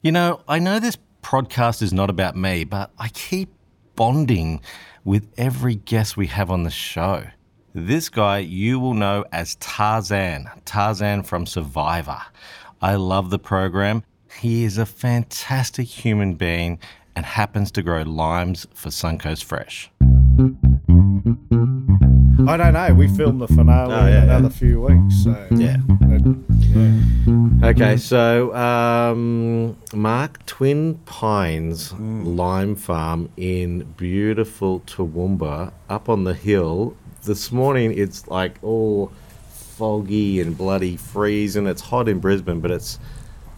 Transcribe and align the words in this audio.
You 0.00 0.12
know, 0.12 0.42
I 0.46 0.60
know 0.60 0.78
this 0.78 0.96
podcast 1.24 1.82
is 1.82 1.92
not 1.92 2.08
about 2.08 2.36
me, 2.36 2.62
but 2.62 2.92
I 3.00 3.08
keep 3.08 3.52
bonding 3.96 4.60
with 5.04 5.28
every 5.36 5.74
guest 5.74 6.16
we 6.16 6.28
have 6.28 6.52
on 6.52 6.62
the 6.62 6.70
show. 6.70 7.24
This 7.74 8.08
guy 8.08 8.38
you 8.38 8.78
will 8.78 8.94
know 8.94 9.24
as 9.32 9.56
Tarzan, 9.56 10.48
Tarzan 10.64 11.24
from 11.24 11.46
Survivor. 11.46 12.22
I 12.80 12.94
love 12.94 13.30
the 13.30 13.40
program. 13.40 14.04
He 14.38 14.62
is 14.62 14.78
a 14.78 14.86
fantastic 14.86 15.88
human 15.88 16.34
being 16.34 16.78
and 17.16 17.26
happens 17.26 17.72
to 17.72 17.82
grow 17.82 18.02
limes 18.02 18.68
for 18.74 18.90
Suncoast 18.90 19.42
Fresh. 19.42 19.90
I 22.46 22.56
don't 22.56 22.72
know. 22.72 22.94
We 22.94 23.08
filmed 23.08 23.40
the 23.40 23.48
finale 23.48 23.92
Oh, 23.94 24.06
yeah, 24.06 24.06
in 24.06 24.12
yeah. 24.28 24.36
another 24.36 24.50
few 24.50 24.80
weeks. 24.82 25.24
So 25.24 25.46
Yeah. 25.50 25.76
yeah. 25.98 27.68
Okay, 27.68 27.96
so 27.96 28.54
um, 28.54 29.76
Mark 29.92 30.44
Twin 30.46 30.94
Pines 31.06 31.92
Lime 31.94 32.76
Farm 32.76 33.28
in 33.36 33.82
beautiful 33.96 34.80
Toowoomba 34.80 35.72
up 35.88 36.08
on 36.08 36.24
the 36.24 36.34
hill. 36.34 36.96
This 37.24 37.50
morning 37.50 37.92
it's 37.96 38.28
like 38.28 38.56
all 38.62 39.10
foggy 39.50 40.40
and 40.40 40.56
bloody 40.56 40.96
freezing. 40.96 41.66
It's 41.66 41.82
hot 41.82 42.08
in 42.08 42.20
Brisbane, 42.20 42.60
but 42.60 42.70
it's 42.70 42.98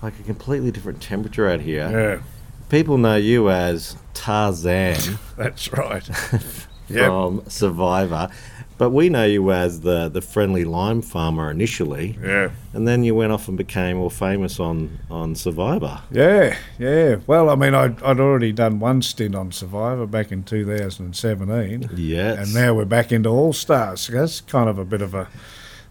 like 0.03 0.19
a 0.19 0.23
completely 0.23 0.70
different 0.70 1.03
temperature 1.03 1.48
out 1.48 1.61
here. 1.61 1.89
yeah, 1.91 2.23
People 2.70 2.97
know 2.97 3.17
you 3.17 3.51
as 3.51 3.97
Tarzan 4.15 4.97
that's 5.37 5.70
right. 5.75 6.09
yeah, 6.89 7.06
from 7.06 7.42
Survivor, 7.48 8.31
but 8.80 8.91
we 8.91 9.11
know 9.11 9.25
you 9.27 9.52
as 9.52 9.80
the, 9.83 10.09
the 10.09 10.23
friendly 10.23 10.65
lime 10.65 11.02
farmer 11.02 11.51
initially. 11.51 12.19
yeah, 12.23 12.48
And 12.73 12.89
then 12.89 13.05
you 13.05 13.15
went 13.15 13.30
off 13.30 13.47
and 13.47 13.59
became 13.59 13.98
more 13.98 14.11
famous 14.11 14.59
on, 14.59 14.98
on 15.11 15.34
Survivor. 15.34 16.01
yeah, 16.11 16.56
yeah. 16.79 17.16
Well, 17.27 17.51
I 17.51 17.56
mean, 17.56 17.75
I'd, 17.75 18.03
I'd 18.03 18.19
already 18.19 18.53
done 18.53 18.80
one 18.80 19.03
stint 19.03 19.34
on 19.34 19.53
Survivor 19.53 20.06
back 20.06 20.33
in 20.33 20.42
2017, 20.45 21.91
Yes. 21.95 22.39
and 22.39 22.55
now 22.55 22.73
we're 22.75 22.84
back 22.86 23.12
into 23.12 23.28
All 23.28 23.53
Stars. 23.53 24.06
That's 24.06 24.41
kind 24.41 24.69
of 24.70 24.78
a 24.78 24.84
bit 24.86 25.03
of 25.03 25.12
a 25.14 25.28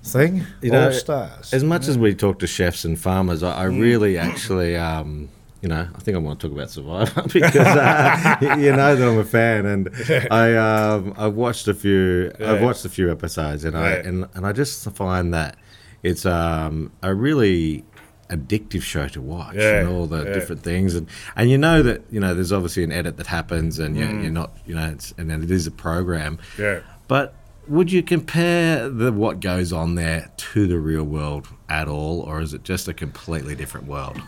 thing. 0.03 0.45
You 0.61 0.71
know, 0.71 0.85
All 0.87 0.91
Stars. 0.93 1.53
as 1.53 1.63
much 1.63 1.87
as 1.87 1.97
we 1.97 2.15
talk 2.15 2.39
to 2.39 2.47
chefs 2.47 2.85
and 2.85 2.99
farmers, 2.99 3.43
I, 3.43 3.51
I 3.53 3.63
really 3.65 4.17
actually, 4.17 4.75
um, 4.75 5.29
you 5.61 5.67
know, 5.69 5.87
I 5.93 5.99
think 5.99 6.15
I 6.15 6.19
want 6.19 6.39
to 6.39 6.47
talk 6.47 6.55
about 6.55 6.69
Survivor 6.69 7.21
because 7.33 7.55
uh, 7.55 8.37
you 8.57 8.71
know 8.71 8.95
that 8.95 9.07
I'm 9.07 9.17
a 9.17 9.23
fan, 9.25 9.65
and 9.65 9.89
I 10.31 10.55
um, 10.55 11.13
I've 11.17 11.35
watched 11.35 11.67
a 11.67 11.73
few 11.73 12.31
I've 12.39 12.61
watched 12.61 12.85
a 12.85 12.89
few 12.89 13.11
episodes, 13.11 13.65
and 13.65 13.77
I 13.77 13.91
and, 13.93 14.27
and 14.33 14.45
I 14.45 14.53
just 14.53 14.89
find 14.91 15.33
that 15.33 15.57
it's 16.03 16.25
um, 16.25 16.91
a 17.03 17.13
really 17.13 17.83
addictive 18.29 18.83
show 18.83 19.07
to 19.07 19.19
watch 19.21 19.55
Yeah, 19.55 19.79
and 19.79 19.89
all 19.89 20.05
the 20.05 20.23
yeah. 20.23 20.33
different 20.33 20.61
things 20.61 20.93
and 20.93 21.07
and 21.35 21.49
you 21.49 21.57
know 21.57 21.81
that 21.81 22.03
you 22.11 22.19
know 22.19 22.35
there's 22.35 22.51
obviously 22.53 22.83
an 22.83 22.91
edit 22.91 23.17
that 23.17 23.25
happens 23.25 23.79
and 23.79 23.97
you're, 23.97 24.07
Mm. 24.07 24.21
you're 24.21 24.31
not 24.31 24.55
you 24.67 24.75
know 24.75 24.87
it's, 24.89 25.15
and 25.17 25.31
then 25.31 25.41
it 25.41 25.49
is 25.49 25.65
a 25.65 25.71
program 25.71 26.37
yeah. 26.59 26.81
but 27.07 27.33
would 27.67 27.91
you 27.91 28.03
compare 28.03 28.87
the 28.87 29.11
what 29.11 29.39
goes 29.39 29.73
on 29.73 29.95
there 29.95 30.31
to 30.37 30.67
the 30.67 30.77
real 30.79 31.03
world 31.03 31.47
at 31.69 31.87
all, 31.87 32.21
or 32.21 32.39
is 32.39 32.53
it 32.53 32.63
just 32.63 32.87
a 32.87 32.93
completely 32.93 33.55
different 33.55 33.87
world? 33.87 34.19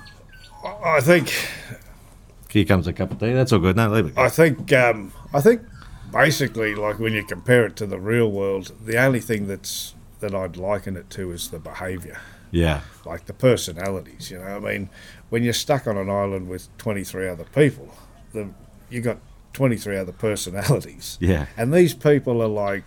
I 0.64 1.02
think 1.02 1.34
Here 2.50 2.66
comes 2.66 2.88
a 2.88 2.94
cup 2.94 3.12
of 3.12 3.20
tea. 3.20 3.34
That's 3.34 3.52
all 3.52 3.60
good. 3.60 3.76
No, 3.76 3.90
leave 3.90 4.08
it. 4.08 4.18
I 4.18 4.30
think 4.30 4.72
um, 4.74 5.14
I 5.34 5.42
think 5.42 5.62
basically, 6.12 6.76
like 6.76 7.00
when 7.00 7.14
you 7.14 7.24
compare 7.24 7.66
it 7.66 7.76
to 7.78 7.86
the 7.86 8.00
real 8.00 8.32
world, 8.32 8.72
the 8.84 8.98
only 8.98 9.20
thing 9.20 9.48
that's 9.48 9.96
that 10.20 10.36
I'd 10.36 10.58
liken 10.58 10.96
it 10.96 11.10
to 11.12 11.32
is 11.32 11.50
the 11.50 11.60
behaviour, 11.60 12.20
Yeah, 12.52 12.82
like 13.06 13.26
the 13.26 13.34
personalities. 13.34 14.30
You 14.30 14.40
know, 14.40 14.46
I 14.46 14.60
mean, 14.60 14.90
when 15.30 15.44
you're 15.44 15.54
stuck 15.54 15.88
on 15.88 15.98
an 15.98 16.10
island 16.10 16.48
with 16.48 16.76
23 16.78 17.28
other 17.28 17.46
people, 17.46 17.90
the, 18.34 18.50
you 18.90 19.02
got 19.02 19.18
23 19.54 19.98
other 19.98 20.12
personalities, 20.12 21.18
yeah, 21.20 21.48
and 21.58 21.74
these 21.74 21.94
people 21.94 22.42
are 22.42 22.48
like 22.48 22.84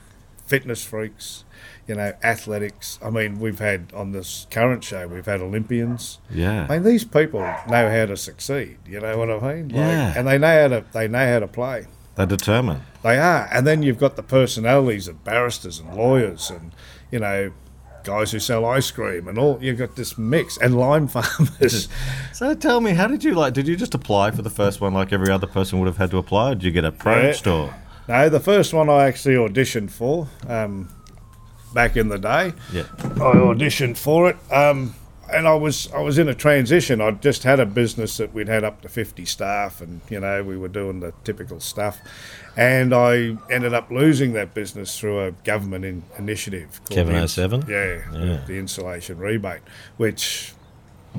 fitness 0.47 0.85
freaks. 0.85 1.45
You 1.87 1.95
know, 1.97 2.13
athletics. 2.23 2.99
I 3.05 3.11
mean, 3.11 3.39
we've 3.41 3.59
had 3.59 3.93
on 3.95 4.13
this 4.13 4.47
current 4.51 4.83
show, 4.83 5.07
we've 5.07 5.27
had 5.27 5.41
Olympians. 5.41 6.19
yeah, 6.31 6.67
I 6.69 6.75
mean, 6.75 6.83
these 6.83 7.05
people 7.05 7.41
know 7.41 7.91
how 7.91 8.07
to 8.07 8.17
succeed. 8.17 8.79
You 8.87 9.01
know 9.01 9.19
what 9.19 9.31
I 9.31 9.55
mean? 9.55 9.69
Like, 9.69 9.77
Yeah. 9.77 10.15
And 10.17 10.27
they 10.27 10.39
know 10.39 10.63
how 10.63 10.69
to 10.69 10.85
they 10.93 11.09
know 11.09 11.27
how 11.33 11.41
to 11.41 11.49
play. 11.49 11.87
they're 12.17 12.27
determined. 12.27 12.83
They 13.03 13.19
are. 13.19 13.49
And 13.53 13.67
then 13.67 13.83
you've 13.83 13.99
got 13.99 14.17
the 14.17 14.23
personalities 14.23 15.09
of 15.09 15.25
barristers 15.25 15.79
and 15.79 15.95
lawyers 15.95 16.49
and 16.51 16.73
you 17.11 17.19
know 17.19 17.53
guys 18.05 18.33
who 18.33 18.39
sell 18.39 18.65
ice 18.65 18.91
cream 18.91 19.29
and 19.29 19.37
all. 19.39 19.59
You've 19.63 19.79
got 19.79 19.97
this 19.97 20.17
mix 20.17 20.57
and 20.59 20.79
lime 20.79 21.07
farmers. 21.17 21.89
So 22.33 22.55
tell 22.55 22.81
me, 22.81 22.93
how 22.93 23.09
did 23.09 23.25
you 23.25 23.35
like? 23.35 23.53
Did 23.53 23.69
you 23.69 23.77
just 23.77 23.95
apply 23.95 24.31
for 24.31 24.41
the 24.43 24.51
first 24.51 24.81
one 24.81 24.95
like 24.95 25.13
every 25.13 25.31
other 25.31 25.47
person 25.47 25.79
would 25.81 25.87
have 25.87 25.97
had 25.99 26.11
to 26.13 26.19
apply? 26.19 26.53
Or 26.53 26.55
did 26.55 26.65
you 26.65 26.71
get 26.71 26.85
approached 26.87 27.47
or? 27.47 27.75
no, 28.09 28.29
the 28.29 28.41
first 28.41 28.73
one 28.73 28.89
I 28.89 29.05
actually 29.07 29.35
auditioned 29.37 29.91
for 29.91 30.29
um, 30.49 30.89
back 31.75 31.97
in 31.97 32.09
the 32.09 32.19
day. 32.19 32.55
Yeah, 32.73 32.85
I 33.03 33.35
auditioned 33.37 33.97
for 33.99 34.31
it. 34.31 34.37
Um, 34.51 34.95
and 35.33 35.49
I 35.49 35.55
was 35.55 35.91
I 35.93 36.01
was 36.01 36.19
in 36.19 36.29
a 36.29 36.35
transition. 36.35 37.01
I'd 37.01 37.21
just 37.23 37.43
had 37.45 37.59
a 37.59 37.67
business 37.67 38.19
that 38.19 38.33
we'd 38.35 38.49
had 38.49 38.63
up 38.63 38.83
to 38.83 38.89
fifty 38.89 39.25
staff, 39.25 39.81
and 39.81 40.01
you 40.11 40.21
know 40.21 40.43
we 40.45 40.57
were 40.57 40.69
doing 40.69 41.01
the 41.01 41.13
typical 41.25 41.61
stuff. 41.61 41.99
And 42.57 42.95
I 42.95 43.37
ended 43.51 43.75
up 43.75 43.91
losing 43.91 44.33
that 44.35 44.55
business 44.55 44.97
through 44.99 45.21
a 45.21 45.33
government 45.33 45.85
in, 45.85 46.05
initiative. 46.19 46.79
called 46.85 46.91
Kevin 46.91 47.15
the 47.15 47.23
ins- 47.23 47.33
07? 47.33 47.65
Yeah, 47.69 47.99
Yeah. 48.13 48.41
the 48.47 48.59
insulation 48.59 49.19
rebate, 49.19 49.63
which 49.97 50.53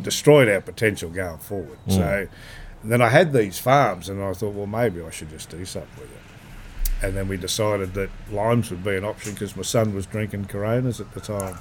destroyed 0.01 0.47
our 0.47 0.61
potential 0.61 1.09
going 1.09 1.39
forward. 1.39 1.77
Mm. 1.89 1.95
So 1.95 2.27
then 2.85 3.01
I 3.01 3.09
had 3.09 3.33
these 3.33 3.57
farms, 3.59 4.07
and 4.07 4.23
I 4.23 4.31
thought, 4.33 4.53
well, 4.53 4.67
maybe 4.67 5.01
I 5.01 5.09
should 5.09 5.29
just 5.29 5.49
do 5.49 5.65
something 5.65 5.89
with 5.99 6.11
it. 6.11 6.21
And 7.01 7.15
then 7.15 7.27
we 7.27 7.37
decided 7.37 7.93
that 7.95 8.09
limes 8.31 8.71
would 8.71 8.83
be 8.83 8.95
an 8.95 9.03
option 9.03 9.33
because 9.33 9.55
my 9.55 9.63
son 9.63 9.93
was 9.93 10.05
drinking 10.05 10.45
Coronas 10.45 10.99
at 10.99 11.11
the 11.13 11.19
time. 11.19 11.57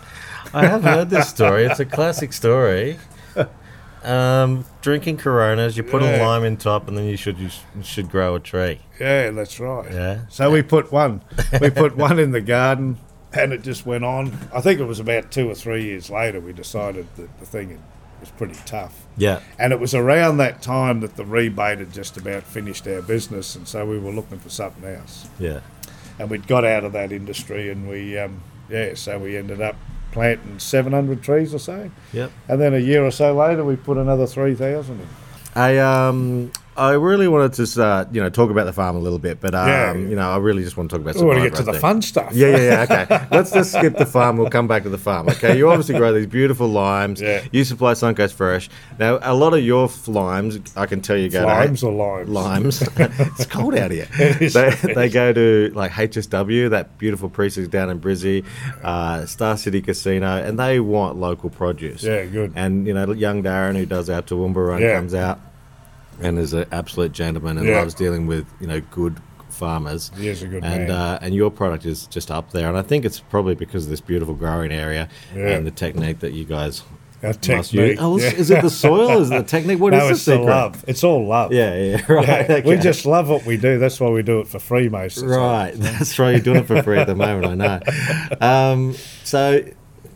I 0.52 0.66
have 0.66 0.84
heard 0.84 1.10
this 1.10 1.28
story. 1.28 1.64
It's 1.64 1.80
a 1.80 1.84
classic 1.84 2.32
story. 2.32 2.98
Um, 4.04 4.66
drinking 4.82 5.16
Coronas, 5.16 5.78
you 5.78 5.82
put 5.82 6.02
a 6.02 6.22
lime 6.22 6.44
in 6.44 6.58
top, 6.58 6.88
and 6.88 6.98
then 6.98 7.06
you 7.06 7.16
should 7.16 7.38
you 7.38 7.48
should 7.82 8.10
grow 8.10 8.34
a 8.34 8.40
tree. 8.40 8.80
Yeah, 9.00 9.30
that's 9.30 9.58
right. 9.58 9.90
Yeah. 9.90 10.26
So 10.28 10.50
we 10.50 10.60
put 10.60 10.92
one, 10.92 11.22
we 11.58 11.70
put 11.70 11.96
one 11.96 12.18
in 12.18 12.30
the 12.32 12.42
garden, 12.42 12.98
and 13.32 13.54
it 13.54 13.62
just 13.62 13.86
went 13.86 14.04
on. 14.04 14.36
I 14.52 14.60
think 14.60 14.78
it 14.78 14.84
was 14.84 15.00
about 15.00 15.30
two 15.30 15.50
or 15.50 15.54
three 15.54 15.84
years 15.84 16.10
later 16.10 16.38
we 16.38 16.52
decided 16.52 17.06
that 17.16 17.40
the 17.40 17.46
thing 17.46 17.82
was 18.24 18.30
pretty 18.32 18.58
tough. 18.64 19.06
Yeah. 19.16 19.40
And 19.58 19.72
it 19.72 19.78
was 19.78 19.94
around 19.94 20.38
that 20.38 20.62
time 20.62 21.00
that 21.00 21.16
the 21.16 21.24
rebate 21.24 21.78
had 21.78 21.92
just 21.92 22.16
about 22.16 22.42
finished 22.42 22.86
our 22.88 23.02
business, 23.02 23.54
and 23.54 23.68
so 23.68 23.84
we 23.86 23.98
were 23.98 24.12
looking 24.12 24.38
for 24.38 24.48
something 24.48 24.84
else. 24.84 25.28
Yeah. 25.38 25.60
And 26.18 26.30
we'd 26.30 26.46
got 26.46 26.64
out 26.64 26.84
of 26.84 26.92
that 26.92 27.12
industry, 27.12 27.70
and 27.70 27.88
we, 27.88 28.18
um, 28.18 28.40
yeah, 28.70 28.94
so 28.94 29.18
we 29.18 29.36
ended 29.36 29.60
up 29.60 29.76
planting 30.12 30.58
700 30.58 31.22
trees 31.22 31.52
or 31.52 31.58
so. 31.58 31.90
Yep. 32.12 32.30
And 32.48 32.60
then 32.60 32.72
a 32.72 32.78
year 32.78 33.04
or 33.04 33.10
so 33.10 33.34
later, 33.34 33.64
we 33.64 33.76
put 33.76 33.98
another 33.98 34.26
3,000 34.26 35.00
in. 35.00 35.08
I 35.56 35.78
um 35.78 36.50
I 36.76 36.92
really 36.92 37.28
wanted 37.28 37.52
to 37.54 38.08
you 38.12 38.20
know, 38.20 38.30
talk 38.30 38.50
about 38.50 38.64
the 38.64 38.72
farm 38.72 38.96
a 38.96 38.98
little 38.98 39.18
bit, 39.18 39.40
but 39.40 39.54
um, 39.54 39.68
Yeah. 39.68 39.94
you 39.94 40.16
know, 40.16 40.30
I 40.30 40.38
really 40.38 40.64
just 40.64 40.76
want 40.76 40.90
to 40.90 40.96
talk 40.96 41.02
about. 41.02 41.14
We 41.20 41.24
want 41.26 41.42
to 41.42 41.48
get 41.50 41.56
to 41.56 41.62
the 41.62 41.74
fun 41.78 42.02
stuff. 42.02 42.32
Yeah, 42.34 42.48
yeah, 42.48 42.86
yeah. 42.86 43.04
Okay, 43.04 43.26
let's 43.36 43.52
just 43.52 43.72
skip 43.72 43.96
the 43.96 44.06
farm. 44.06 44.36
We'll 44.36 44.50
come 44.50 44.66
back 44.66 44.82
to 44.84 44.88
the 44.88 44.98
farm. 44.98 45.28
Okay, 45.28 45.56
you 45.56 45.68
obviously 45.70 45.96
grow 45.96 46.12
these 46.12 46.26
beautiful 46.26 46.66
limes. 46.68 47.20
Yeah. 47.20 47.42
You 47.52 47.64
supply 47.64 47.92
Suncoast 47.92 48.32
Fresh. 48.34 48.70
Now, 48.98 49.18
a 49.22 49.34
lot 49.34 49.54
of 49.54 49.64
your 49.64 49.88
limes, 50.06 50.58
I 50.76 50.86
can 50.86 51.00
tell 51.00 51.16
you, 51.16 51.28
go 51.30 51.44
Limes 51.44 51.80
to 51.80 51.88
or 51.88 52.24
limes? 52.24 52.28
limes. 52.30 52.82
it's 52.96 53.46
cold 53.46 53.74
out 53.76 53.90
here. 53.90 54.06
They, 54.16 54.48
they 54.94 55.08
go 55.08 55.32
to 55.32 55.72
like 55.74 55.92
HSW, 55.92 56.70
that 56.70 56.98
beautiful 56.98 57.28
precinct 57.28 57.70
down 57.70 57.90
in 57.90 58.00
Brizzy, 58.00 58.44
uh, 58.82 59.26
Star 59.26 59.56
City 59.56 59.80
Casino, 59.80 60.26
and 60.42 60.58
they 60.58 60.80
want 60.80 61.16
local 61.18 61.50
produce. 61.50 62.02
Yeah, 62.02 62.24
good. 62.24 62.52
And 62.56 62.86
you 62.86 62.94
know, 62.94 63.12
young 63.12 63.42
Darren 63.42 63.76
who 63.76 63.86
does 63.86 64.10
our 64.10 64.22
Toowoomba 64.22 64.68
run 64.68 64.82
Yeah. 64.82 64.96
comes 64.96 65.14
out 65.14 65.38
and 66.20 66.38
is 66.38 66.52
an 66.52 66.66
absolute 66.72 67.12
gentleman 67.12 67.58
and 67.58 67.66
Yeah. 67.66 67.78
loves 67.80 67.94
dealing 67.94 68.26
with 68.26 68.46
you 68.60 68.66
know 68.66 68.80
good 68.90 69.16
farmers. 69.50 70.10
He 70.16 70.28
is 70.28 70.42
a 70.42 70.46
good 70.48 70.64
and 70.64 70.88
man. 70.88 70.90
uh, 70.90 71.18
and 71.22 71.34
your 71.34 71.50
product 71.50 71.86
is 71.86 72.06
just 72.08 72.30
up 72.30 72.50
there, 72.52 72.68
and 72.68 72.76
I 72.76 72.82
think 72.82 73.04
it's 73.04 73.20
probably 73.20 73.54
because 73.54 73.84
of 73.84 73.90
this 73.90 74.00
beautiful 74.00 74.34
growing 74.34 74.72
area 74.72 75.08
Yeah. 75.34 75.48
and 75.50 75.66
the 75.66 75.70
technique 75.70 76.18
that 76.20 76.32
you 76.32 76.44
guys 76.44 76.82
Our 77.22 77.28
must 77.28 77.40
technique. 77.42 77.98
Oh, 78.00 78.16
is- 78.18 78.24
yeah. 78.24 78.30
is 78.38 78.50
it 78.50 78.62
the 78.62 78.68
soil? 78.70 79.20
Is 79.22 79.30
it 79.30 79.36
the 79.36 79.42
technique? 79.44 79.78
What 79.78 79.94
is 79.94 79.98
no, 80.00 80.04
the 80.06 80.10
it's 80.12 80.24
the 80.24 80.32
secret? 80.32 80.46
love. 80.46 80.84
It's 80.88 81.04
all 81.04 81.26
love. 81.26 81.52
Yeah, 81.52 81.74
yeah, 81.76 82.02
right. 82.12 82.48
Yeah, 82.48 82.60
We 82.64 82.76
just 82.78 83.06
love 83.06 83.28
what 83.28 83.46
we 83.46 83.56
do. 83.56 83.78
That's 83.78 83.98
why 84.00 84.10
we 84.10 84.22
do 84.22 84.40
it 84.40 84.48
for 84.48 84.58
free 84.58 84.88
most 84.88 85.18
of 85.18 85.28
the 85.28 85.36
time. 85.36 85.40
Right, 85.44 85.72
that's 85.76 86.18
right. 86.18 86.32
You're 86.32 86.40
doing 86.40 86.58
it 86.58 86.66
for 86.66 86.82
free 86.82 86.98
at 86.98 87.06
the 87.06 87.14
moment. 87.14 87.46
I 87.46 87.54
know. 87.54 88.40
Um, 88.40 88.94
so, 89.22 89.62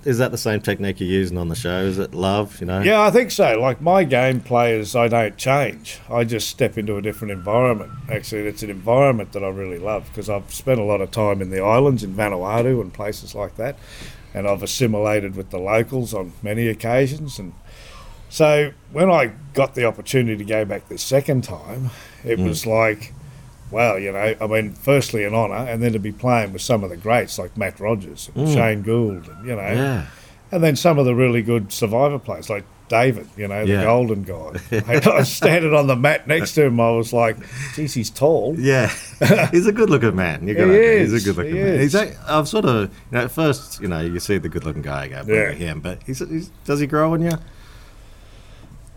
is 0.08 0.16
that 0.18 0.30
the 0.30 0.38
same 0.38 0.60
technique 0.60 1.00
you're 1.00 1.08
using 1.08 1.36
on 1.36 1.48
the 1.48 1.54
show? 1.54 1.80
Is 1.82 1.98
it 1.98 2.14
love? 2.14 2.58
You 2.60 2.66
know? 2.66 2.80
Yeah, 2.80 3.02
I 3.02 3.10
think 3.10 3.30
so. 3.30 3.60
Like 3.60 3.80
my 3.82 4.04
game 4.04 4.40
players, 4.40 4.96
I 4.96 5.06
don't 5.08 5.36
change. 5.36 6.00
I 6.10 6.24
just 6.24 6.48
step 6.48 6.78
into 6.78 6.96
a 6.96 7.02
different 7.02 7.32
environment. 7.32 7.92
Actually, 8.10 8.42
it's 8.46 8.62
an 8.62 8.70
environment 8.70 9.32
that 9.32 9.44
I 9.44 9.48
really 9.48 9.78
love 9.78 10.06
because 10.08 10.30
I've 10.30 10.52
spent 10.52 10.80
a 10.80 10.84
lot 10.84 11.00
of 11.02 11.10
time 11.10 11.42
in 11.42 11.50
the 11.50 11.60
islands 11.62 12.02
in 12.02 12.14
Vanuatu 12.14 12.80
and 12.80 12.92
places 12.92 13.34
like 13.34 13.56
that, 13.56 13.76
and 14.32 14.48
I've 14.48 14.62
assimilated 14.62 15.36
with 15.36 15.50
the 15.50 15.58
locals 15.58 16.14
on 16.14 16.32
many 16.42 16.68
occasions. 16.68 17.38
And 17.38 17.52
So 18.30 18.72
when 18.92 19.10
I 19.10 19.32
got 19.54 19.74
the 19.74 19.84
opportunity 19.84 20.36
to 20.36 20.44
go 20.44 20.64
back 20.64 20.88
the 20.88 20.98
second 20.98 21.44
time, 21.44 21.90
it 22.24 22.38
Mm. 22.38 22.46
was 22.48 22.66
like, 22.66 23.12
well, 23.70 23.98
you 23.98 24.12
know, 24.12 24.34
I 24.40 24.46
mean, 24.46 24.72
firstly 24.72 25.24
an 25.24 25.34
honour, 25.34 25.54
and 25.68 25.82
then 25.82 25.92
to 25.92 25.98
be 25.98 26.12
playing 26.12 26.52
with 26.52 26.62
some 26.62 26.84
of 26.84 26.90
the 26.90 26.96
greats 26.96 27.38
like 27.38 27.56
Matt 27.56 27.78
Rogers 27.80 28.30
and 28.34 28.48
Shane 28.48 28.82
Gould, 28.82 29.28
and, 29.28 29.46
you 29.46 29.54
know, 29.56 29.62
Mm. 29.62 29.76
Yeah. 29.76 30.06
and 30.52 30.62
then 30.64 30.76
some 30.76 30.98
of 30.98 31.04
the 31.04 31.14
really 31.14 31.42
good 31.42 31.72
survivor 31.72 32.18
players 32.18 32.48
like 32.48 32.64
David, 32.88 33.28
you 33.36 33.46
know, 33.46 33.66
the 33.66 33.72
Yeah. 33.72 33.84
golden 33.84 34.22
guy. 34.22 34.52
I 34.88 35.18
was 35.18 35.28
standing 35.30 35.74
on 35.74 35.88
the 35.88 35.94
mat 35.96 36.26
next 36.26 36.54
to 36.54 36.64
him. 36.64 36.80
I 36.80 36.90
was 36.92 37.12
like, 37.12 37.36
geez, 37.74 37.92
he's 37.92 38.08
tall. 38.08 38.54
Yeah, 38.58 38.88
he's 39.50 39.66
a 39.66 39.72
good-looking 39.72 40.16
man. 40.16 40.48
You 40.48 40.54
He 40.54 40.54
got 40.54 40.70
He's 40.70 41.12
a 41.12 41.20
good-looking 41.20 41.54
he 41.54 41.62
man. 41.62 41.80
He's 41.80 41.94
is. 41.94 42.00
a, 42.00 42.16
I've 42.26 42.48
sort 42.48 42.64
of, 42.64 42.84
you 42.84 42.90
know, 43.18 43.24
at 43.24 43.30
first, 43.30 43.82
you 43.82 43.88
know, 43.88 44.00
you 44.00 44.18
see 44.20 44.38
the 44.38 44.48
good-looking 44.48 44.80
guy, 44.80 45.04
you 45.04 45.10
go, 45.10 45.22
Yeah. 45.26 45.34
yeah, 45.34 45.52
him. 45.52 45.80
But 45.80 46.02
he's, 46.06 46.20
he's, 46.20 46.50
does 46.64 46.80
he 46.80 46.86
grow 46.86 47.12
on 47.12 47.20
you? 47.20 47.32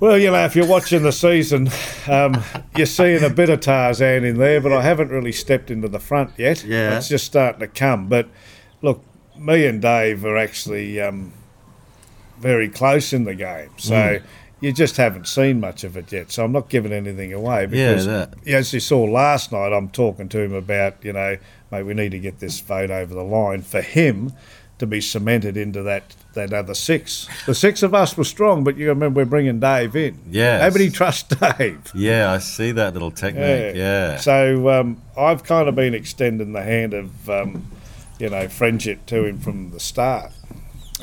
Well, 0.01 0.17
you 0.17 0.31
know, 0.31 0.43
if 0.45 0.55
you're 0.55 0.65
watching 0.65 1.03
the 1.03 1.11
season, 1.11 1.69
um, 2.07 2.43
you're 2.75 2.87
seeing 2.87 3.23
a 3.23 3.29
bit 3.29 3.51
of 3.51 3.59
Tarzan 3.59 4.23
in 4.25 4.39
there, 4.39 4.59
but 4.59 4.73
I 4.73 4.81
haven't 4.81 5.09
really 5.09 5.31
stepped 5.31 5.69
into 5.69 5.87
the 5.87 5.99
front 5.99 6.31
yet. 6.37 6.63
Yeah. 6.63 6.97
It's 6.97 7.07
just 7.07 7.23
starting 7.25 7.59
to 7.59 7.67
come. 7.67 8.07
But 8.09 8.27
look, 8.81 9.03
me 9.37 9.67
and 9.67 9.79
Dave 9.79 10.25
are 10.25 10.37
actually 10.37 10.99
um, 10.99 11.31
very 12.39 12.67
close 12.67 13.13
in 13.13 13.25
the 13.25 13.35
game. 13.35 13.69
So 13.77 13.93
Mm. 13.93 14.23
you 14.59 14.73
just 14.73 14.97
haven't 14.97 15.27
seen 15.27 15.59
much 15.59 15.83
of 15.83 15.95
it 15.95 16.11
yet. 16.11 16.31
So 16.31 16.45
I'm 16.45 16.51
not 16.51 16.67
giving 16.69 16.91
anything 16.91 17.31
away 17.31 17.67
because, 17.67 18.07
that. 18.07 18.33
as 18.47 18.73
you 18.73 18.79
saw 18.79 19.03
last 19.03 19.51
night, 19.51 19.71
I'm 19.71 19.89
talking 19.89 20.29
to 20.29 20.39
him 20.39 20.53
about, 20.53 20.95
you 21.05 21.13
know, 21.13 21.37
mate, 21.71 21.83
we 21.83 21.93
need 21.93 22.09
to 22.13 22.19
get 22.19 22.39
this 22.39 22.59
vote 22.59 22.89
over 22.89 23.13
the 23.13 23.23
line 23.23 23.61
for 23.61 23.81
him 23.81 24.33
to 24.79 24.87
be 24.87 24.99
cemented 24.99 25.57
into 25.57 25.83
that, 25.83 26.15
that 26.33 26.53
other 26.53 26.73
six. 26.73 27.27
The 27.45 27.55
six 27.55 27.83
of 27.83 27.93
us 27.93 28.15
were 28.15 28.23
strong, 28.23 28.63
but 28.63 28.77
you 28.77 28.87
remember 28.87 29.21
we're 29.21 29.25
bringing 29.25 29.59
Dave 29.59 29.95
in. 29.95 30.19
Yeah. 30.29 30.59
Nobody 30.59 30.89
trusts 30.89 31.35
Dave. 31.35 31.91
Yeah, 31.93 32.31
I 32.31 32.37
see 32.37 32.71
that 32.71 32.93
little 32.93 33.11
technique. 33.11 33.75
Yeah. 33.75 34.17
So 34.17 34.69
um, 34.69 35.01
I've 35.17 35.43
kind 35.43 35.67
of 35.67 35.75
been 35.75 35.93
extending 35.93 36.53
the 36.53 36.63
hand 36.63 36.93
of, 36.93 37.29
um, 37.29 37.67
you 38.19 38.29
know, 38.29 38.47
friendship 38.47 39.05
to 39.07 39.25
him 39.25 39.39
from 39.39 39.71
the 39.71 39.79
start. 39.79 40.31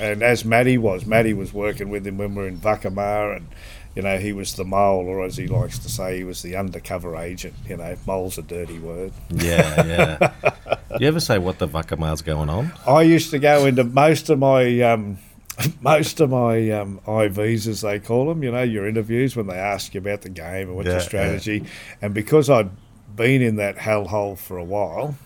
And 0.00 0.22
as 0.22 0.44
Matty 0.44 0.78
was, 0.78 1.04
Matty 1.04 1.34
was 1.34 1.52
working 1.52 1.90
with 1.90 2.06
him 2.06 2.18
when 2.18 2.34
we 2.34 2.42
were 2.42 2.48
in 2.48 2.58
Vakama, 2.58 3.36
and 3.36 3.48
you 3.94 4.02
know 4.02 4.18
he 4.18 4.32
was 4.32 4.54
the 4.54 4.64
mole, 4.64 5.06
or 5.06 5.24
as 5.24 5.36
he 5.36 5.46
likes 5.46 5.78
to 5.80 5.88
say, 5.88 6.18
he 6.18 6.24
was 6.24 6.42
the 6.42 6.56
undercover 6.56 7.16
agent. 7.16 7.54
You 7.68 7.76
know, 7.78 7.96
mole's 8.06 8.38
a 8.38 8.42
dirty 8.42 8.78
word. 8.78 9.12
Yeah, 9.30 9.86
yeah. 9.86 10.76
you 11.00 11.06
ever 11.08 11.20
say 11.20 11.38
what 11.38 11.58
the 11.58 11.68
Vakama's 11.68 12.22
going 12.22 12.48
on? 12.48 12.72
I 12.86 13.02
used 13.02 13.30
to 13.30 13.38
go 13.38 13.66
into 13.66 13.84
most 13.84 14.30
of 14.30 14.38
my 14.38 14.80
um, 14.82 15.18
most 15.80 16.20
of 16.20 16.30
my 16.30 16.70
um, 16.70 17.00
IVs, 17.06 17.66
as 17.66 17.80
they 17.80 17.98
call 17.98 18.28
them. 18.28 18.42
You 18.42 18.52
know, 18.52 18.62
your 18.62 18.86
interviews 18.86 19.34
when 19.34 19.46
they 19.48 19.56
ask 19.56 19.94
you 19.94 20.00
about 20.00 20.22
the 20.22 20.28
game 20.28 20.68
and 20.68 20.76
what's 20.76 20.86
Yeah, 20.86 20.92
your 20.92 21.00
yeah. 21.00 21.06
strategy. 21.08 21.64
And 22.00 22.14
because 22.14 22.48
I'd 22.48 22.70
been 23.16 23.42
in 23.42 23.56
that 23.56 23.76
hellhole 23.76 24.38
for 24.38 24.58
a 24.58 24.64
while, 24.64 25.16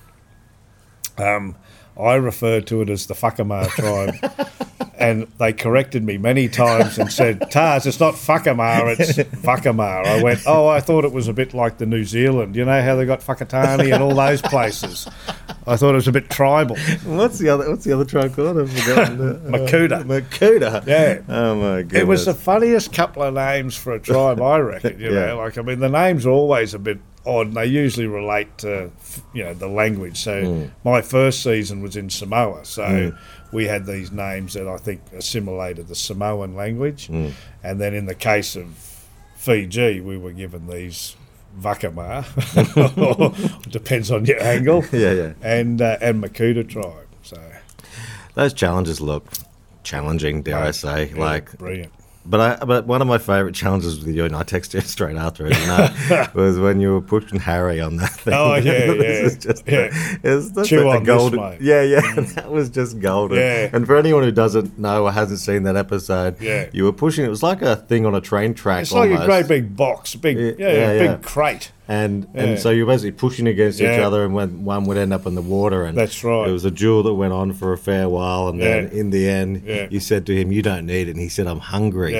um, 1.18 1.56
I 1.98 2.14
referred 2.14 2.66
to 2.68 2.82
it 2.82 2.88
as 2.90 3.06
the 3.06 3.14
Fuckamar 3.14 3.68
tribe. 3.70 4.14
And 4.98 5.26
they 5.38 5.52
corrected 5.52 6.04
me 6.04 6.16
many 6.16 6.48
times 6.48 6.96
and 6.96 7.10
said, 7.12 7.50
Tars, 7.50 7.86
it's 7.86 7.98
not 7.98 8.14
Fuckamar, 8.14 9.00
it's 9.00 9.18
Fuckamar. 9.42 10.06
I 10.06 10.22
went, 10.22 10.40
oh, 10.46 10.68
I 10.68 10.78
thought 10.80 11.04
it 11.04 11.12
was 11.12 11.26
a 11.26 11.32
bit 11.32 11.54
like 11.54 11.78
the 11.78 11.86
New 11.86 12.04
Zealand. 12.04 12.54
You 12.54 12.64
know 12.64 12.80
how 12.82 12.94
they 12.94 13.04
got 13.04 13.20
Whakatane 13.20 13.92
and 13.92 14.00
all 14.02 14.14
those 14.14 14.40
places? 14.42 15.08
I 15.66 15.76
thought 15.76 15.90
it 15.90 15.94
was 15.94 16.06
a 16.08 16.12
bit 16.12 16.30
tribal. 16.30 16.76
What's 17.04 17.38
the 17.38 17.48
other? 17.48 17.68
What's 17.68 17.84
the 17.84 17.92
other 17.92 18.04
tribe 18.04 18.34
called? 18.34 18.58
I've 18.58 18.72
forgotten. 18.72 19.12
Uh, 19.22 19.34
Mokuta. 19.58 20.04
Mokuta. 20.04 20.86
Yeah. 20.86 21.20
Oh 21.28 21.54
my 21.56 21.82
god. 21.82 22.00
It 22.00 22.06
was 22.06 22.24
the 22.26 22.34
funniest 22.34 22.92
couple 22.92 23.22
of 23.22 23.34
names 23.34 23.76
for 23.76 23.92
a 23.94 24.00
tribe, 24.00 24.40
I 24.40 24.58
reckon. 24.58 24.98
You 25.00 25.06
Yeah. 25.14 25.26
know, 25.26 25.38
like 25.38 25.58
I 25.58 25.62
mean, 25.62 25.80
the 25.80 25.88
names 25.88 26.26
are 26.26 26.30
always 26.30 26.74
a 26.74 26.78
bit 26.78 26.98
odd, 27.26 27.48
and 27.48 27.56
they 27.56 27.66
usually 27.66 28.06
relate 28.06 28.56
to 28.58 28.90
you 29.32 29.44
know 29.44 29.54
the 29.54 29.68
language. 29.68 30.18
So 30.18 30.42
Mm. 30.42 30.70
my 30.84 31.02
first 31.02 31.42
season 31.42 31.82
was 31.82 31.96
in 31.96 32.10
Samoa, 32.10 32.64
so 32.64 33.12
we 33.52 33.66
had 33.66 33.86
these 33.86 34.10
names 34.12 34.54
that 34.54 34.66
I 34.68 34.76
think 34.76 35.00
assimilated 35.16 35.88
the 35.88 35.94
Samoan 35.94 36.54
language, 36.54 37.08
Mm. 37.08 37.32
and 37.62 37.80
then 37.80 37.94
in 37.94 38.06
the 38.06 38.14
case 38.14 38.56
of 38.56 38.66
Fiji, 39.36 40.00
we 40.00 40.16
were 40.16 40.32
given 40.32 40.66
these. 40.68 41.16
Vakama, 41.60 42.24
depends 43.70 44.10
on 44.10 44.24
your 44.24 44.42
angle, 44.42 44.82
Yeah, 44.92 45.12
yeah. 45.12 45.32
and 45.42 45.82
uh, 45.82 45.98
and 46.00 46.24
Mokuta 46.24 46.66
tribe. 46.66 47.06
So 47.22 47.36
Those 48.34 48.54
challenges 48.54 49.02
look 49.02 49.26
challenging, 49.82 50.40
dare 50.42 50.56
I 50.56 50.70
say. 50.70 51.10
yeah, 51.14 51.20
Like, 51.20 51.58
brilliant. 51.58 51.92
But 52.24 52.40
I, 52.62 52.64
but 52.64 52.86
one 52.86 53.02
of 53.02 53.08
my 53.08 53.18
favourite 53.18 53.54
challenges 53.54 53.98
with 53.98 54.14
you, 54.14 54.24
and 54.24 54.34
I 54.36 54.42
texted 54.44 54.74
you 54.74 54.80
straight 54.82 55.16
after 55.16 55.46
it, 55.50 56.34
was 56.34 56.58
when 56.58 56.80
you 56.80 56.92
were 56.92 57.00
pushing 57.00 57.38
Harry 57.40 57.80
on 57.80 57.96
that 57.96 58.12
thing. 58.12 58.34
Oh, 58.34 58.54
yeah, 58.54 58.62
This 58.92 58.96
yeah, 59.02 59.26
is 59.26 59.36
just, 59.36 59.68
yeah. 59.68 60.18
It's 60.22 60.50
just 60.50 60.70
Chew 60.70 60.88
a, 60.88 60.96
a 60.96 60.98
this, 61.00 61.06
golden. 61.06 61.56
yeah, 61.60 61.82
yeah, 61.82 62.00
mm. 62.00 62.34
that 62.34 62.50
was 62.50 62.70
just 62.70 63.00
golden. 63.00 63.38
Yeah. 63.38 63.70
And 63.72 63.86
for 63.86 63.96
anyone 63.96 64.22
who 64.22 64.32
doesn't 64.32 64.78
know 64.78 65.04
or 65.04 65.12
hasn't 65.12 65.40
seen 65.40 65.64
that 65.64 65.76
episode, 65.76 66.40
Yeah. 66.40 66.68
you 66.72 66.84
were 66.84 66.92
pushing. 66.92 67.24
It 67.24 67.28
was 67.30 67.42
like 67.42 67.62
a 67.62 67.76
thing 67.76 68.06
on 68.06 68.14
a 68.14 68.20
train 68.20 68.54
track. 68.54 68.82
It's 68.82 68.92
like 68.92 69.10
a 69.10 69.24
great 69.26 69.48
big 69.48 69.76
box, 69.76 70.14
big 70.14 70.38
Yeah, 70.38 70.52
yeah, 70.58 70.92
yeah, 70.92 71.14
big 71.16 71.22
crate. 71.22 71.72
And 71.92 72.26
Yeah. 72.34 72.42
and 72.42 72.58
so 72.58 72.70
you're 72.70 72.86
basically 72.86 73.12
pushing 73.12 73.46
against 73.46 73.78
each 73.80 73.98
other, 74.06 74.24
and 74.24 74.32
when 74.34 74.64
one 74.64 74.84
would 74.86 74.96
end 74.96 75.12
up 75.12 75.26
in 75.26 75.34
the 75.34 75.42
water, 75.42 75.84
and 75.84 75.96
That's 75.96 76.22
right. 76.24 76.48
It 76.48 76.52
was 76.52 76.64
a 76.64 76.70
duel 76.70 77.02
that 77.02 77.14
went 77.14 77.32
on 77.34 77.52
for 77.52 77.72
a 77.72 77.78
fair 77.78 78.08
while, 78.08 78.48
and 78.48 78.58
then 78.60 78.88
in 79.00 79.10
the 79.10 79.28
end, 79.28 79.62
Yeah. 79.66 79.86
you 79.90 80.00
said 80.00 80.24
to 80.26 80.32
him, 80.34 80.50
"You 80.52 80.62
don't 80.62 80.86
need 80.86 81.08
it," 81.08 81.12
and 81.12 81.20
he 81.20 81.28
said, 81.28 81.46
"I'm 81.46 81.60
hungry." 81.60 82.14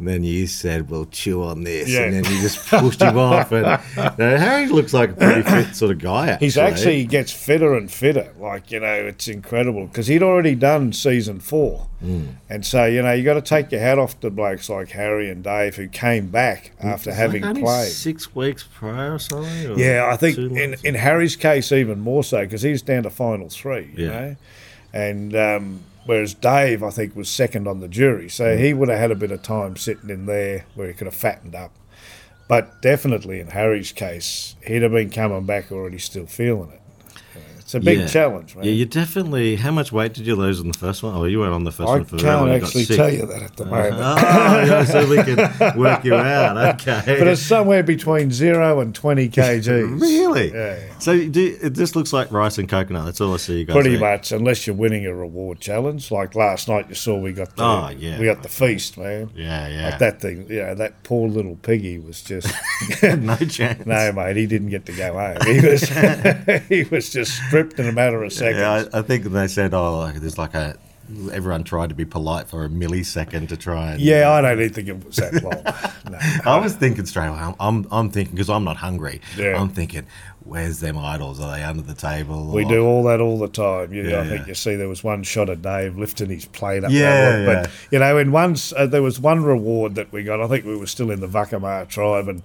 And 0.00 0.08
then 0.08 0.24
you 0.24 0.46
said, 0.46 0.88
"Well, 0.88 1.04
chew 1.10 1.42
on 1.42 1.62
this," 1.64 1.90
Yeah. 1.90 2.04
and 2.04 2.14
then 2.24 2.32
you 2.32 2.40
just 2.40 2.66
pushed 2.68 3.02
him 3.02 3.18
off. 3.18 3.52
And 3.52 3.66
you 3.96 4.02
know, 4.24 4.36
Harry 4.38 4.66
looks 4.68 4.94
like 4.94 5.10
a 5.10 5.12
pretty 5.12 5.42
fit 5.42 5.76
sort 5.76 5.90
of 5.92 5.98
guy. 5.98 6.28
Actually. 6.30 6.46
He's 6.46 6.56
actually 6.56 6.96
he 7.00 7.04
gets 7.04 7.30
fitter 7.32 7.74
and 7.74 7.90
fitter. 7.92 8.32
Like 8.40 8.70
you 8.70 8.80
know, 8.80 8.92
it's 8.94 9.28
incredible 9.28 9.86
because 9.86 10.06
he'd 10.06 10.22
already 10.22 10.54
done 10.54 10.94
season 10.94 11.38
four, 11.38 11.86
Hmm. 12.00 12.22
and 12.48 12.64
so 12.64 12.86
you 12.86 13.02
know 13.02 13.12
you 13.12 13.22
got 13.24 13.34
to 13.34 13.42
take 13.42 13.70
your 13.72 13.82
hat 13.82 13.98
off 13.98 14.18
to 14.20 14.30
blokes 14.30 14.70
like 14.70 14.88
Harry 14.92 15.28
and 15.28 15.44
Dave 15.44 15.76
who 15.76 15.86
came 15.86 16.28
back 16.28 16.72
after 16.80 17.10
It's 17.10 17.18
having 17.18 17.42
like 17.42 17.58
played. 17.60 17.88
six 17.92 18.34
weeks 18.34 18.62
prior 18.74 19.12
or 19.14 19.18
something. 19.18 19.66
or 19.72 19.78
Yeah, 19.78 20.08
I 20.10 20.16
think 20.16 20.38
in, 20.38 20.76
in 20.82 20.94
Harry's 20.94 21.36
case 21.36 21.72
even 21.72 22.00
more 22.00 22.24
so 22.24 22.40
because 22.40 22.62
he's 22.62 22.80
down 22.80 23.02
to 23.02 23.10
final 23.10 23.50
three, 23.50 23.90
you 23.94 24.06
Yeah. 24.06 24.10
know, 24.20 24.36
and 24.94 25.36
um, 25.36 25.80
whereas 26.10 26.34
Dave 26.34 26.82
I 26.82 26.90
think 26.90 27.14
was 27.14 27.28
second 27.28 27.68
on 27.68 27.78
the 27.78 27.86
jury, 27.86 28.28
so 28.28 28.44
mm. 28.44 28.58
he 28.58 28.74
would 28.74 28.88
have 28.88 28.98
had 28.98 29.12
a 29.12 29.14
bit 29.14 29.30
of 29.30 29.44
time 29.44 29.76
sitting 29.76 30.10
in 30.10 30.26
there 30.26 30.66
where 30.74 30.88
he 30.88 30.92
could 30.92 31.06
have 31.06 31.14
fattened 31.14 31.54
up. 31.54 31.70
But 32.48 32.82
definitely 32.82 33.38
in 33.38 33.46
Harry's 33.46 33.92
case, 33.92 34.56
he'd 34.66 34.82
have 34.82 34.90
been 34.90 35.10
coming 35.10 35.46
back 35.46 35.70
already 35.70 35.98
still 35.98 36.26
feeling 36.26 36.72
it. 36.72 36.79
Uh, 37.74 37.78
It's 37.78 37.84
a 37.86 37.86
big 37.90 37.98
Yeah. 38.00 38.06
challenge, 38.08 38.56
man. 38.56 38.64
Yeah, 38.64 38.72
you 38.72 38.84
definitely. 38.84 39.54
How 39.56 39.70
much 39.70 39.92
weight 39.92 40.12
did 40.14 40.26
you 40.26 40.34
lose 40.34 40.58
on 40.60 40.68
the 40.72 40.76
first 40.78 41.02
one? 41.04 41.14
Oh, 41.14 41.24
you 41.24 41.40
went 41.40 41.52
on 41.52 41.62
the 41.64 41.70
first 41.70 41.88
I 41.88 41.92
one 41.92 42.04
for 42.04 42.16
can't 42.18 42.46
you 42.52 42.58
got 42.58 42.66
actually 42.66 42.84
tell 42.86 43.12
you 43.12 43.26
that 43.26 43.42
at 43.42 43.56
the 43.56 43.64
moment. 43.64 43.94
Oh, 44.00 44.64
yeah, 44.64 44.84
so 44.84 45.06
we 45.08 45.22
can 45.22 45.78
work 45.78 46.04
you 46.04 46.14
out. 46.16 46.56
Okay. 46.80 47.02
But 47.18 47.28
it's 47.28 47.40
somewhere 47.42 47.82
between 47.82 48.30
zero 48.32 48.80
and 48.80 48.94
20 48.94 49.28
kgs. 49.36 50.00
really? 50.00 50.52
Yeah. 50.52 50.76
So 50.98 51.16
do 51.28 51.40
you, 51.40 51.58
it 51.62 51.74
just 51.74 51.94
looks 51.94 52.12
like 52.12 52.32
rice 52.32 52.58
and 52.58 52.68
coconut. 52.68 53.04
That's 53.04 53.20
all 53.20 53.34
I 53.34 53.36
see 53.36 53.60
you 53.60 53.64
guys. 53.64 53.74
Pretty 53.74 53.94
eat. 53.94 54.00
much, 54.00 54.32
unless 54.32 54.66
you're 54.66 54.76
winning 54.76 55.06
a 55.06 55.14
reward 55.14 55.60
challenge. 55.60 56.10
Like 56.10 56.34
last 56.34 56.68
night, 56.68 56.86
you 56.88 56.94
saw 56.94 57.16
we 57.18 57.32
got 57.32 57.54
the 57.56 57.62
Oh, 57.62 57.90
yeah. 57.96 58.18
we 58.18 58.24
got 58.24 58.42
the 58.42 58.48
feast, 58.48 58.98
man. 58.98 59.30
Yeah, 59.36 59.68
yeah. 59.68 59.90
Like 59.90 59.98
that 60.00 60.20
thing, 60.20 60.46
you 60.50 60.62
know, 60.62 60.74
that 60.74 61.02
poor 61.04 61.28
little 61.28 61.56
piggy 61.56 61.98
was 61.98 62.22
just 62.22 62.52
no 63.02 63.36
chance. 63.36 63.86
no, 63.86 64.12
mate. 64.12 64.36
He 64.36 64.46
didn't 64.46 64.70
get 64.70 64.86
to 64.86 64.92
go 64.92 65.12
home. 65.12 65.36
He 65.46 65.60
was 65.60 65.82
he 66.68 66.82
was 66.84 67.10
just 67.10 67.32
stripped 67.46 67.59
in 67.60 67.86
a 67.88 67.92
matter 67.92 68.22
of 68.22 68.32
seconds. 68.32 68.58
Yeah, 68.58 68.88
I, 68.92 68.98
I 68.98 69.02
think 69.02 69.24
they 69.24 69.48
said, 69.48 69.74
oh, 69.74 69.98
like, 69.98 70.16
there's 70.16 70.38
like 70.38 70.54
a. 70.54 70.76
Everyone 71.32 71.64
tried 71.64 71.88
to 71.88 71.94
be 71.96 72.04
polite 72.04 72.46
for 72.46 72.64
a 72.64 72.68
millisecond 72.68 73.48
to 73.48 73.56
try 73.56 73.92
and. 73.92 74.00
Yeah, 74.00 74.30
I 74.30 74.40
don't 74.42 74.60
even 74.60 74.72
think 74.72 74.86
it 74.86 75.04
was 75.04 75.16
that 75.16 75.42
long. 75.42 75.90
No. 76.10 76.18
I 76.44 76.58
was 76.58 76.74
thinking 76.74 77.06
straight 77.06 77.28
away. 77.28 77.38
I'm, 77.38 77.54
I'm, 77.60 77.86
I'm 77.92 78.10
thinking 78.10 78.34
because 78.34 78.50
I'm 78.50 78.64
not 78.64 78.76
hungry. 78.76 79.20
Yeah. 79.36 79.60
I'm 79.60 79.68
thinking, 79.68 80.06
where's 80.44 80.80
them 80.80 80.98
idols? 80.98 81.38
Are 81.38 81.54
they 81.56 81.62
under 81.62 81.82
the 81.82 81.94
table? 81.94 82.46
We 82.52 82.64
or- 82.64 82.68
do 82.68 82.84
all 82.84 83.04
that 83.04 83.20
all 83.20 83.38
the 83.38 83.48
time. 83.48 83.92
You 83.92 84.02
know, 84.04 84.10
Yeah, 84.10 84.20
I 84.20 84.26
think 84.26 84.40
yeah. 84.42 84.46
you 84.48 84.54
see 84.54 84.74
there 84.76 84.88
was 84.88 85.04
one 85.04 85.22
shot 85.22 85.48
of 85.48 85.62
Dave 85.62 85.96
lifting 85.96 86.30
his 86.30 86.46
plate 86.46 86.82
up. 86.82 86.90
Yeah. 86.90 87.44
But 87.44 87.66
yeah. 87.66 87.70
you 87.92 87.98
know, 88.00 88.18
in 88.18 88.32
once 88.32 88.72
uh, 88.72 88.86
there 88.86 89.02
was 89.02 89.20
one 89.20 89.44
reward 89.44 89.94
that 89.96 90.10
we 90.12 90.24
got. 90.24 90.40
I 90.40 90.48
think 90.48 90.64
we 90.64 90.76
were 90.76 90.86
still 90.88 91.10
in 91.12 91.20
the 91.20 91.28
Vakama 91.28 91.86
tribe, 91.88 92.26
and 92.28 92.42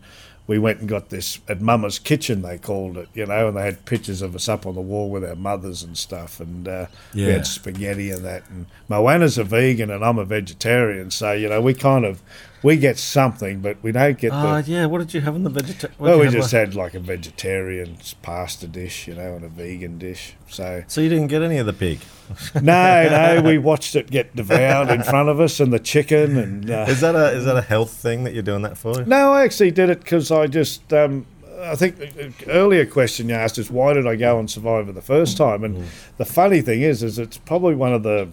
we 0.47 0.59
went 0.59 0.79
and 0.79 0.87
got 0.89 1.09
this 1.09 1.39
at 1.47 1.61
Mama's 1.61 1.97
kitchen. 1.99 2.41
They 2.41 2.57
called 2.57 2.97
it, 2.97 3.09
you 3.13 3.25
know, 3.25 3.47
and 3.47 3.57
they 3.57 3.63
had 3.63 3.85
pictures 3.85 4.21
of 4.21 4.35
us 4.35 4.47
up 4.47 4.65
on 4.65 4.75
the 4.75 4.81
wall 4.81 5.09
with 5.09 5.25
our 5.25 5.35
mothers 5.35 5.83
and 5.83 5.97
stuff, 5.97 6.39
and 6.39 6.67
uh, 6.67 6.85
we 7.13 7.21
had 7.33 7.47
spaghetti 7.47 8.11
and 8.11 8.23
that. 8.25 8.43
And 8.49 8.67
Moana's 8.87 9.37
a 9.37 9.43
vegan, 9.43 9.89
and 9.89 10.03
I'm 10.05 10.19
a 10.19 10.25
vegetarian, 10.25 11.11
so 11.11 11.31
you 11.31 11.49
know, 11.49 11.61
we 11.61 11.73
kind 11.73 12.05
of 12.05 12.21
we 12.65 12.77
get 12.77 12.97
something, 12.97 13.61
but 13.61 13.77
we 13.81 13.91
don't 13.91 14.17
get 14.17 14.31
Oh, 14.33 14.61
the. 14.61 14.71
yeah. 14.71 14.85
What 14.87 14.97
did 14.99 15.13
you 15.13 15.21
have 15.21 15.35
in 15.35 15.43
the 15.43 15.49
vegetarian? 15.49 15.95
Well, 15.99 16.19
we 16.19 16.29
just 16.29 16.51
had 16.51 16.75
like 16.75 16.93
a 16.95 16.99
vegetarian 16.99 17.97
pasta 18.21 18.67
dish, 18.67 19.07
you 19.07 19.15
know, 19.15 19.35
and 19.35 19.45
a 19.45 19.49
vegan 19.49 19.97
dish. 19.99 20.33
So 20.49 20.83
So 20.87 21.01
you 21.01 21.09
didn't 21.09 21.27
get 21.27 21.41
any 21.41 21.57
of 21.57 21.65
the 21.65 21.73
pig? 21.73 21.99
no, 22.61 23.07
no, 23.09 23.41
we 23.45 23.57
watched 23.59 23.95
it 23.95 24.09
get 24.09 24.35
devoured 24.35 24.89
in 24.89 25.03
front 25.03 25.29
of 25.29 25.39
us, 25.39 25.59
and 25.59 25.71
the 25.71 25.79
chicken, 25.79 26.37
and 26.37 26.69
uh, 26.69 26.85
Is 26.89 27.01
that 27.01 27.15
a 27.15 27.31
is 27.37 27.45
that 27.45 27.55
a 27.55 27.61
health 27.61 27.91
thing 27.91 28.23
that 28.23 28.33
you're 28.33 28.43
doing 28.43 28.63
that 28.63 28.77
for? 28.77 29.05
No, 29.05 29.33
I 29.33 29.43
actually 29.43 29.71
did 29.71 29.89
it 29.89 29.99
because 29.99 30.31
I 30.31 30.47
just. 30.47 30.91
Um, 30.91 31.27
I 31.61 31.75
think 31.75 31.97
the 31.97 32.31
earlier 32.47 32.85
question 32.85 33.29
you 33.29 33.35
asked 33.35 33.57
is 33.57 33.71
why 33.71 33.93
did 33.93 34.05
I 34.05 34.15
go 34.17 34.37
on 34.37 34.47
Survivor 34.47 34.91
the 34.91 35.01
first 35.01 35.37
time? 35.37 35.63
And 35.63 35.85
the 36.17 36.25
funny 36.25 36.61
thing 36.61 36.81
is, 36.81 37.01
is 37.01 37.17
it's 37.17 37.37
probably 37.37 37.73
one 37.75 37.93
of 37.93 38.03
the 38.03 38.27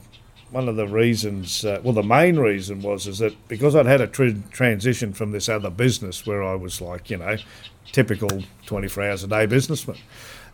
one 0.52 0.68
of 0.68 0.76
the 0.76 0.86
reasons. 0.86 1.64
Uh, 1.64 1.80
well, 1.82 1.94
the 1.94 2.02
main 2.02 2.38
reason 2.38 2.82
was 2.82 3.06
is 3.06 3.18
that 3.18 3.34
because 3.48 3.74
I'd 3.74 3.86
had 3.86 4.00
a 4.00 4.06
tr- 4.06 4.38
transition 4.50 5.12
from 5.12 5.32
this 5.32 5.48
other 5.48 5.70
business 5.70 6.26
where 6.26 6.42
I 6.42 6.54
was 6.54 6.80
like, 6.80 7.10
you 7.10 7.16
know, 7.16 7.36
typical 7.90 8.28
twenty 8.66 8.88
four 8.88 9.02
hours 9.02 9.24
a 9.24 9.28
day 9.28 9.46
businessman. 9.46 9.98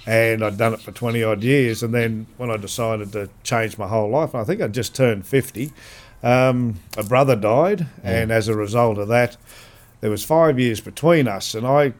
And 0.06 0.42
I'd 0.42 0.56
done 0.56 0.72
it 0.72 0.80
for 0.80 0.90
20 0.90 1.22
odd 1.22 1.42
years. 1.42 1.82
And 1.82 1.92
then 1.92 2.28
when 2.38 2.50
I 2.50 2.56
decided 2.56 3.12
to 3.12 3.28
change 3.42 3.76
my 3.76 3.88
whole 3.88 4.08
life, 4.08 4.32
and 4.32 4.40
I 4.40 4.44
think 4.44 4.62
I 4.62 4.68
just 4.68 4.94
turned 4.94 5.26
50, 5.26 5.70
um, 6.22 6.76
a 6.96 7.02
brother 7.02 7.36
died. 7.36 7.88
And 8.02 8.30
as 8.30 8.48
a 8.48 8.56
result 8.56 8.96
of 8.96 9.08
that, 9.08 9.36
there 10.00 10.10
was 10.10 10.24
five 10.24 10.58
years 10.58 10.80
between 10.80 11.28
us. 11.28 11.54
And 11.54 11.66
I 11.66 11.92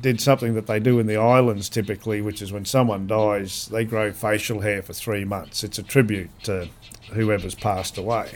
did 0.00 0.22
something 0.22 0.54
that 0.54 0.68
they 0.68 0.80
do 0.80 0.98
in 0.98 1.06
the 1.06 1.16
islands 1.16 1.68
typically, 1.68 2.22
which 2.22 2.40
is 2.40 2.52
when 2.52 2.64
someone 2.64 3.06
dies, 3.06 3.66
they 3.66 3.84
grow 3.84 4.12
facial 4.12 4.60
hair 4.60 4.80
for 4.80 4.94
three 4.94 5.24
months. 5.24 5.62
It's 5.62 5.78
a 5.78 5.82
tribute 5.82 6.30
to 6.44 6.68
whoever's 7.12 7.54
passed 7.54 7.98
away. 7.98 8.30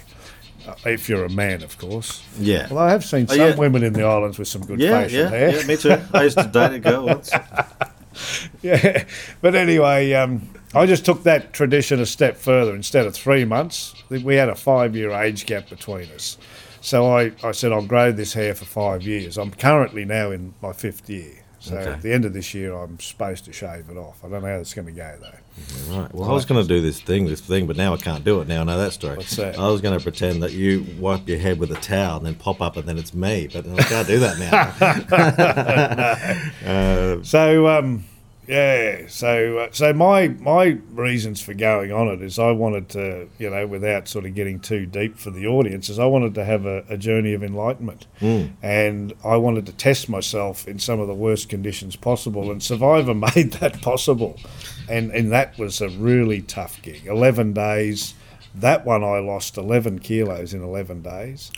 Uh, 0.66 0.75
if 0.87 1.09
you're 1.11 1.25
a 1.26 1.31
man, 1.31 1.62
of 1.62 1.76
course. 1.78 2.23
Yeah. 2.38 2.69
Well, 2.71 2.78
I 2.78 2.90
have 2.90 3.04
seen 3.04 3.26
Oh, 3.28 3.35
some 3.37 3.38
yeah. 3.50 3.54
women 3.57 3.83
in 3.83 3.93
the 3.93 4.04
islands 4.04 4.38
with 4.38 4.49
some 4.49 4.62
good 4.64 4.81
Yeah, 4.81 5.02
facial 5.02 5.21
yeah, 5.21 5.28
hair. 5.28 5.57
yeah, 5.61 5.66
me 5.66 5.76
too. 5.76 5.97
I 6.14 6.23
used 6.25 6.38
to 6.38 6.45
date 6.47 6.73
a 6.73 6.78
girl 6.78 7.07
once. 7.07 7.31
Yeah, 8.62 9.04
but 9.40 9.54
anyway, 9.57 10.12
um, 10.12 10.49
I 10.75 10.87
just 10.87 11.04
took 11.04 11.25
that 11.25 11.52
tradition 11.52 12.00
a 12.00 12.07
step 12.07 12.37
further. 12.37 12.75
Instead 12.75 13.07
of 13.07 13.14
three 13.14 13.45
months, 13.45 13.95
we 14.09 14.37
had 14.37 14.49
a 14.49 14.54
five-year 14.54 15.11
age 15.12 15.47
gap 15.47 15.69
between 15.69 16.09
us. 16.12 16.38
So 16.81 17.07
I, 17.16 17.33
I 17.43 17.50
said 17.52 17.73
I'll 17.73 17.85
grow 17.87 18.12
this 18.12 18.33
hair 18.35 18.54
for 18.54 18.66
five 18.66 19.02
years. 19.02 19.37
I'm 19.37 19.50
currently 19.50 20.04
now 20.04 20.31
in 20.31 20.54
my 20.62 20.73
fifth 20.73 21.11
year. 21.11 21.43
So 21.59 21.76
Okay. 21.76 21.90
at 21.90 22.02
the 22.02 22.12
end 22.12 22.25
of 22.25 22.35
this 22.35 22.54
year, 22.54 22.73
I'm 22.75 23.00
supposed 23.00 23.47
to 23.47 23.52
shave 23.52 23.88
it 23.90 23.97
off. 23.97 24.23
I 24.25 24.28
don't 24.28 24.43
know 24.43 24.49
how 24.49 24.59
it's 24.61 24.75
going 24.75 24.87
to 24.87 24.93
go 24.93 25.16
though. 25.21 25.38
Right. 25.88 26.12
Well, 26.12 26.28
I 26.28 26.32
was 26.32 26.44
going 26.44 26.61
to 26.61 26.66
do 26.66 26.80
this 26.80 27.00
thing, 27.00 27.26
this 27.26 27.40
thing, 27.40 27.66
but 27.66 27.76
now 27.76 27.94
I 27.94 27.96
can't 27.96 28.25
do 28.25 28.40
it. 28.40 28.49
Now 28.49 28.62
I 28.62 28.64
know 28.64 28.78
that 28.78 28.92
story. 28.92 29.16
What's 29.16 29.37
that? 29.37 29.58
I 29.58 29.68
was 29.68 29.80
going 29.80 29.96
to 29.96 30.02
pretend 30.02 30.42
that 30.42 30.52
you 30.52 30.84
wipe 30.99 31.28
your 31.28 31.38
head 31.38 31.58
with 31.58 31.70
a 31.70 31.76
towel 31.76 32.16
and 32.16 32.26
then 32.26 32.34
pop 32.34 32.61
up, 32.61 32.76
and 32.76 32.88
then 32.88 32.99
it's 32.99 33.14
me. 33.14 33.49
But 33.52 33.66
I 33.68 33.82
can't 33.82 34.08
do 34.08 34.18
that 34.18 34.38
now. 34.38 34.75
uh, 36.66 37.23
So 37.23 37.68
um, 37.68 38.04
yeah, 38.46 39.06
so 39.08 39.58
uh, 39.58 39.68
so 39.70 39.92
my 39.94 40.28
my 40.28 40.78
reasons 40.92 41.40
for 41.40 41.54
going 41.54 41.92
on 41.92 42.08
it 42.08 42.20
is 42.20 42.38
I 42.38 42.50
wanted 42.50 42.90
to, 42.90 43.28
you 43.38 43.49
know, 43.49 43.66
without 43.66 44.06
sort 44.06 44.26
of 44.26 44.34
getting 44.34 44.61
too 44.61 44.84
deep 44.87 45.18
for 45.18 45.30
the 45.30 45.46
audience, 45.46 45.88
is 45.88 45.99
I 45.99 46.04
wanted 46.04 46.34
to 46.34 46.44
have 46.44 46.66
a, 46.66 46.84
a 46.88 46.99
journey 46.99 47.32
of 47.32 47.42
enlightenment, 47.42 48.06
and 48.20 49.14
I 49.25 49.37
wanted 49.37 49.64
to 49.66 49.73
test 49.73 50.08
myself 50.11 50.68
in 50.68 50.78
some 50.78 51.00
of 51.00 51.08
the 51.08 51.14
worst 51.14 51.49
conditions 51.49 51.96
possible, 51.96 52.50
and 52.50 52.62
Survivor 52.62 53.14
made 53.34 53.52
that 53.61 53.80
possible, 53.80 54.38
and 54.88 55.10
and 55.10 55.32
that 55.32 55.58
was 55.58 55.80
a 55.80 55.88
really 55.88 56.42
tough 56.42 56.80
gig. 56.82 57.06
Eleven 57.06 57.52
days. 57.52 58.14
That 58.54 58.86
one 58.86 59.02
I 59.02 59.18
lost 59.18 59.58
eleven 59.58 59.98
kilos 59.98 60.54
in 60.54 60.62
eleven 60.62 61.02
days, 61.02 61.50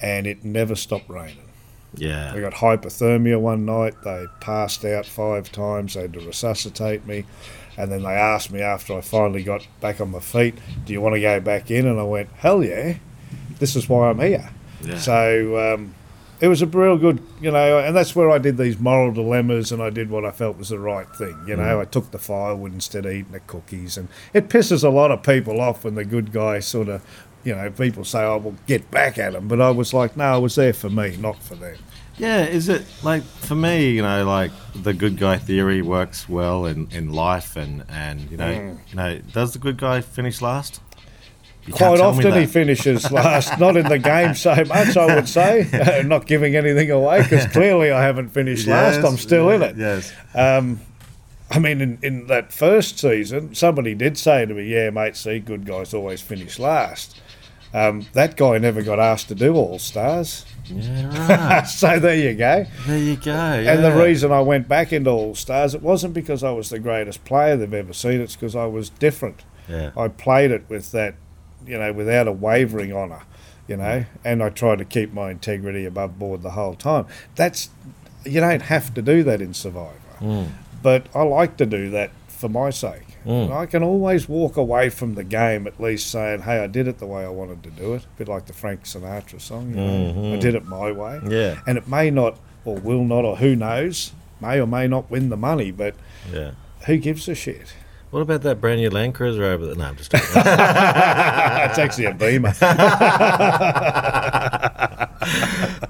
and 0.00 0.26
it 0.26 0.44
never 0.44 0.76
stopped 0.76 1.08
raining. 1.08 1.48
Yeah, 1.96 2.32
I 2.32 2.40
got 2.40 2.54
hypothermia 2.54 3.40
one 3.40 3.64
night. 3.64 3.94
They 4.04 4.26
passed 4.40 4.84
out 4.84 5.06
five 5.06 5.50
times. 5.50 5.94
They 5.94 6.02
had 6.02 6.12
to 6.12 6.20
resuscitate 6.20 7.06
me. 7.06 7.24
And 7.78 7.92
then 7.92 8.02
they 8.02 8.10
asked 8.10 8.50
me 8.50 8.60
after 8.60 8.98
I 8.98 9.00
finally 9.00 9.44
got 9.44 9.66
back 9.80 10.00
on 10.00 10.10
my 10.10 10.18
feet, 10.18 10.56
Do 10.84 10.92
you 10.92 11.00
want 11.00 11.14
to 11.14 11.20
go 11.20 11.38
back 11.38 11.70
in? 11.70 11.86
And 11.86 11.98
I 11.98 12.02
went, 12.02 12.28
Hell 12.32 12.64
yeah. 12.64 12.96
This 13.60 13.76
is 13.76 13.88
why 13.88 14.10
I'm 14.10 14.18
here. 14.18 14.50
Yeah. 14.82 14.98
So 14.98 15.74
um, 15.74 15.94
it 16.40 16.48
was 16.48 16.62
a 16.62 16.66
real 16.66 16.96
good, 16.96 17.20
you 17.40 17.50
know, 17.50 17.78
and 17.78 17.96
that's 17.96 18.14
where 18.14 18.30
I 18.30 18.38
did 18.38 18.56
these 18.56 18.78
moral 18.78 19.12
dilemmas 19.12 19.72
and 19.72 19.82
I 19.82 19.90
did 19.90 20.10
what 20.10 20.24
I 20.24 20.30
felt 20.30 20.56
was 20.58 20.68
the 20.68 20.78
right 20.78 21.08
thing. 21.16 21.36
You 21.46 21.56
know, 21.56 21.80
I 21.80 21.84
took 21.84 22.10
the 22.10 22.18
firewood 22.18 22.72
instead 22.72 23.06
of 23.06 23.12
eating 23.12 23.32
the 23.32 23.40
cookies. 23.40 23.96
And 23.96 24.08
it 24.32 24.48
pisses 24.48 24.84
a 24.84 24.88
lot 24.88 25.10
of 25.10 25.22
people 25.22 25.60
off 25.60 25.84
when 25.84 25.94
the 25.96 26.04
good 26.04 26.32
guy 26.32 26.60
sort 26.60 26.88
of, 26.88 27.02
you 27.44 27.54
know, 27.54 27.70
people 27.70 28.04
say, 28.04 28.22
oh, 28.22 28.38
well, 28.38 28.54
get 28.66 28.90
back 28.90 29.18
at 29.18 29.32
them. 29.32 29.48
But 29.48 29.60
I 29.60 29.70
was 29.70 29.92
like, 29.94 30.16
no, 30.16 30.24
I 30.24 30.38
was 30.38 30.54
there 30.54 30.72
for 30.72 30.90
me, 30.90 31.16
not 31.16 31.42
for 31.42 31.54
them. 31.54 31.76
Yeah, 32.18 32.44
is 32.46 32.68
it 32.68 32.84
like 33.04 33.22
for 33.22 33.54
me? 33.54 33.90
You 33.92 34.02
know, 34.02 34.24
like 34.26 34.50
the 34.74 34.92
good 34.92 35.18
guy 35.18 35.38
theory 35.38 35.82
works 35.82 36.28
well 36.28 36.66
in, 36.66 36.88
in 36.90 37.12
life, 37.12 37.54
and 37.56 37.84
and 37.88 38.28
you 38.28 38.36
know, 38.36 38.52
Mm. 38.52 38.78
you 38.88 38.96
know, 38.96 39.18
does 39.32 39.52
the 39.52 39.60
good 39.60 39.76
guy 39.78 40.00
finish 40.00 40.42
last? 40.42 40.80
You 41.68 41.74
Quite 41.74 42.00
often 42.00 42.32
he 42.32 42.46
finishes 42.46 43.10
last, 43.12 43.58
not 43.60 43.76
in 43.76 43.86
the 43.88 43.98
game 43.98 44.34
so 44.34 44.54
much, 44.64 44.96
I 44.96 45.14
would 45.14 45.28
say. 45.28 46.02
not 46.06 46.26
giving 46.26 46.56
anything 46.56 46.90
away 46.90 47.22
because 47.22 47.46
clearly 47.46 47.90
I 47.90 48.02
haven't 48.02 48.30
finished 48.30 48.66
last. 48.66 49.04
I'm 49.04 49.16
still 49.18 49.50
in 49.50 49.62
it. 49.62 49.76
Yes. 49.76 50.12
Um, 50.34 50.80
I 51.50 51.58
mean, 51.58 51.80
in, 51.80 51.98
in 52.02 52.26
that 52.26 52.52
first 52.52 52.98
season, 52.98 53.54
somebody 53.54 53.94
did 53.94 54.18
say 54.18 54.44
to 54.46 54.54
me, 54.54 54.64
"Yeah, 54.64 54.90
mate, 54.90 55.16
see, 55.16 55.38
good 55.38 55.64
guys 55.66 55.94
always 55.94 56.20
finish 56.20 56.58
last." 56.58 57.20
Um, 57.74 58.06
that 58.14 58.36
guy 58.38 58.56
never 58.56 58.80
got 58.82 58.98
asked 58.98 59.28
to 59.28 59.34
do 59.34 59.54
All 59.54 59.78
Stars, 59.78 60.46
Yeah, 60.64 61.48
right. 61.58 61.66
so 61.66 61.98
there 61.98 62.16
you 62.16 62.34
go. 62.34 62.64
there 62.86 62.98
you 62.98 63.16
go. 63.16 63.30
And 63.30 63.84
the 63.84 63.92
reason 63.92 64.32
I 64.32 64.40
went 64.40 64.68
back 64.68 64.90
into 64.90 65.10
All 65.10 65.34
Stars, 65.34 65.74
it 65.74 65.82
wasn't 65.82 66.14
because 66.14 66.42
I 66.42 66.50
was 66.50 66.70
the 66.70 66.78
greatest 66.78 67.24
player 67.26 67.58
they've 67.58 67.74
ever 67.74 67.92
seen. 67.92 68.22
It's 68.22 68.36
because 68.36 68.56
I 68.56 68.64
was 68.64 68.88
different. 68.88 69.44
Yeah. 69.68 69.90
I 69.98 70.08
played 70.08 70.50
it 70.50 70.64
with 70.70 70.92
that, 70.92 71.14
you 71.66 71.78
know, 71.78 71.92
without 71.92 72.28
a 72.28 72.32
wavering 72.32 72.92
honour, 72.92 73.22
you 73.66 73.76
know, 73.76 74.04
and 74.24 74.42
I 74.42 74.48
try 74.50 74.76
to 74.76 74.84
keep 74.84 75.12
my 75.12 75.30
integrity 75.30 75.84
above 75.84 76.18
board 76.18 76.42
the 76.42 76.50
whole 76.50 76.74
time. 76.74 77.06
That's 77.36 77.70
you 78.24 78.40
don't 78.40 78.62
have 78.62 78.92
to 78.94 79.02
do 79.02 79.22
that 79.24 79.40
in 79.40 79.54
Survivor, 79.54 79.92
Mm. 80.20 80.48
but 80.82 81.06
I 81.14 81.22
like 81.22 81.56
to 81.58 81.66
do 81.66 81.90
that 81.90 82.10
for 82.26 82.48
my 82.48 82.70
sake. 82.70 83.04
Mm. 83.26 83.52
I 83.52 83.66
can 83.66 83.82
always 83.82 84.28
walk 84.28 84.56
away 84.56 84.88
from 84.90 85.14
the 85.14 85.24
game 85.24 85.66
at 85.66 85.80
least 85.80 86.10
saying, 86.10 86.42
"Hey, 86.42 86.58
I 86.60 86.66
did 86.66 86.88
it 86.88 86.98
the 86.98 87.06
way 87.06 87.24
I 87.24 87.28
wanted 87.28 87.62
to 87.64 87.70
do 87.70 87.94
it." 87.94 88.04
A 88.04 88.18
bit 88.18 88.28
like 88.28 88.46
the 88.46 88.52
Frank 88.52 88.84
Sinatra 88.84 89.40
song, 89.40 89.70
you 89.70 89.76
know, 89.76 90.34
I 90.34 90.36
did 90.38 90.54
it 90.54 90.64
my 90.66 90.90
way, 90.92 91.20
Yeah. 91.28 91.56
and 91.66 91.76
it 91.78 91.88
may 91.88 92.10
not 92.10 92.36
or 92.64 92.76
will 92.76 93.04
not 93.04 93.24
or 93.24 93.36
who 93.36 93.54
knows 93.56 94.12
may 94.40 94.60
or 94.60 94.66
may 94.66 94.86
not 94.86 95.10
win 95.10 95.30
the 95.30 95.36
money, 95.36 95.70
but 95.70 95.94
Yeah. 96.32 96.50
who 96.86 96.96
gives 96.96 97.28
a 97.28 97.34
shit? 97.34 97.74
What 98.10 98.20
about 98.20 98.40
that 98.42 98.60
brand 98.60 98.80
new 98.80 98.88
Land 98.90 99.14
Cruiser 99.14 99.44
over 99.44 99.66
there? 99.66 99.74
No, 99.74 99.84
I'm 99.84 99.96
just. 99.96 100.10
Joking. 100.10 100.28
That's 100.34 101.78
actually 101.78 102.06
a 102.06 102.14
Beamer. 102.14 102.54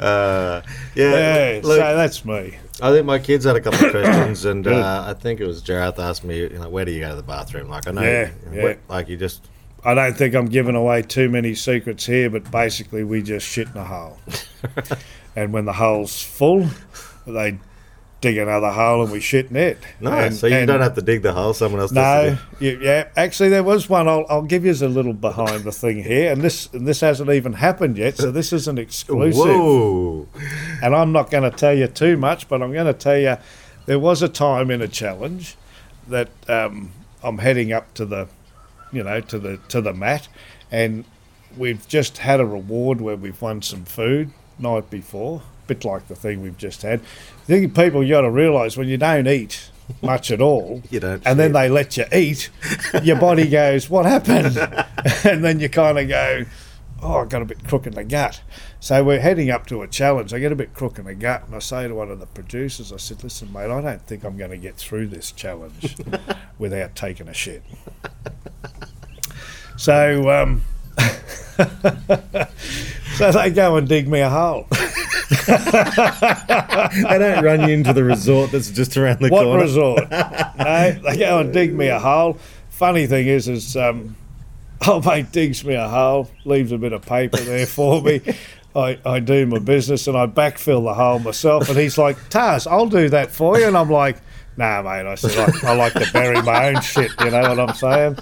uh, 0.00 0.62
yeah. 0.94 1.52
Yeah, 1.54 1.60
look, 1.62 1.78
so 1.78 1.96
that's 1.96 2.24
me. 2.24 2.56
I 2.80 2.90
think 2.90 3.06
my 3.06 3.18
kids 3.18 3.44
had 3.44 3.56
a 3.56 3.60
couple 3.60 3.84
of 3.86 3.90
questions, 3.92 4.44
and 4.44 4.66
uh, 4.66 5.04
I 5.06 5.14
think 5.14 5.40
it 5.40 5.46
was 5.46 5.62
Jareth 5.62 5.98
asked 5.98 6.24
me, 6.24 6.40
you 6.40 6.48
know, 6.50 6.68
where 6.68 6.84
do 6.84 6.90
you 6.92 7.00
go 7.00 7.10
to 7.10 7.16
the 7.16 7.22
bathroom? 7.22 7.68
Like 7.68 7.86
I 7.88 7.92
know, 7.92 8.02
Yeah, 8.02 8.30
yeah. 8.52 8.62
where- 8.62 8.78
like 8.88 9.08
you 9.08 9.16
just. 9.16 9.42
I 9.84 9.94
don't 9.94 10.16
think 10.16 10.34
I'm 10.34 10.46
giving 10.46 10.74
away 10.74 11.02
too 11.02 11.28
many 11.28 11.54
secrets 11.54 12.04
here, 12.04 12.28
but 12.28 12.50
basically 12.50 13.04
we 13.04 13.22
just 13.22 13.46
shit 13.46 13.68
in 13.68 13.76
a 13.76 13.84
hole. 13.84 14.18
and 15.36 15.52
when 15.52 15.66
the 15.66 15.72
hole's 15.72 16.20
full, 16.20 16.66
they 17.28 17.60
dig 18.20 18.36
another 18.36 18.70
hole 18.70 19.02
and 19.02 19.12
we 19.12 19.20
shit 19.20 19.50
in 19.50 19.56
it. 19.56 19.78
No, 20.00 20.10
And- 20.10 20.34
so 20.34 20.46
you 20.46 20.56
and- 20.56 20.66
don't 20.66 20.80
have 20.80 20.94
to 20.96 21.02
dig 21.02 21.22
the 21.22 21.32
hole. 21.32 21.54
Someone 21.54 21.80
else. 21.80 21.92
does 21.92 22.32
No, 22.32 22.38
you, 22.58 22.78
yeah. 22.82 23.08
Actually, 23.16 23.48
there 23.50 23.62
was 23.62 23.88
one. 23.88 24.08
I'll, 24.08 24.26
I'll 24.28 24.42
give 24.42 24.64
you 24.64 24.72
a 24.72 24.88
little 24.88 25.12
behind 25.12 25.64
the 25.64 25.72
thing 25.72 26.02
here, 26.02 26.32
and 26.32 26.42
this 26.42 26.68
and 26.72 26.86
this 26.86 27.00
hasn't 27.00 27.30
even 27.30 27.52
happened 27.54 27.96
yet, 27.98 28.16
so 28.16 28.30
this 28.30 28.52
is 28.52 28.66
an 28.68 28.78
exclusive. 28.78 29.44
Whoa. 29.46 30.26
and 30.82 30.94
I'm 30.96 31.12
not 31.12 31.30
going 31.30 31.48
to 31.48 31.56
tell 31.56 31.74
you 31.74 31.86
too 31.86 32.16
much, 32.16 32.48
but 32.48 32.62
I'm 32.62 32.72
going 32.72 32.86
to 32.86 32.92
tell 32.92 33.18
you 33.18 33.36
there 33.86 33.98
was 33.98 34.22
a 34.22 34.28
time 34.28 34.70
in 34.70 34.82
a 34.82 34.88
challenge 34.88 35.56
that 36.08 36.28
um, 36.48 36.90
I'm 37.22 37.38
heading 37.38 37.72
up 37.72 37.94
to 37.94 38.04
the, 38.04 38.28
you 38.92 39.02
know, 39.04 39.20
to 39.20 39.38
the 39.38 39.58
to 39.68 39.80
the 39.80 39.92
mat, 39.94 40.28
and 40.72 41.04
we've 41.56 41.86
just 41.88 42.18
had 42.18 42.40
a 42.40 42.46
reward 42.46 43.00
where 43.00 43.16
we've 43.16 43.40
won 43.40 43.62
some 43.62 43.84
food 43.84 44.30
night 44.58 44.90
before, 44.90 45.42
bit 45.68 45.84
like 45.84 46.08
the 46.08 46.16
thing 46.16 46.42
we've 46.42 46.56
just 46.58 46.82
had. 46.82 47.00
The 47.46 47.60
think 47.60 47.74
people 47.76 48.02
you 48.02 48.14
got 48.14 48.22
to 48.22 48.30
realise 48.30 48.76
when 48.76 48.88
you 48.88 48.96
don't 48.96 49.28
eat 49.28 49.70
much 50.02 50.30
at 50.30 50.40
all, 50.40 50.82
You 50.90 50.98
don't 51.00 51.22
and 51.24 51.38
then 51.38 51.50
shit. 51.50 51.52
they 51.54 51.68
let 51.68 51.96
you 51.96 52.04
eat, 52.12 52.50
your 53.02 53.16
body 53.20 53.46
goes, 53.50 53.88
"What 53.88 54.04
happened?" 54.06 54.56
and 55.24 55.44
then 55.44 55.60
you 55.60 55.68
kind 55.68 55.98
of 55.98 56.08
go, 56.08 56.44
"Oh, 57.02 57.20
I 57.20 57.24
got 57.26 57.42
a 57.42 57.44
bit 57.44 57.64
crook 57.66 57.86
in 57.86 57.94
the 57.94 58.04
gut." 58.04 58.40
So 58.80 59.02
we're 59.02 59.20
heading 59.20 59.50
up 59.50 59.66
to 59.68 59.82
a 59.82 59.88
challenge. 59.88 60.32
I 60.32 60.38
get 60.38 60.52
a 60.52 60.56
bit 60.56 60.72
crook 60.74 60.98
in 60.98 61.04
the 61.06 61.14
gut, 61.14 61.44
and 61.46 61.54
I 61.54 61.58
say 61.58 61.88
to 61.88 61.94
one 61.94 62.10
of 62.10 62.20
the 62.20 62.26
producers, 62.26 62.92
"I 62.92 62.96
said, 62.96 63.24
listen, 63.24 63.52
mate, 63.52 63.70
I 63.70 63.80
don't 63.80 64.02
think 64.02 64.24
I'm 64.24 64.36
going 64.36 64.50
to 64.52 64.56
get 64.58 64.76
through 64.76 65.08
this 65.08 65.32
challenge 65.32 65.96
without 66.58 66.94
taking 66.94 67.28
a 67.28 67.34
shit." 67.34 67.62
So, 69.76 70.28
um, 70.30 70.62
so 73.18 73.32
they 73.32 73.50
go 73.50 73.76
and 73.76 73.88
dig 73.88 74.08
me 74.08 74.20
a 74.20 74.30
hole. 74.30 74.66
they 75.46 77.18
don't 77.18 77.44
run 77.44 77.68
you 77.68 77.74
into 77.74 77.92
the 77.92 78.04
resort 78.04 78.52
that's 78.52 78.70
just 78.70 78.96
around 78.96 79.18
the 79.20 79.28
what 79.28 79.44
corner. 79.44 79.62
resort? 79.62 80.10
no, 80.10 80.92
they 81.02 81.16
go 81.18 81.40
and 81.40 81.52
dig 81.52 81.74
me 81.74 81.88
a 81.88 81.98
hole. 81.98 82.38
Funny 82.70 83.06
thing 83.06 83.26
is, 83.26 83.48
is 83.48 83.76
um, 83.76 84.16
old 84.86 85.04
mate 85.04 85.32
digs 85.32 85.64
me 85.64 85.74
a 85.74 85.88
hole, 85.88 86.30
leaves 86.44 86.70
a 86.70 86.78
bit 86.78 86.92
of 86.92 87.02
paper 87.02 87.38
there 87.38 87.66
for 87.66 88.00
me. 88.00 88.20
I, 88.76 88.98
I 89.04 89.18
do 89.18 89.46
my 89.46 89.58
business 89.58 90.06
and 90.06 90.16
I 90.16 90.26
backfill 90.26 90.84
the 90.84 90.94
hole 90.94 91.18
myself. 91.18 91.68
And 91.68 91.76
he's 91.76 91.98
like, 91.98 92.28
Tars, 92.28 92.66
I'll 92.66 92.88
do 92.88 93.08
that 93.08 93.32
for 93.32 93.58
you. 93.58 93.66
And 93.66 93.76
I'm 93.76 93.90
like, 93.90 94.18
nah, 94.56 94.82
mate. 94.82 95.06
I 95.06 95.16
said, 95.16 95.36
I, 95.64 95.72
I 95.72 95.74
like 95.74 95.94
to 95.94 96.08
bury 96.12 96.40
my 96.42 96.68
own 96.68 96.80
shit. 96.82 97.10
You 97.20 97.30
know 97.30 97.40
what 97.40 97.58
I'm 97.58 97.74
saying? 97.74 98.18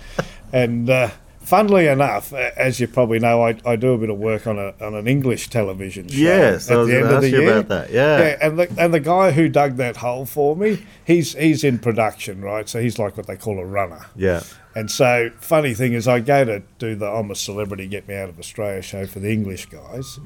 And 0.55 0.88
uh, 0.88 1.11
funnily 1.47 1.87
enough, 1.87 2.33
as 2.33 2.81
you 2.81 2.88
probably 2.88 3.21
know, 3.21 3.43
I, 3.43 3.57
I 3.65 3.76
do 3.76 3.93
a 3.93 3.99
bit 3.99 4.11
of 4.11 4.19
work 4.19 4.47
on 4.47 4.59
a 4.59 4.75
on 4.81 4.95
an 4.95 5.07
English 5.07 5.49
television 5.49 6.09
show. 6.09 6.19
Yes, 6.19 6.71
I 6.71 6.75
at 6.75 6.79
was 6.79 6.88
the 6.88 6.97
end 6.97 7.05
of 7.05 7.11
the 7.11 7.17
ask 7.17 7.26
you 7.26 7.41
year. 7.41 7.50
about 7.59 7.69
that, 7.69 7.91
yeah. 7.91 8.19
yeah, 8.19 8.38
and 8.43 8.59
the 8.59 8.75
and 8.76 8.93
the 8.93 9.00
guy 9.00 9.31
who 9.31 9.49
dug 9.49 9.76
that 9.76 9.99
hole 9.99 10.26
for 10.26 10.57
me, 10.57 10.85
he's 11.05 11.35
he's 11.35 11.65
in 11.65 11.79
production, 11.79 12.43
right? 12.43 12.69
So 12.69 12.81
he's 12.83 12.99
like 12.99 13.17
what 13.17 13.26
they 13.26 13.37
call 13.37 13.59
a 13.59 13.65
runner. 13.65 14.07
Yeah. 14.15 14.43
And 14.75 14.91
so, 14.91 15.31
funny 15.38 15.73
thing 15.73 15.95
is, 15.95 16.07
I 16.07 16.21
go 16.21 16.45
to 16.45 16.62
do 16.79 16.95
the 16.95 17.07
I'm 17.07 17.31
a 17.31 17.35
Celebrity, 17.35 17.87
Get 17.87 18.07
Me 18.07 18.15
Out 18.15 18.29
of 18.29 18.38
Australia 18.38 18.83
show 18.83 19.07
for 19.07 19.21
the 19.21 19.33
English 19.33 19.67
guys, 19.67 20.19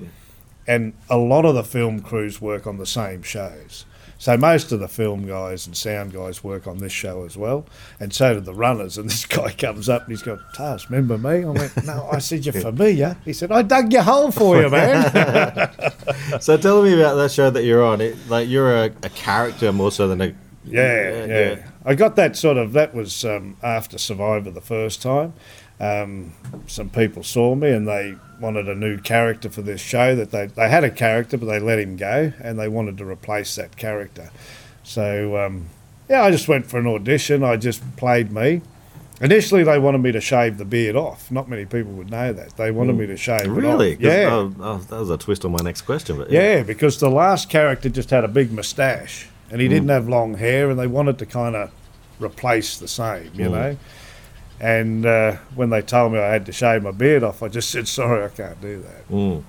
and 0.67 0.95
a 1.09 1.19
lot 1.19 1.45
of 1.45 1.55
the 1.55 1.63
film 1.63 2.01
crews 2.01 2.41
work 2.41 2.67
on 2.67 2.79
the 2.79 2.87
same 2.87 3.23
shows. 3.23 3.85
So 4.21 4.37
most 4.37 4.71
of 4.71 4.81
the 4.81 4.87
film 4.87 5.27
guys 5.27 5.67
and 5.67 5.75
sound 5.75 6.13
guys 6.13 6.45
work 6.45 6.67
on 6.67 6.77
this 6.77 6.93
show 6.93 7.25
as 7.25 7.39
well, 7.39 7.65
and 7.99 8.13
so 8.13 8.35
do 8.35 8.41
the 8.41 8.53
runners. 8.53 8.99
And 8.99 9.09
this 9.11 9.25
guy 9.25 9.51
comes 9.53 9.89
up 9.89 10.03
and 10.03 10.11
he's 10.11 10.21
got, 10.21 10.39
Tars, 10.55 10.91
remember 10.91 11.17
me? 11.17 11.43
I 11.43 11.49
went, 11.49 11.85
no, 11.87 12.07
I 12.13 12.19
said 12.19 12.45
you're 12.45 12.53
familiar. 12.53 13.17
He 13.25 13.33
said, 13.33 13.51
I 13.51 13.63
dug 13.63 13.91
your 13.91 14.03
hole 14.03 14.31
for 14.31 14.61
you, 14.61 14.69
man. 14.69 15.71
So 16.41 16.57
tell 16.57 16.83
me 16.83 16.95
about 16.95 17.15
that 17.17 17.33
show 17.33 17.51
that 17.51 17.65
you're 17.65 17.83
on. 17.83 18.01
It, 18.01 18.17
like 18.29 18.49
you're 18.49 18.85
a, 18.85 18.93
a 19.03 19.09
character 19.09 19.73
more 19.73 19.91
so 19.91 20.07
than 20.07 20.21
a. 20.21 20.35
Yeah, 20.65 21.25
yeah, 21.25 21.71
I 21.85 21.95
got 21.95 22.15
that 22.17 22.37
sort 22.37 22.57
of. 22.57 22.73
That 22.73 22.95
was 22.95 23.25
um, 23.25 23.57
after 23.63 23.99
Survivor 23.99 24.51
the 24.51 24.61
first 24.61 25.03
time. 25.03 25.33
Um, 25.81 26.35
some 26.67 26.91
people 26.91 27.23
saw 27.23 27.55
me 27.55 27.71
and 27.71 27.89
they 27.89 28.17
wanted 28.41 28.69
a 28.69 28.75
new 28.75 28.99
character 28.99 29.49
for 29.51 29.63
this 29.63 29.81
show. 29.81 30.15
That 30.17 30.31
they 30.31 30.47
they 30.47 30.69
had 30.69 30.85
a 30.85 30.91
character, 30.91 31.37
but 31.37 31.47
they 31.47 31.61
let 31.61 31.79
him 31.79 31.97
go, 31.97 32.33
and 32.43 32.59
they 32.59 32.69
wanted 32.69 32.99
to 32.99 33.05
replace 33.05 33.55
that 33.57 33.77
character. 33.77 34.31
So 34.85 35.37
um, 35.37 35.67
yeah, 36.09 36.23
I 36.23 36.31
just 36.31 36.49
went 36.49 36.67
for 36.67 36.79
an 36.79 36.87
audition. 36.87 37.43
I 37.45 37.57
just 37.57 37.83
played 37.97 38.33
me. 38.33 38.63
Initially, 39.23 39.63
they 39.65 39.79
wanted 39.79 39.99
me 39.99 40.13
to 40.13 40.21
shave 40.21 40.57
the 40.57 40.65
beard 40.65 40.97
off. 40.97 41.31
Not 41.31 41.47
many 41.47 41.67
people 41.67 41.93
would 41.93 42.11
know 42.11 42.33
that. 42.33 42.57
They 42.57 42.71
wanted 42.71 42.97
me 42.97 43.07
to 43.07 43.19
shave 43.19 43.49
Really? 43.51 43.91
it 43.93 43.97
off. 43.97 44.01
'Cause- 44.01 44.07
Yeah. 44.07 44.29
Oh, 44.33 44.55
oh, 44.61 44.79
that 44.79 44.99
was 44.99 45.11
a 45.11 45.19
twist 45.19 45.45
on 45.45 45.53
my 45.53 45.59
next 45.63 45.83
question. 45.83 46.17
But 46.17 46.31
Yeah, 46.31 46.57
yeah. 46.57 46.63
because 46.63 46.99
the 46.99 47.11
last 47.11 47.51
character 47.51 47.91
just 47.91 48.09
had 48.09 48.25
a 48.25 48.29
big 48.29 48.51
moustache 48.51 49.29
and 49.51 49.61
he 49.61 49.69
didn't 49.69 49.91
have 49.91 50.09
long 50.09 50.35
hair, 50.39 50.71
and 50.71 50.79
they 50.79 50.87
wanted 50.87 51.19
to 51.19 51.27
kind 51.27 51.55
of 51.55 51.71
replace 52.19 52.79
the 52.79 52.89
same, 52.89 53.31
you 53.35 53.47
Mm. 53.47 53.51
know. 53.53 53.77
And 54.61 55.07
uh, 55.07 55.37
when 55.55 55.71
they 55.71 55.81
told 55.81 56.13
me 56.13 56.19
I 56.19 56.31
had 56.31 56.47
to 56.47 56.53
shave 56.53 56.83
my 56.83 56.91
beard 56.91 57.23
off, 57.23 57.43
I 57.43 57.49
just 57.49 57.71
said, 57.71 57.89
"Sorry, 57.89 58.25
I 58.25 58.29
can't 58.29 58.61
do 58.61 58.83
that." 58.83 59.09
Mm. 59.09 59.43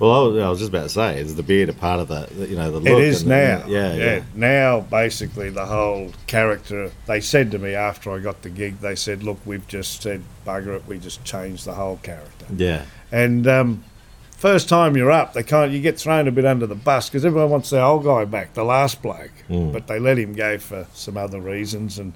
Well, 0.00 0.10
I 0.10 0.26
was, 0.26 0.42
I 0.42 0.48
was 0.48 0.58
just 0.58 0.70
about 0.70 0.84
to 0.84 0.88
say, 0.88 1.20
is 1.20 1.36
the 1.36 1.42
beard 1.42 1.68
a 1.68 1.72
part 1.72 2.00
of 2.00 2.08
the, 2.08 2.48
you 2.48 2.56
know, 2.56 2.70
the 2.72 2.80
look? 2.80 2.88
it 2.88 3.04
is 3.04 3.22
the- 3.22 3.30
now. 3.30 3.64
yeah, 3.68 3.94
yeah, 3.94 4.22
Now, 4.34 4.80
basically, 4.80 5.50
the 5.50 5.66
whole 5.66 6.10
character. 6.26 6.90
They 7.06 7.20
said 7.20 7.50
to 7.52 7.58
me 7.58 7.74
after 7.74 8.10
I 8.10 8.18
got 8.18 8.42
the 8.42 8.50
gig, 8.50 8.80
they 8.80 8.96
said, 8.96 9.22
"Look, 9.22 9.38
we've 9.44 9.66
just 9.68 10.02
said 10.02 10.22
bugger 10.46 10.74
it. 10.76 10.86
We 10.86 10.98
just 10.98 11.24
changed 11.24 11.64
the 11.66 11.74
whole 11.74 11.98
character." 11.98 12.46
yeah. 12.56 12.86
And 13.12 13.46
um, 13.46 13.84
first 14.36 14.68
time 14.68 14.96
you're 14.96 15.10
up, 15.10 15.34
they 15.34 15.42
of, 15.42 15.72
you 15.72 15.80
get 15.80 15.98
thrown 15.98 16.26
a 16.26 16.32
bit 16.32 16.44
under 16.46 16.66
the 16.66 16.74
bus 16.74 17.08
because 17.08 17.24
everyone 17.24 17.50
wants 17.50 17.70
their 17.70 17.82
old 17.82 18.04
guy 18.04 18.24
back, 18.24 18.54
the 18.54 18.64
last 18.64 19.02
bloke. 19.02 19.32
Mm. 19.48 19.72
But 19.72 19.86
they 19.86 19.98
let 19.98 20.18
him 20.18 20.32
go 20.32 20.58
for 20.58 20.86
some 20.94 21.16
other 21.16 21.40
reasons. 21.40 21.98
And 21.98 22.12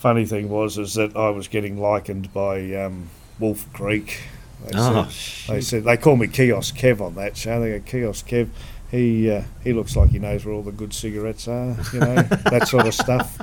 funny 0.00 0.24
thing 0.26 0.48
was 0.48 0.78
is 0.78 0.94
that 0.94 1.16
I 1.16 1.30
was 1.30 1.46
getting 1.48 1.78
likened 1.80 2.32
by 2.32 2.74
um, 2.74 3.08
Wolf 3.38 3.70
Creek. 3.72 4.22
They, 4.64 4.72
Oh, 4.78 5.08
said, 5.10 5.54
they 5.54 5.60
said 5.62 5.84
they 5.84 5.96
call 5.96 6.16
me 6.16 6.26
Kiosk 6.26 6.76
Kev 6.76 7.00
on 7.00 7.14
that 7.14 7.36
show. 7.36 7.60
They 7.60 7.78
go 7.78 7.80
Kiosk 7.84 8.26
Kev. 8.28 8.48
He 8.90 9.30
uh, 9.30 9.42
he 9.62 9.72
looks 9.72 9.94
like 9.96 10.10
he 10.10 10.18
knows 10.18 10.44
where 10.44 10.52
all 10.52 10.62
the 10.62 10.72
good 10.72 10.92
cigarettes 10.92 11.46
are, 11.46 11.76
you 11.92 12.00
know, 12.00 12.14
that 12.50 12.66
sort 12.66 12.86
of 12.88 12.92
stuff. 12.94 13.38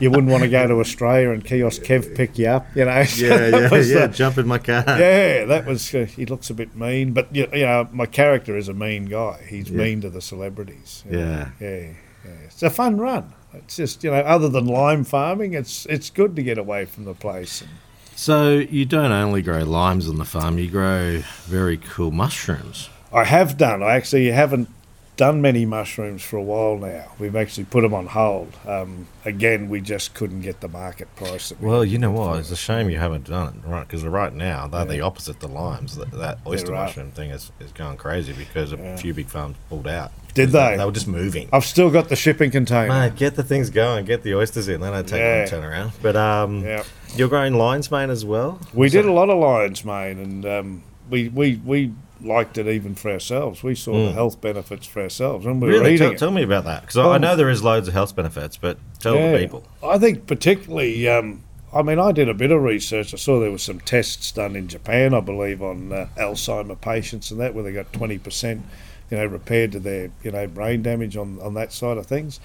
You 0.00 0.10
wouldn't 0.10 0.30
want 0.30 0.44
to 0.44 0.48
go 0.48 0.66
to 0.68 0.74
Australia 0.80 1.30
and 1.30 1.44
Kiosk 1.44 1.82
Kev 1.82 2.14
pick 2.14 2.38
you 2.38 2.46
up, 2.46 2.66
you 2.76 2.84
know. 2.84 2.90
Yeah, 2.90 3.04
yeah, 3.16 3.48
yeah. 3.48 3.68
the- 4.06 4.10
Jump 4.14 4.38
in 4.38 4.46
my 4.46 4.58
car. 4.58 4.84
yeah, 4.86 5.44
that 5.46 5.66
was. 5.66 5.92
Uh, 5.94 6.04
he 6.06 6.24
looks 6.24 6.50
a 6.50 6.54
bit 6.54 6.76
mean, 6.76 7.12
but 7.12 7.34
you, 7.34 7.48
you 7.52 7.64
know, 7.66 7.88
my 7.92 8.06
character 8.06 8.56
is 8.56 8.68
a 8.68 8.74
mean 8.74 9.06
guy. 9.06 9.44
He's 9.48 9.68
Yeah. 9.70 9.78
mean 9.78 10.00
to 10.02 10.08
the 10.10 10.20
celebrities. 10.22 11.02
you 11.10 11.16
know. 11.18 11.18
Yeah. 11.20 11.48
yeah, 11.60 11.80
yeah. 12.24 12.30
It's 12.46 12.62
a 12.62 12.70
fun 12.70 12.96
run. 12.98 13.32
It's 13.54 13.76
just 13.76 14.02
you 14.04 14.10
know, 14.10 14.18
other 14.18 14.48
than 14.48 14.66
lime 14.66 15.04
farming, 15.04 15.54
it's 15.54 15.86
it's 15.86 16.10
good 16.10 16.36
to 16.36 16.42
get 16.42 16.58
away 16.58 16.84
from 16.84 17.04
the 17.04 17.14
place. 17.14 17.60
And 17.60 17.70
So 18.16 18.58
you 18.58 18.84
don't 18.84 19.12
only 19.12 19.42
grow 19.42 19.64
limes 19.64 20.08
on 20.08 20.18
the 20.18 20.24
farm; 20.24 20.58
you 20.58 20.70
grow 20.70 21.22
very 21.44 21.76
cool 21.76 22.10
mushrooms. 22.10 22.88
I 23.12 23.24
have 23.24 23.56
done. 23.58 23.82
I 23.82 23.94
actually 23.94 24.30
haven't 24.30 24.68
done 25.16 25.42
many 25.42 25.66
mushrooms 25.66 26.22
for 26.22 26.36
a 26.38 26.42
while 26.42 26.76
now. 26.78 27.12
We've 27.18 27.36
actually 27.36 27.64
put 27.64 27.82
them 27.82 27.92
on 27.94 28.06
hold. 28.06 28.54
Um, 28.66 29.06
again, 29.24 29.68
we 29.68 29.80
just 29.80 30.14
couldn't 30.14 30.40
get 30.40 30.60
the 30.60 30.68
market 30.68 31.14
price. 31.16 31.50
That 31.50 31.60
we 31.60 31.68
Well, 31.68 31.84
you 31.84 31.98
know 31.98 32.10
what? 32.10 32.38
It's 32.38 32.50
a 32.50 32.56
shame 32.56 32.88
you 32.88 32.98
haven't 32.98 33.24
done 33.28 33.60
it, 33.62 33.68
right? 33.68 33.86
Because 33.86 34.04
right 34.04 34.32
now 34.32 34.66
they're 34.66 34.84
the 34.86 35.00
opposite 35.02 35.38
to 35.40 35.46
limes. 35.48 35.96
That, 35.96 36.10
that 36.12 36.38
oyster 36.46 36.72
right. 36.72 36.86
mushroom 36.86 37.10
thing 37.10 37.30
is, 37.30 37.52
is 37.60 37.72
going 37.72 37.98
crazy 37.98 38.32
because 38.32 38.72
a 38.72 38.96
few 38.96 39.12
big 39.12 39.28
farms 39.28 39.56
pulled 39.68 39.86
out. 39.86 40.12
Did 40.34 40.48
they? 40.50 40.76
They 40.78 40.84
were 40.84 40.92
just 40.92 41.08
moving. 41.08 41.50
I've 41.52 41.66
still 41.66 41.90
got 41.90 42.08
the 42.08 42.16
shipping 42.16 42.50
container. 42.50 42.88
Mate, 42.88 43.16
get 43.16 43.34
the 43.34 43.42
things 43.42 43.68
going, 43.68 44.06
get 44.06 44.22
the 44.22 44.34
oysters 44.34 44.66
in. 44.66 44.80
They 44.80 44.90
don't 44.90 45.06
take 45.06 45.20
Yeah. 45.20 45.44
turn 45.44 45.62
around. 45.62 45.92
But 46.00 46.16
um, 46.16 46.64
Yeah. 46.64 46.84
you're 47.14 47.28
growing 47.28 47.52
lion's 47.54 47.90
mane 47.90 48.08
as 48.08 48.24
well. 48.24 48.58
We 48.72 48.88
So- 48.88 49.02
did 49.02 49.08
a 49.10 49.12
lot 49.12 49.28
of 49.28 49.38
lion's 49.38 49.84
mane, 49.84 50.18
and 50.18 50.46
um, 50.46 50.82
we, 51.10 51.28
we 51.28 51.60
we 51.66 51.92
liked 52.22 52.58
it 52.58 52.66
even 52.66 52.94
for 52.94 53.10
ourselves. 53.10 53.62
We 53.62 53.74
saw 53.74 54.06
the 54.06 54.12
health 54.12 54.40
benefits 54.40 54.86
for 54.86 55.02
ourselves, 55.02 55.44
and 55.46 55.60
we 55.60 55.68
were 55.68 55.78
Hmm. 55.80 55.86
Eating 55.86 55.98
Tell, 55.98 56.10
it. 56.12 56.18
tell 56.18 56.30
me 56.30 56.42
about 56.42 56.64
that 56.64 56.82
because 56.82 56.96
I 56.96 57.02
I 57.04 57.14
Oh. 57.14 57.18
know 57.18 57.36
there 57.36 57.50
is 57.50 57.62
loads 57.62 57.88
of 57.88 57.94
health 57.94 58.14
benefits, 58.16 58.56
but 58.56 58.78
tell 59.00 59.14
Yeah. 59.16 59.32
the 59.32 59.38
people. 59.38 59.64
I 59.82 59.98
think 59.98 60.26
particularly. 60.26 61.08
Um, 61.08 61.42
I 61.74 61.80
mean, 61.82 61.98
I 61.98 62.12
did 62.12 62.28
a 62.28 62.34
bit 62.34 62.50
of 62.50 62.62
research. 62.62 63.14
I 63.14 63.16
saw 63.16 63.40
there 63.40 63.50
was 63.50 63.62
some 63.62 63.80
tests 63.80 64.30
done 64.30 64.56
in 64.56 64.68
Japan, 64.68 65.14
I 65.14 65.20
believe, 65.20 65.62
on 65.62 65.90
uh, 65.90 66.06
Alzheimer 66.18 66.78
patients 66.78 67.30
and 67.30 67.40
that, 67.40 67.54
where 67.54 67.64
they 67.64 67.72
got 67.72 67.92
twenty 67.94 68.18
percent, 68.18 68.62
you 69.10 69.16
know, 69.16 69.24
repaired 69.24 69.72
to 69.72 69.80
their 69.80 70.10
you 70.22 70.30
know 70.32 70.46
brain 70.46 70.82
damage 70.82 71.16
on 71.16 71.38
on 71.42 71.54
that 71.54 71.72
side 71.72 71.96
of 71.96 72.06
things. 72.06 72.40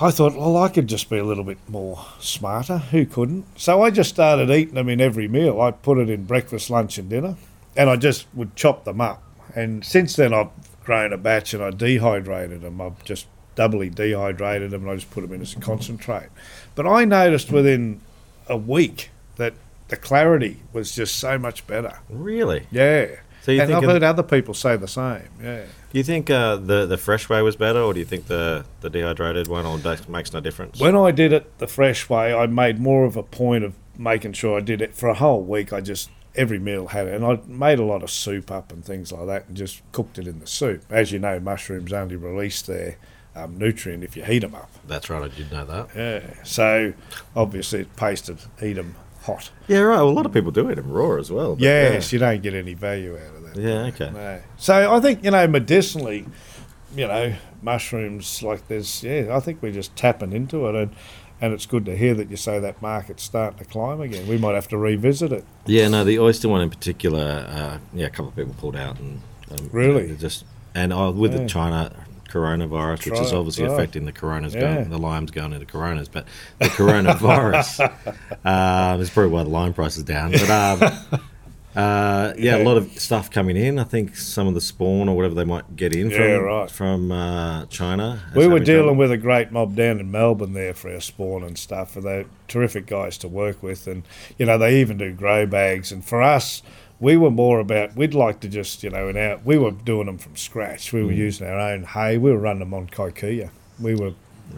I 0.00 0.10
thought, 0.10 0.34
well, 0.34 0.56
I 0.56 0.70
could 0.70 0.88
just 0.88 1.08
be 1.08 1.18
a 1.18 1.24
little 1.24 1.44
bit 1.44 1.58
more 1.68 2.00
smarter. 2.18 2.78
Who 2.78 3.06
couldn't? 3.06 3.44
So 3.56 3.80
I 3.82 3.90
just 3.90 4.10
started 4.10 4.50
eating 4.50 4.74
them 4.74 4.88
in 4.88 5.00
every 5.00 5.28
meal. 5.28 5.60
I 5.60 5.70
put 5.70 5.98
it 5.98 6.10
in 6.10 6.24
breakfast, 6.24 6.68
lunch, 6.68 6.98
and 6.98 7.08
dinner, 7.08 7.36
and 7.76 7.90
I 7.90 7.96
just 7.96 8.26
would 8.34 8.56
chop 8.56 8.84
them 8.84 9.00
up. 9.00 9.22
And 9.54 9.84
since 9.84 10.16
then, 10.16 10.32
I've 10.32 10.50
grown 10.84 11.12
a 11.12 11.18
batch 11.18 11.54
and 11.54 11.62
I 11.62 11.70
dehydrated 11.70 12.62
them. 12.62 12.80
I've 12.80 13.04
just 13.04 13.26
doubly 13.54 13.88
dehydrated 13.88 14.70
them 14.70 14.82
and 14.82 14.90
I 14.90 14.94
just 14.96 15.10
put 15.10 15.22
them 15.22 15.32
in 15.32 15.40
as 15.40 15.54
a 15.54 15.60
concentrate. 15.60 16.28
But 16.74 16.86
I 16.86 17.04
noticed 17.04 17.52
within 17.52 18.00
a 18.48 18.56
week 18.56 19.10
that 19.36 19.54
the 19.88 19.96
clarity 19.96 20.60
was 20.72 20.94
just 20.94 21.16
so 21.16 21.38
much 21.38 21.66
better. 21.66 21.98
Really? 22.08 22.66
Yeah. 22.70 23.16
So 23.42 23.52
you 23.52 23.60
and 23.60 23.68
think 23.70 23.84
I've 23.84 23.90
heard 23.90 24.02
other 24.02 24.22
people 24.22 24.54
say 24.54 24.76
the 24.76 24.88
same. 24.88 25.28
Yeah. 25.42 25.64
Do 25.92 25.98
you 25.98 26.02
think 26.02 26.30
uh, 26.30 26.56
the 26.56 26.86
the 26.86 26.96
fresh 26.96 27.28
way 27.28 27.42
was 27.42 27.56
better, 27.56 27.78
or 27.78 27.92
do 27.92 28.00
you 28.00 28.06
think 28.06 28.26
the, 28.26 28.64
the 28.80 28.88
dehydrated 28.88 29.48
one 29.48 29.66
or 29.66 29.78
makes 30.08 30.32
no 30.32 30.40
difference? 30.40 30.80
When 30.80 30.96
I 30.96 31.10
did 31.10 31.32
it 31.32 31.58
the 31.58 31.66
fresh 31.66 32.08
way, 32.08 32.34
I 32.34 32.46
made 32.46 32.80
more 32.80 33.04
of 33.04 33.16
a 33.16 33.22
point 33.22 33.62
of 33.62 33.74
making 33.98 34.32
sure 34.32 34.56
I 34.56 34.60
did 34.60 34.80
it 34.80 34.94
for 34.94 35.08
a 35.08 35.14
whole 35.14 35.42
week. 35.42 35.72
I 35.72 35.80
just 35.82 36.10
every 36.36 36.58
meal 36.58 36.88
had 36.88 37.06
it, 37.06 37.14
and 37.14 37.24
I 37.24 37.38
made 37.46 37.78
a 37.78 37.84
lot 37.84 38.02
of 38.02 38.10
soup 38.10 38.50
up 38.50 38.72
and 38.72 38.84
things 38.84 39.12
like 39.12 39.26
that, 39.26 39.48
and 39.48 39.56
just 39.56 39.82
cooked 39.92 40.18
it 40.18 40.26
in 40.26 40.40
the 40.40 40.46
soup. 40.46 40.84
As 40.90 41.12
you 41.12 41.18
know, 41.18 41.38
mushrooms 41.40 41.92
only 41.92 42.16
release 42.16 42.62
their 42.62 42.96
um, 43.36 43.58
nutrient 43.58 44.04
if 44.04 44.16
you 44.16 44.24
heat 44.24 44.40
them 44.40 44.54
up. 44.54 44.70
That's 44.86 45.10
right. 45.10 45.22
I 45.22 45.28
did 45.28 45.50
know 45.50 45.64
that. 45.64 45.88
Yeah. 45.94 46.42
So 46.44 46.94
obviously, 47.34 47.80
it 47.80 47.96
pasted 47.96 48.38
eat 48.62 48.74
them 48.74 48.94
hot. 49.22 49.50
Yeah, 49.68 49.80
right. 49.80 49.96
Well, 49.96 50.08
a 50.08 50.10
lot 50.10 50.26
of 50.26 50.32
people 50.32 50.50
do 50.50 50.70
eat 50.70 50.74
them 50.74 50.90
raw 50.90 51.16
as 51.18 51.30
well. 51.30 51.54
but 51.54 51.62
Yes, 51.62 52.12
you 52.12 52.18
don't 52.18 52.42
get 52.42 52.54
any 52.54 52.74
value 52.74 53.16
out 53.16 53.36
of 53.36 53.54
that. 53.54 53.60
Yeah. 53.60 53.68
yeah. 53.68 53.88
Okay. 53.88 54.10
No. 54.10 54.40
So 54.56 54.94
I 54.94 55.00
think 55.00 55.24
you 55.24 55.30
know 55.30 55.46
medicinally, 55.46 56.26
you 56.94 57.06
know 57.06 57.34
mushrooms 57.62 58.42
like 58.42 58.68
this. 58.68 59.02
Yeah, 59.02 59.34
I 59.34 59.40
think 59.40 59.62
we're 59.62 59.72
just 59.72 59.96
tapping 59.96 60.32
into 60.32 60.66
it, 60.68 60.74
and 60.74 60.94
and 61.44 61.52
it's 61.52 61.66
good 61.66 61.84
to 61.84 61.96
hear 61.96 62.14
that 62.14 62.30
you 62.30 62.36
say 62.36 62.58
that 62.58 62.80
market's 62.80 63.22
starting 63.22 63.58
to 63.58 63.64
climb 63.66 64.00
again. 64.00 64.26
We 64.26 64.38
might 64.38 64.54
have 64.54 64.68
to 64.68 64.78
revisit 64.78 65.30
it. 65.30 65.44
Yeah, 65.66 65.88
no, 65.88 66.02
the 66.04 66.18
oyster 66.18 66.48
one 66.48 66.62
in 66.62 66.70
particular. 66.70 67.46
Uh, 67.48 67.78
yeah, 67.92 68.06
a 68.06 68.10
couple 68.10 68.28
of 68.28 68.36
people 68.36 68.54
pulled 68.58 68.76
out 68.76 68.98
and 68.98 69.20
um, 69.50 69.68
Really? 69.72 70.06
they 70.06 70.16
just 70.16 70.44
and 70.74 70.92
uh, 70.92 71.12
with 71.14 71.32
Yeah. 71.32 71.40
the 71.40 71.46
China 71.48 71.92
coronavirus, 72.30 73.10
which 73.10 73.20
is 73.20 73.32
obviously 73.32 73.64
affecting 73.64 74.06
the 74.06 74.12
coronas, 74.12 74.54
Yeah. 74.54 74.74
going, 74.74 74.90
the 74.90 74.98
limes 74.98 75.30
going 75.30 75.52
into 75.52 75.66
coronas, 75.66 76.08
but 76.08 76.26
the 76.58 76.64
coronavirus 76.66 77.80
um, 78.44 79.00
is 79.00 79.10
probably 79.10 79.30
why 79.32 79.42
the 79.44 79.50
lime 79.50 79.72
price 79.74 79.96
is 79.96 80.02
down. 80.02 80.32
But 80.32 80.50
um, 80.50 81.20
Uh, 81.76 82.32
yeah, 82.38 82.56
Yeah. 82.56 82.62
a 82.62 82.64
lot 82.64 82.76
of 82.76 82.88
stuff 83.00 83.30
coming 83.30 83.56
in. 83.56 83.78
I 83.78 83.84
think 83.84 84.16
some 84.16 84.46
of 84.46 84.54
the 84.54 84.60
spawn 84.60 85.08
or 85.08 85.16
whatever 85.16 85.34
they 85.34 85.44
might 85.44 85.74
get 85.76 85.94
in 85.94 86.10
Yeah, 86.10 86.16
from 86.38 86.44
right. 86.44 86.70
from 86.70 87.12
uh, 87.12 87.66
China. 87.66 88.20
We 88.34 88.46
were 88.46 88.60
dealing 88.60 88.84
trouble. 88.84 88.94
with 88.98 89.10
a 89.12 89.16
great 89.16 89.50
mob 89.50 89.74
down 89.74 89.98
in 89.98 90.10
Melbourne 90.10 90.52
there 90.52 90.72
for 90.74 90.92
our 90.92 91.00
spawn 91.00 91.42
and 91.42 91.58
stuff, 91.58 91.96
and 91.96 92.04
they're 92.04 92.26
terrific 92.48 92.86
guys 92.86 93.18
to 93.18 93.28
work 93.28 93.62
with. 93.62 93.86
And 93.88 94.04
you 94.38 94.46
know, 94.46 94.56
they 94.56 94.80
even 94.80 94.98
do 94.98 95.12
grow 95.12 95.46
bags. 95.46 95.90
And 95.90 96.04
for 96.04 96.22
us, 96.22 96.62
we 97.00 97.16
were 97.16 97.30
more 97.30 97.58
about 97.58 97.96
we'd 97.96 98.14
like 98.14 98.38
to 98.40 98.48
just 98.48 98.84
you 98.84 98.90
know, 98.90 99.08
in 99.08 99.16
our 99.16 99.40
we 99.44 99.58
were 99.58 99.72
doing 99.72 100.06
them 100.06 100.18
from 100.18 100.36
scratch. 100.36 100.92
We 100.92 101.02
were 101.02 101.10
Mm. 101.12 101.16
using 101.16 101.46
our 101.48 101.58
own 101.58 101.82
hay. 101.84 102.18
We 102.18 102.30
were 102.30 102.38
running 102.38 102.60
them 102.60 102.74
on 102.74 102.86
kikuyu. 102.86 103.50
We 103.80 103.96
were 103.96 104.12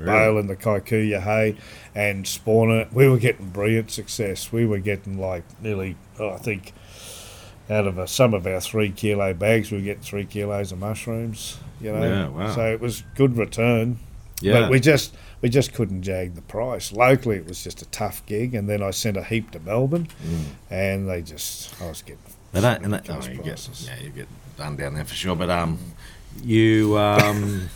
baling 0.05 0.49
the 0.49 0.57
kikuyu 0.57 1.21
hay 1.23 1.57
and 1.95 2.27
spawning 2.27 2.81
it. 2.81 2.89
We 2.93 3.09
were 3.09 3.17
getting 3.19 3.49
brilliant 3.49 3.91
success. 3.91 4.53
We 4.53 4.67
were 4.67 4.81
getting 4.81 5.19
like 5.19 5.45
nearly, 5.63 5.97
oh, 6.21 6.31
I 6.31 6.37
think. 6.37 6.75
Out 7.69 7.87
of 7.87 7.99
uh 7.99 8.07
some 8.07 8.33
of 8.35 8.47
our 8.47 8.61
three 8.61 8.91
kilo 8.91 9.35
bags, 9.35 9.71
we 9.71 9.79
were 9.79 9.85
getting 9.85 10.03
three 10.03 10.25
kilos 10.25 10.71
of 10.73 10.79
mushrooms. 10.79 11.59
You 11.81 11.93
know, 11.93 12.03
Yeah, 12.03 12.29
wow. 12.29 12.55
so 12.55 12.73
it 12.73 12.81
was 12.81 13.03
good 13.17 13.37
return. 13.37 13.99
Yeah. 14.41 14.61
But 14.61 14.71
we 14.71 14.81
just 14.81 15.15
we 15.43 15.49
just 15.49 15.73
couldn't 15.75 16.03
jag 16.03 16.35
the 16.35 16.43
price. 16.43 16.93
Locally, 16.93 17.37
it 17.37 17.47
was 17.47 17.63
just 17.65 17.83
a 17.83 17.87
tough 17.87 18.25
gig, 18.27 18.55
and 18.55 18.69
then 18.69 18.83
I 18.83 18.91
sent 18.91 19.17
a 19.17 19.23
heap 19.25 19.51
to 19.53 19.61
Melbourne, 19.61 20.09
Mm. 20.25 20.45
and 20.71 21.09
they 21.09 21.23
just 21.23 21.81
I 21.81 21.89
was 21.89 22.03
getting 22.03 22.19
They 22.53 22.61
don't, 22.61 22.85
and 22.85 22.95
Those 22.95 23.29
you 23.29 23.43
get, 23.43 23.69
yeah, 23.85 23.99
you 24.03 24.11
get 24.11 24.29
done 24.57 24.77
down 24.77 24.95
there 24.95 25.05
for 25.05 25.15
sure. 25.15 25.37
But 25.37 25.51
um, 25.51 25.79
you 26.45 26.97
um, 26.99 27.69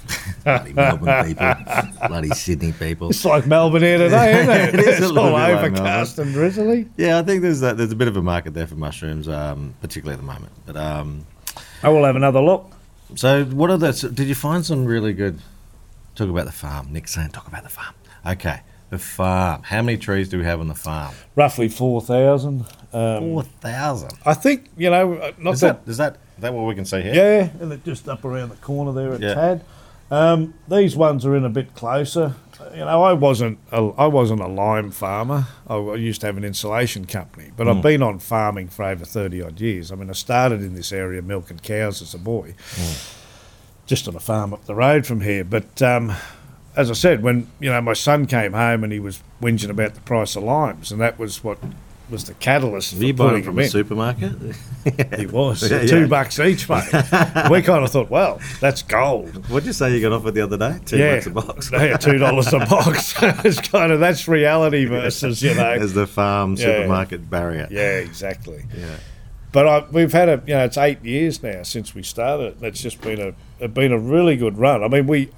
bloody 0.44 0.72
Melbourne 0.72 1.26
people, 1.26 1.54
bloody 2.08 2.28
Sydney 2.30 2.72
people. 2.72 3.10
it's 3.10 3.24
like 3.24 3.46
Melbourne 3.46 3.82
here 3.82 3.98
today, 3.98 4.40
isn't 4.40 4.50
it? 4.50 4.74
It 4.74 4.80
is 4.80 4.86
a 4.86 4.90
it's 4.90 5.00
little 5.00 5.18
all 5.18 5.26
bit 5.26 5.32
like 5.32 5.64
overcast 5.64 6.18
and 6.18 6.32
drizzly. 6.32 6.88
Yeah, 6.96 7.18
I 7.18 7.22
think 7.22 7.42
there's 7.42 7.60
that. 7.60 7.76
There's 7.76 7.92
a 7.92 7.96
bit 7.96 8.08
of 8.08 8.16
a 8.16 8.22
market 8.22 8.54
there 8.54 8.66
for 8.66 8.76
mushrooms, 8.76 9.28
um, 9.28 9.74
particularly 9.80 10.14
at 10.14 10.20
the 10.20 10.26
moment. 10.26 10.52
But 10.66 10.76
um, 10.76 11.26
I 11.82 11.88
will 11.88 12.04
have 12.04 12.16
another 12.16 12.40
look. 12.40 12.70
so 13.14 13.44
what 13.46 13.70
are 13.70 13.78
the? 13.78 13.92
so 13.92 14.08
Did 14.08 14.28
you 14.28 14.34
find 14.34 14.64
some 14.64 14.84
really 14.84 15.12
good? 15.12 15.40
Talk 16.14 16.28
about 16.28 16.46
the 16.46 16.52
farm. 16.52 16.92
Nick's 16.92 17.12
saying 17.14 17.30
talk 17.30 17.46
about 17.46 17.62
the 17.62 17.68
farm. 17.68 17.94
Okay, 18.26 18.60
the 18.90 18.98
farm. 18.98 19.62
How 19.62 19.80
many 19.82 19.96
trees 19.96 20.28
do 20.28 20.38
we 20.38 20.44
have 20.44 20.60
on 20.60 20.68
the 20.68 20.74
farm? 20.74 21.14
Roughly 21.36 21.68
four 21.68 22.00
thousand. 22.00 22.66
Um, 22.92 23.20
Four 23.20 23.42
thousand. 23.44 24.12
I 24.26 24.34
think 24.34 24.66
you 24.76 24.90
know, 24.90 25.14
uh, 25.14 25.32
not 25.38 25.54
Is 25.54 25.60
that 25.60 25.84
that 25.86 25.90
is 25.90 25.96
that 25.98 26.14
is 26.14 26.20
that 26.40 26.52
what 26.54 26.66
we 26.66 26.74
can 26.74 26.84
see 26.84 27.02
here? 27.02 27.14
Yeah, 27.14 27.48
and 27.62 27.72
it 27.72 27.84
just 27.84 28.08
up 28.08 28.24
around 28.24 28.50
the 28.50 28.56
corner 28.56 28.92
there 28.92 29.12
at 29.12 29.20
Yeah. 29.20 29.34
Tad. 29.34 29.64
Um, 30.12 30.54
these 30.66 30.96
ones 30.96 31.24
are 31.24 31.36
in 31.36 31.44
a 31.44 31.48
bit 31.48 31.74
closer. 31.76 32.34
You 32.72 32.80
know, 32.80 33.02
I 33.04 33.12
wasn't 33.12 33.58
a, 33.70 33.90
I 33.96 34.06
wasn't 34.06 34.40
a 34.40 34.48
lime 34.48 34.90
farmer. 34.90 35.46
I, 35.68 35.76
I 35.76 35.94
used 35.94 36.20
to 36.22 36.26
have 36.26 36.36
an 36.36 36.44
insulation 36.44 37.06
company, 37.06 37.52
but 37.56 37.66
Mm. 37.68 37.76
I've 37.76 37.82
been 37.82 38.02
on 38.02 38.18
farming 38.18 38.68
for 38.68 38.84
over 38.84 39.04
thirty 39.04 39.40
odd 39.40 39.60
years. 39.60 39.92
I 39.92 39.94
mean, 39.94 40.10
I 40.10 40.14
started 40.14 40.62
in 40.62 40.74
this 40.74 40.90
area 40.92 41.22
milking 41.22 41.60
cows 41.60 42.02
as 42.02 42.12
a 42.12 42.18
boy, 42.18 42.54
Mm. 42.74 43.16
just 43.86 44.08
on 44.08 44.16
a 44.16 44.20
farm 44.20 44.52
up 44.52 44.64
the 44.66 44.74
road 44.74 45.06
from 45.06 45.20
here. 45.20 45.44
But 45.44 45.80
um, 45.80 46.12
as 46.76 46.90
I 46.90 46.94
said, 46.94 47.22
when 47.22 47.46
you 47.60 47.70
know 47.70 47.80
my 47.80 47.92
son 47.94 48.26
came 48.26 48.52
home 48.52 48.82
and 48.84 48.92
he 48.92 48.98
was 49.00 49.22
whinging 49.40 49.70
about 49.70 49.94
the 49.94 50.00
price 50.00 50.34
of 50.36 50.42
limes, 50.42 50.90
and 50.92 51.00
that 51.00 51.18
was 51.20 51.42
what 51.44 51.58
was 52.10 52.24
the 52.24 52.34
catalyst 52.34 52.94
for 52.94 53.02
you 53.04 53.14
buying 53.14 53.42
from 53.42 53.58
a 53.58 53.62
in. 53.62 53.68
supermarket? 53.68 54.32
He 55.16 55.26
was 55.26 55.62
Yeah, 55.70 55.84
two 55.86 56.00
yeah. 56.00 56.06
bucks 56.06 56.38
each, 56.40 56.66
mate. 56.68 56.84
we 57.50 57.60
kind 57.60 57.84
of 57.84 57.90
thought, 57.90 58.08
well, 58.08 58.40
that's 58.60 58.80
gold. 58.82 59.46
What'd 59.50 59.66
you 59.66 59.72
say 59.74 59.94
you 59.94 60.00
got 60.00 60.12
offered 60.12 60.32
the 60.34 60.40
other 60.40 60.56
day? 60.56 60.78
Two 60.86 60.96
yeah, 60.98 61.16
bucks 61.16 61.26
a 61.26 61.30
box. 61.30 61.70
yeah, 61.72 61.96
two 61.98 62.16
dollars 62.18 62.52
a 62.52 62.60
box. 62.60 63.14
it's 63.44 63.60
kind 63.60 63.92
of 63.92 64.00
that's 64.00 64.26
reality 64.26 64.86
versus 64.86 65.42
you 65.42 65.54
know. 65.54 65.72
As 65.72 65.92
the 65.92 66.06
farm 66.06 66.56
supermarket 66.56 67.28
barrier. 67.28 67.68
Yeah, 67.70 67.98
exactly. 67.98 68.64
Yeah. 68.76 68.96
But 69.52 69.66
I, 69.68 69.84
we've 69.90 70.12
had 70.12 70.28
a 70.30 70.42
you 70.46 70.54
know 70.54 70.64
it's 70.64 70.78
eight 70.78 71.04
years 71.04 71.42
now 71.42 71.62
since 71.64 71.94
we 71.94 72.02
started. 72.02 72.54
and 72.56 72.64
It's 72.64 72.80
just 72.82 73.00
been 73.02 73.20
a 73.20 73.34
it's 73.62 73.74
been 73.74 73.92
a 73.92 73.98
really 73.98 74.36
good 74.36 74.56
run. 74.56 74.82
I 74.82 74.88
mean, 74.88 75.06
we 75.06 75.30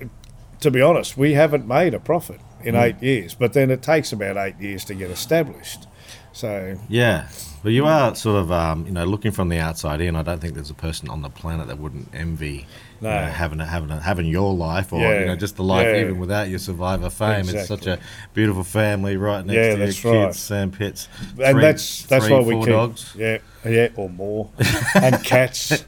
to 0.60 0.70
be 0.70 0.80
honest, 0.80 1.16
we 1.16 1.32
haven't 1.32 1.66
made 1.66 1.94
a 1.94 1.98
profit 2.00 2.40
in 2.62 2.74
Mm. 2.76 2.82
eight 2.82 3.02
years, 3.02 3.34
but 3.34 3.54
then 3.54 3.72
it 3.72 3.82
takes 3.82 4.12
about 4.12 4.36
eight 4.36 4.54
years 4.60 4.84
to 4.84 4.94
get 4.94 5.10
established. 5.10 5.88
So 6.32 6.76
Yeah, 6.88 7.28
but 7.62 7.70
you 7.72 7.86
are 7.86 8.14
sort 8.14 8.36
of, 8.36 8.50
um, 8.50 8.86
you 8.86 8.92
know, 8.92 9.04
looking 9.04 9.32
from 9.32 9.48
the 9.48 9.58
outside 9.58 10.00
in. 10.00 10.16
I 10.16 10.22
don't 10.22 10.40
think 10.40 10.54
there's 10.54 10.70
a 10.70 10.74
person 10.74 11.08
on 11.08 11.22
the 11.22 11.28
planet 11.30 11.68
that 11.68 11.78
wouldn't 11.78 12.08
envy 12.14 12.66
you 13.00 13.08
know, 13.08 13.26
having 13.26 13.60
a, 13.60 13.66
having 13.66 13.90
a, 13.90 14.00
having 14.00 14.26
your 14.26 14.54
life, 14.54 14.92
or 14.92 15.00
you 15.00 15.26
know, 15.26 15.36
just 15.36 15.56
the 15.56 15.64
life 15.64 15.86
yeah. 15.86 16.02
even 16.02 16.18
without 16.18 16.48
your 16.48 16.60
survivor 16.60 17.10
fame. 17.10 17.48
It's 17.48 17.66
such 17.66 17.86
a 17.86 17.98
beautiful 18.32 18.62
family 18.64 19.16
right 19.16 19.44
next 19.44 19.56
Yeah, 19.56 19.62
to 19.62 19.68
your 19.70 19.86
that's 19.86 20.00
kids, 20.00 20.04
right. 20.04 20.34
Sam 20.34 20.70
Pitts, 20.70 21.08
and 21.20 21.36
three- 21.36 21.62
that's 21.62 22.04
that's 22.04 22.26
three, 22.26 22.34
why 22.34 22.42
we 22.42 22.52
four 22.54 22.64
keep 22.64 22.72
dogs. 22.72 23.14
yeah 23.16 23.38
yeah 23.64 23.88
or 23.96 24.08
more 24.08 24.50
and 24.94 25.22
cats 25.24 25.84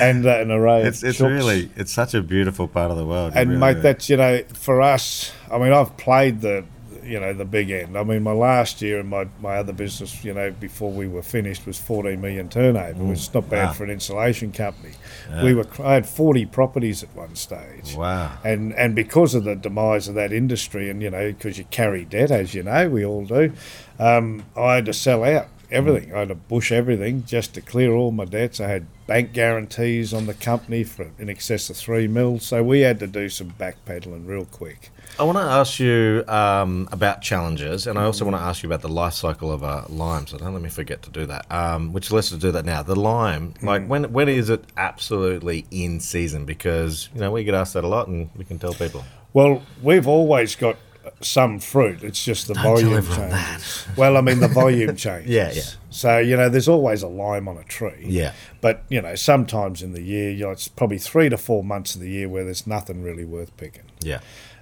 and 0.00 0.26
uh, 0.26 0.38
an 0.40 0.50
array. 0.50 0.82
It's 0.82 1.02
it's 1.02 1.20
really 1.20 1.70
it's 1.76 1.92
such 1.92 2.14
a 2.14 2.22
beautiful 2.22 2.68
part 2.68 2.90
of 2.90 2.96
the 2.98 3.06
world. 3.06 3.32
And 3.34 3.50
really 3.50 3.60
mate, 3.60 3.76
is. 3.78 3.82
that's 3.82 4.10
you 4.10 4.16
know, 4.18 4.42
for 4.52 4.80
us. 4.82 5.32
I 5.50 5.58
mean, 5.58 5.72
I've 5.72 5.96
played 5.96 6.42
the, 6.42 6.64
you 7.04 7.20
know, 7.20 7.32
the 7.32 7.44
big 7.44 7.70
end. 7.70 7.96
I 7.96 8.04
mean, 8.04 8.22
my 8.22 8.32
last 8.32 8.82
year 8.82 9.00
and 9.00 9.08
my, 9.08 9.28
my 9.40 9.56
other 9.56 9.72
business, 9.72 10.24
you 10.24 10.34
know, 10.34 10.50
before 10.50 10.90
we 10.90 11.08
were 11.08 11.22
finished, 11.22 11.66
was 11.66 11.78
14 11.78 12.20
million 12.20 12.48
turnover, 12.48 13.02
which 13.04 13.20
is 13.20 13.34
not 13.34 13.48
bad 13.48 13.66
wow. 13.66 13.72
for 13.72 13.84
an 13.84 13.90
insulation 13.90 14.52
company. 14.52 14.94
We 15.42 15.54
were 15.54 15.66
I 15.82 15.94
had 15.94 16.06
40 16.06 16.46
properties 16.46 17.02
at 17.02 17.14
one 17.14 17.36
stage. 17.36 17.94
wow. 17.94 18.38
And, 18.44 18.74
and 18.74 18.94
because 18.94 19.34
of 19.34 19.44
the 19.44 19.54
demise 19.54 20.08
of 20.08 20.14
that 20.14 20.32
industry, 20.32 20.90
and 20.90 21.02
you 21.02 21.10
know, 21.10 21.32
because 21.32 21.58
you 21.58 21.64
carry 21.64 22.04
debt, 22.04 22.30
as 22.30 22.54
you 22.54 22.62
know, 22.62 22.88
we 22.88 23.04
all 23.04 23.24
do, 23.24 23.52
um, 23.98 24.44
I 24.56 24.76
had 24.76 24.86
to 24.86 24.92
sell 24.92 25.24
out 25.24 25.48
everything. 25.70 26.14
I 26.14 26.20
had 26.20 26.28
to 26.28 26.34
bush 26.34 26.72
everything 26.72 27.24
just 27.24 27.54
to 27.54 27.60
clear 27.60 27.92
all 27.92 28.10
my 28.10 28.24
debts. 28.24 28.60
I 28.60 28.68
had 28.68 28.86
bank 29.06 29.32
guarantees 29.32 30.12
on 30.12 30.26
the 30.26 30.34
company 30.34 30.84
for 30.84 31.10
in 31.18 31.28
excess 31.28 31.70
of 31.70 31.76
three 31.76 32.08
mil, 32.08 32.38
so 32.38 32.62
we 32.62 32.80
had 32.80 32.98
to 33.00 33.06
do 33.06 33.28
some 33.28 33.52
backpedaling 33.52 34.26
real 34.26 34.44
quick. 34.44 34.90
I 35.20 35.24
want 35.24 35.36
to 35.36 35.44
ask 35.44 35.78
you 35.78 36.24
um, 36.28 36.88
about 36.92 37.20
challenges, 37.20 37.86
and 37.86 37.98
I 37.98 38.04
also 38.04 38.24
want 38.24 38.38
to 38.38 38.40
ask 38.40 38.62
you 38.62 38.70
about 38.70 38.80
the 38.80 38.88
life 38.88 39.12
cycle 39.12 39.52
of 39.52 39.62
uh, 39.62 39.84
lime. 39.90 40.26
So 40.26 40.38
don't 40.38 40.54
let 40.54 40.62
me 40.62 40.70
forget 40.70 41.02
to 41.02 41.10
do 41.10 41.26
that. 41.26 41.44
Um, 41.52 41.92
which 41.92 42.10
let's 42.10 42.30
do 42.30 42.50
that 42.50 42.64
now. 42.64 42.82
The 42.82 42.96
lime, 42.96 43.52
like 43.60 43.86
when 43.86 44.10
when 44.14 44.30
is 44.30 44.48
it 44.48 44.64
absolutely 44.78 45.66
in 45.70 46.00
season? 46.00 46.46
Because 46.46 47.10
you 47.14 47.20
know 47.20 47.30
we 47.30 47.44
get 47.44 47.52
asked 47.52 47.74
that 47.74 47.84
a 47.84 47.86
lot, 47.86 48.08
and 48.08 48.30
we 48.34 48.46
can 48.46 48.58
tell 48.58 48.72
people. 48.72 49.04
Well, 49.34 49.62
we've 49.82 50.08
always 50.08 50.56
got 50.56 50.76
some 51.20 51.58
fruit. 51.58 52.02
It's 52.02 52.24
just 52.24 52.48
the 52.48 52.54
Don't 52.54 52.62
tell 52.62 52.74
volume 52.76 52.94
everyone 52.94 53.30
changes. 53.30 53.86
Well, 53.98 54.16
I 54.16 54.22
mean 54.22 54.40
the 54.40 54.48
volume 54.48 54.96
changes. 55.06 55.30
Yeah, 55.30 55.52
yeah. 55.52 55.62
So 55.90 56.16
you 56.16 56.34
know, 56.34 56.48
there's 56.48 56.68
always 56.68 57.02
a 57.02 57.08
lime 57.08 57.46
on 57.46 57.58
a 57.58 57.64
tree. 57.64 58.06
Yeah. 58.06 58.32
But 58.62 58.84
you 58.88 59.02
know, 59.02 59.14
sometimes 59.16 59.82
in 59.82 59.92
the 59.92 60.00
year, 60.00 60.30
you 60.30 60.44
know, 60.44 60.50
it's 60.50 60.68
probably 60.68 60.98
three 60.98 61.28
to 61.28 61.36
four 61.36 61.62
months 61.62 61.94
of 61.94 62.00
the 62.00 62.08
year 62.08 62.26
where 62.26 62.44
there's 62.44 62.66
nothing 62.66 63.02
really 63.02 63.26
worth 63.26 63.54
picking. 63.58 63.84
Yeah. 64.00 64.20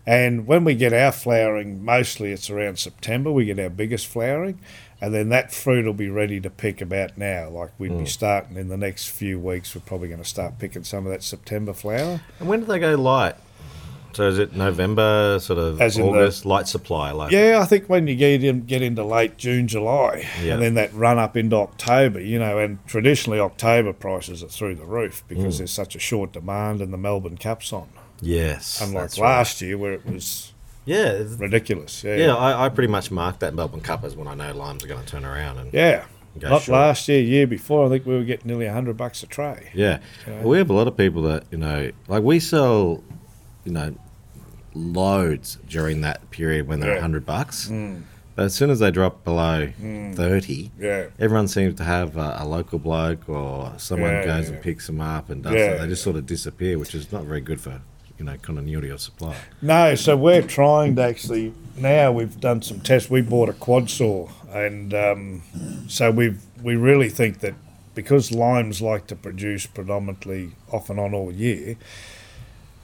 And 0.09 0.47
when 0.47 0.64
we 0.64 0.75
get 0.75 0.94
our 0.94 1.12
flowering, 1.12 1.85
mostly 1.85 2.33
it's 2.33 2.49
around 2.49 2.79
September. 2.79 3.31
We 3.31 3.44
get 3.44 3.59
our 3.59 3.68
biggest 3.68 4.07
flowering, 4.07 4.59
and 5.03 5.12
then 5.12 5.29
that 5.29 5.53
fruit 5.53 5.85
will 5.85 5.92
be 5.92 6.09
ready 6.09 6.40
to 6.40 6.49
pick 6.49 6.81
about 6.81 7.18
now. 7.18 7.51
Like 7.51 7.73
we'd 7.79 7.92
Mm. 7.92 7.99
be 8.01 8.07
starting 8.07 8.57
in 8.57 8.68
the 8.68 8.79
next 8.79 9.09
few 9.11 9.38
weeks. 9.38 9.75
We're 9.75 9.83
probably 9.83 10.09
going 10.09 10.23
to 10.23 10.29
start 10.29 10.59
picking 10.59 10.83
some 10.85 11.05
of 11.05 11.12
that 11.12 11.23
September 11.23 11.75
flower. 11.75 12.23
And 12.40 12.49
when 12.49 12.61
do 12.61 12.66
they 12.66 12.79
go 12.79 12.94
light? 12.94 13.35
So 14.14 14.27
is 14.29 14.38
it 14.38 14.57
November, 14.57 15.38
sort 15.40 15.59
of 15.59 15.79
As 15.79 15.99
in 15.99 16.05
the- 16.05 16.09
August, 16.09 16.47
light 16.47 16.66
supply? 16.66 17.11
Like 17.12 17.31
Yeah, 17.31 17.59
I 17.61 17.66
think 17.66 17.85
when 17.90 18.07
you 18.07 18.16
get 18.16 18.42
in, 18.42 18.64
get 18.64 18.81
into 18.81 19.05
late 19.05 19.37
June, 19.37 19.68
July, 19.68 20.25
Yeah. 20.42 20.55
and 20.55 20.62
then 20.62 20.73
that 20.75 20.94
run 20.94 21.18
up 21.18 21.37
into 21.37 21.57
October, 21.57 22.18
you 22.18 22.38
know, 22.38 22.57
and 22.59 22.79
traditionally 22.87 23.38
October 23.38 23.92
prices 23.92 24.42
are 24.42 24.49
through 24.49 24.77
the 24.77 24.87
roof 24.87 25.23
because 25.29 25.57
Mm. 25.57 25.59
there's 25.59 25.71
such 25.73 25.94
a 25.94 25.99
short 25.99 26.33
demand 26.33 26.81
and 26.81 26.94
the 26.94 26.97
Melbourne 26.97 27.37
Cup's 27.37 27.75
on. 27.75 27.88
Yes. 28.20 28.81
Unlike 28.81 29.02
that's 29.04 29.18
right. 29.18 29.28
last 29.38 29.61
year 29.61 29.78
where 29.78 29.92
it 29.92 30.07
was 30.07 30.52
Yeah. 30.85 31.22
ridiculous. 31.38 32.02
Yeah. 32.04 32.16
Yeah, 32.16 32.35
I, 32.35 32.66
I 32.66 32.68
pretty 32.68 32.90
much 32.90 33.11
mark 33.11 33.38
that 33.40 33.54
Melbourne 33.54 33.81
Cup 33.81 34.04
as 34.04 34.16
when 34.16 34.26
I 34.28 34.35
know 34.35 34.52
limes 34.54 34.85
are 34.85 34.88
going 34.88 35.04
to 35.04 35.07
turn 35.11 35.24
around 35.24 35.59
and 35.59 35.72
Yeah. 35.72 36.04
Go 36.38 36.50
Not 36.50 36.62
short. 36.62 36.78
last 36.78 37.09
year, 37.09 37.20
year 37.20 37.46
before. 37.46 37.87
I 37.87 37.88
think 37.88 38.07
we 38.07 38.14
were 38.14 38.22
getting 38.22 38.46
nearly 38.48 38.66
100 38.66 38.96
bucks 38.96 39.22
a 39.22 39.26
tray. 39.26 39.70
Yeah. 39.74 39.98
We 40.42 40.59
have 40.59 40.70
a 40.70 40.72
lot 40.72 40.87
of 40.87 40.96
people 40.96 41.22
that, 41.22 41.44
you 41.50 41.59
know, 41.59 41.90
like 42.07 42.22
we 42.22 42.38
sell, 42.38 43.02
you 43.64 43.72
know, 43.72 43.94
loads 44.74 45.59
during 45.68 46.00
that 46.02 46.31
period 46.31 46.68
when 46.68 46.81
they're 46.81 46.90
Yeah. 46.90 46.96
Mm. 46.98 47.02
100 47.02 47.26
bucks. 47.26 47.68
But 48.37 48.44
as 48.44 48.54
soon 48.54 48.70
as 48.70 48.78
they 48.78 48.92
drop 48.92 49.24
below 49.24 49.72
30, 49.81 50.70
Yeah. 50.78 51.07
everyone 51.18 51.48
seems 51.48 51.74
to 51.76 51.85
have 51.85 52.16
a, 52.16 52.37
a 52.40 52.46
local 52.46 52.78
bloke 52.78 53.28
or 53.28 53.72
someone 53.78 54.11
Yeah, 54.12 54.24
goes 54.26 54.48
yeah. 54.48 54.54
and 54.54 54.62
picks 54.62 54.87
them 54.87 55.00
up 55.00 55.31
and 55.31 55.42
does 55.42 55.54
it. 55.54 55.81
They 55.81 55.88
just 55.88 56.02
sort 56.04 56.14
of 56.16 56.26
disappear, 56.26 56.78
which 56.78 56.94
is 56.94 57.11
not 57.11 57.24
very 57.24 57.40
good 57.40 57.61
for, 57.61 57.81
you 58.18 58.24
know, 58.24 58.37
continuity 58.42 58.88
of 58.88 59.00
supply. 59.00 59.37
No, 59.62 59.94
so 59.94 60.16
we're 60.16 60.42
trying 60.42 60.96
to 60.96 61.02
actually 61.02 61.54
now 61.76 62.11
we've 62.12 62.40
done 62.40 62.62
some 62.62 62.81
tests. 62.81 63.09
We 63.09 63.22
bought 63.22 63.48
a 63.48 63.52
quad 63.52 63.88
saw, 63.88 64.28
and 64.50 64.92
um, 64.92 65.42
so 65.88 66.11
we've 66.11 66.42
we 66.62 66.76
really 66.76 67.09
think 67.09 67.40
that 67.40 67.54
because 67.94 68.33
limes 68.33 68.83
like 68.83 69.07
to 69.09 69.16
produce 69.16 69.66
predominantly 69.66 70.52
off 70.72 70.90
and 70.90 70.98
on 70.98 71.14
all 71.14 71.33
year, 71.33 71.76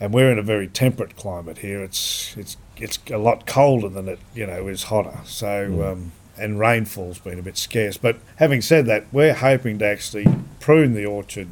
and 0.00 0.14
we're 0.14 0.30
in 0.30 0.38
a 0.38 0.42
very 0.42 0.68
temperate 0.68 1.16
climate 1.16 1.58
here. 1.58 1.82
It's 1.82 2.36
it's 2.36 2.56
it's 2.76 2.98
a 3.10 3.18
lot 3.18 3.46
colder 3.46 3.88
than 3.88 4.08
it 4.08 4.20
you 4.34 4.46
know 4.46 4.68
is 4.68 4.84
hotter. 4.84 5.18
So 5.24 5.90
um, 5.90 6.12
and 6.36 6.58
rainfall's 6.58 7.18
been 7.18 7.38
a 7.38 7.42
bit 7.42 7.56
scarce. 7.56 7.96
But 7.96 8.16
having 8.36 8.60
said 8.60 8.86
that, 8.86 9.06
we're 9.12 9.34
hoping 9.34 9.78
to 9.78 9.86
actually 9.86 10.26
prune 10.60 10.94
the 10.94 11.06
orchard 11.06 11.48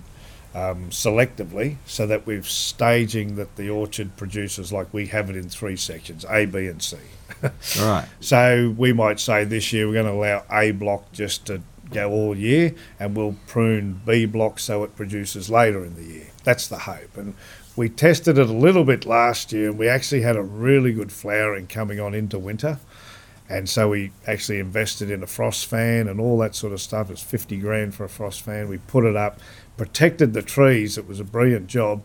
um, 0.55 0.91
selectively 0.91 1.77
so 1.87 2.07
that 2.07 2.27
we're 2.27 2.43
staging 2.43 3.37
that 3.37 3.57
the 3.57 3.71
orchard 3.71 4.17
produces 4.17 4.73
like 4.73 4.93
we 4.93 5.07
have 5.07 5.31
it 5.31 5.37
in 5.37 5.49
three 5.49 5.77
sections 5.77 6.25
A, 6.29 6.47
B, 6.47 6.67
and 6.67 6.83
C. 6.83 6.97
All 7.81 7.87
right. 7.87 8.09
So 8.21 8.75
we 8.77 8.93
might 8.93 9.19
say 9.19 9.45
this 9.45 9.73
year 9.73 9.87
we're 9.87 9.95
going 9.95 10.07
to 10.07 10.13
allow 10.13 10.45
A 10.51 10.73
block 10.73 11.11
just 11.13 11.47
to 11.47 11.63
go 11.91 12.11
all 12.11 12.37
year, 12.37 12.75
and 12.99 13.17
we'll 13.17 13.37
prune 13.47 14.01
B 14.07 14.25
block 14.25 14.59
so 14.59 14.83
it 14.83 14.97
produces 14.97 15.51
later 15.51 15.85
in 15.85 15.95
the 15.95 16.05
year. 16.05 16.27
That's 16.43 16.67
the 16.67 16.79
hope. 16.79 17.17
And 17.17 17.35
we 17.77 17.89
tested 17.89 18.39
it 18.39 18.49
a 18.49 18.53
little 18.53 18.85
bit 18.85 19.07
last 19.07 19.53
year, 19.53 19.71
and 19.71 19.79
we 19.79 19.89
actually 19.89 20.23
had 20.23 20.37
a 20.37 20.43
really 20.43 20.93
good 20.93 21.13
flowering 21.13 21.67
coming 21.67 22.01
on 22.01 22.15
into 22.15 22.39
winter. 22.39 22.79
And 23.53 23.69
so 23.69 23.91
we 23.91 24.13
actually 24.27 24.59
invested 24.61 25.11
in 25.11 25.23
a 25.23 25.27
frost 25.27 25.67
fan 25.67 26.09
and 26.09 26.19
all 26.19 26.39
that 26.39 26.55
sort 26.55 26.73
of 26.73 26.81
stuff. 26.81 27.11
It's 27.11 27.23
50 27.23 27.59
grand 27.59 27.95
for 27.95 28.05
a 28.05 28.09
frost 28.09 28.41
fan. 28.41 28.67
We 28.69 28.79
put 28.79 29.05
it 29.05 29.15
up, 29.15 29.39
protected 29.77 30.33
the 30.33 30.41
trees. 30.41 30.97
It 30.97 31.07
was 31.07 31.21
a 31.21 31.25
brilliant 31.25 31.67
job. 31.67 32.03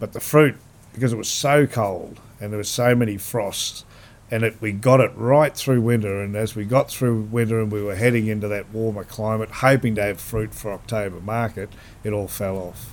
But 0.00 0.12
the 0.12 0.18
fruit, 0.20 0.56
because 0.92 1.12
it 1.12 1.16
was 1.16 1.28
so 1.28 1.66
cold 1.68 2.18
and 2.40 2.52
there 2.52 2.58
were 2.58 2.64
so 2.64 2.96
many 2.96 3.16
frosts, 3.16 3.84
and 4.30 4.42
it, 4.42 4.56
we 4.60 4.72
got 4.72 4.98
it 5.00 5.12
right 5.14 5.54
through 5.56 5.80
winter. 5.82 6.20
And 6.20 6.34
as 6.36 6.56
we 6.56 6.64
got 6.64 6.90
through 6.90 7.22
winter 7.22 7.60
and 7.60 7.70
we 7.70 7.80
were 7.82 7.94
heading 7.94 8.26
into 8.26 8.48
that 8.48 8.70
warmer 8.72 9.04
climate, 9.04 9.50
hoping 9.50 9.94
to 9.94 10.02
have 10.02 10.20
fruit 10.20 10.52
for 10.52 10.72
October 10.72 11.20
market, 11.20 11.70
it 12.02 12.12
all 12.12 12.28
fell 12.28 12.56
off. 12.58 12.90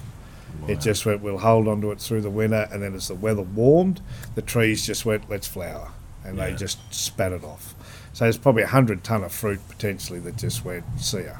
It 0.67 0.79
just 0.79 1.05
went, 1.05 1.21
we'll 1.21 1.39
hold 1.39 1.67
on 1.67 1.81
to 1.81 1.91
it 1.91 1.99
through 1.99 2.21
the 2.21 2.29
winter. 2.29 2.69
And 2.71 2.81
then 2.81 2.93
as 2.95 3.07
the 3.09 3.15
weather 3.15 3.41
warmed, 3.41 4.01
the 4.35 4.41
trees 4.41 4.85
just 4.85 5.05
went, 5.05 5.29
let's 5.29 5.47
flower. 5.47 5.91
And 6.23 6.37
Yeah. 6.37 6.51
they 6.51 6.55
just 6.55 6.79
spat 6.93 7.33
it 7.33 7.43
off. 7.43 7.74
So 8.15 8.23
there's 8.23 8.37
probably 8.37 8.61
a 8.61 8.67
100 8.67 9.03
tonne 9.03 9.25
of 9.25 9.33
fruit 9.33 9.59
potentially 9.67 10.19
that 10.19 10.37
just 10.37 10.63
went, 10.63 10.85
ya. 11.11 11.33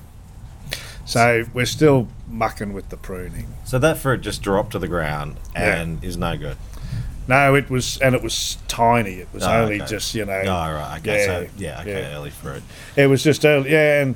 So 1.06 1.46
we're 1.54 1.66
still 1.66 2.10
mucking 2.28 2.74
with 2.74 2.90
the 2.90 2.98
pruning. 2.98 3.48
So 3.64 3.80
that 3.80 3.98
fruit 3.98 4.20
just 4.20 4.42
dropped 4.42 4.72
to 4.74 4.80
the 4.80 4.90
ground 4.90 5.38
Yeah. 5.54 5.78
and 5.78 6.04
is 6.04 6.18
no 6.18 6.36
good. 6.38 6.58
No, 7.30 7.56
it 7.56 7.70
was, 7.70 7.98
and 8.00 8.14
it 8.14 8.22
was 8.22 8.58
tiny. 8.68 9.14
It 9.20 9.30
was 9.32 9.44
Oh, 9.44 9.62
only 9.62 9.78
okay. 9.78 9.86
just, 9.90 10.14
you 10.16 10.26
know, 10.26 10.34
Oh, 10.42 10.46
right. 10.74 10.98
Okay. 11.00 11.26
so, 11.26 11.42
Yeah, 11.58 11.76
yeah, 11.76 11.82
okay. 11.82 12.02
yeah. 12.02 12.16
Early 12.18 12.30
fruit. 12.32 12.62
it 12.98 13.08
was 13.08 13.24
just 13.24 13.46
early, 13.46 13.72
yeah, 13.72 14.02
and 14.02 14.16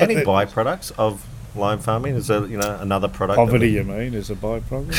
Any 0.00 0.14
byproducts 0.14 0.92
of 0.96 1.26
lime 1.54 1.78
farming? 1.78 2.16
Is 2.16 2.26
there, 2.28 2.46
you 2.46 2.56
know, 2.56 2.78
another 2.80 3.08
product? 3.08 3.36
Poverty, 3.36 3.66
we- 3.66 3.74
you 3.74 3.84
mean, 3.84 4.14
is 4.14 4.30
a 4.30 4.34
byproduct? 4.34 4.92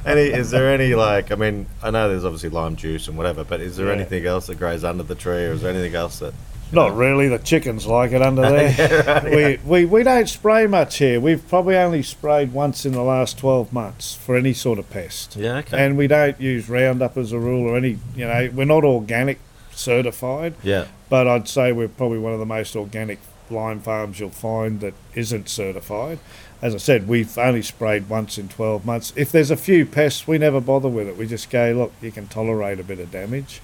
any, 0.06 0.22
is 0.22 0.50
there 0.50 0.72
any 0.72 0.94
like? 0.94 1.30
I 1.32 1.34
mean, 1.34 1.66
I 1.82 1.90
know 1.90 2.08
there's 2.08 2.24
obviously 2.24 2.50
lime 2.50 2.76
juice 2.76 3.08
and 3.08 3.16
whatever, 3.16 3.44
but 3.44 3.60
is 3.60 3.76
there 3.76 3.86
Yeah. 3.88 3.94
anything 3.94 4.26
else 4.26 4.46
that 4.46 4.58
grows 4.58 4.84
under 4.84 5.02
the 5.02 5.14
tree, 5.14 5.44
or 5.44 5.52
is 5.52 5.62
there 5.62 5.70
anything 5.72 5.94
else 5.94 6.18
that? 6.20 6.34
Not 6.72 6.96
really. 6.96 7.28
The 7.28 7.38
chickens 7.38 7.86
like 7.86 8.10
it 8.10 8.20
under 8.22 8.42
there. 8.50 9.22
we, 9.24 9.58
we 9.64 9.84
we 9.84 10.02
don't 10.02 10.28
spray 10.28 10.66
much 10.66 10.98
here. 10.98 11.20
We've 11.20 11.46
probably 11.48 11.76
only 11.76 12.02
sprayed 12.02 12.52
once 12.52 12.84
in 12.84 12.90
the 12.92 13.02
last 13.02 13.38
twelve 13.38 13.72
months 13.72 14.14
for 14.16 14.36
any 14.36 14.52
sort 14.52 14.78
of 14.80 14.90
pest, 14.90 15.36
Yeah. 15.36 15.58
Okay. 15.58 15.84
and 15.84 15.96
we 15.96 16.08
don't 16.08 16.40
use 16.40 16.68
Roundup 16.68 17.16
as 17.16 17.30
a 17.32 17.38
rule 17.38 17.70
or 17.70 17.76
any. 17.76 17.98
You 18.16 18.26
know, 18.26 18.50
we're 18.52 18.64
not 18.64 18.82
organic 18.84 19.38
certified, 19.70 20.54
yeah. 20.62 20.86
but 21.10 21.28
I'd 21.28 21.46
say 21.48 21.70
we're 21.70 21.86
probably 21.86 22.18
one 22.18 22.32
of 22.32 22.38
the 22.40 22.46
most 22.46 22.74
organic 22.74 23.18
lime 23.50 23.80
farms 23.80 24.20
you'll 24.20 24.30
find 24.30 24.80
that 24.80 24.94
isn't 25.14 25.48
certified. 25.48 26.18
As 26.62 26.74
I 26.74 26.78
said, 26.78 27.06
we've 27.06 27.36
only 27.38 27.62
sprayed 27.62 28.08
once 28.08 28.38
in 28.38 28.48
12 28.48 28.84
months. 28.86 29.12
If 29.16 29.30
there's 29.30 29.50
a 29.50 29.56
few 29.56 29.84
pests, 29.84 30.26
we 30.26 30.38
never 30.38 30.60
bother 30.60 30.88
with 30.88 31.08
it. 31.08 31.16
We 31.16 31.26
just 31.26 31.50
go, 31.50 31.72
look, 31.72 31.92
you 32.00 32.10
can 32.10 32.28
tolerate 32.28 32.80
a 32.80 32.84
bit 32.84 32.98
of 32.98 33.10
damage, 33.10 33.60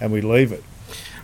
and 0.00 0.12
we 0.12 0.20
leave 0.20 0.52
it. 0.52 0.64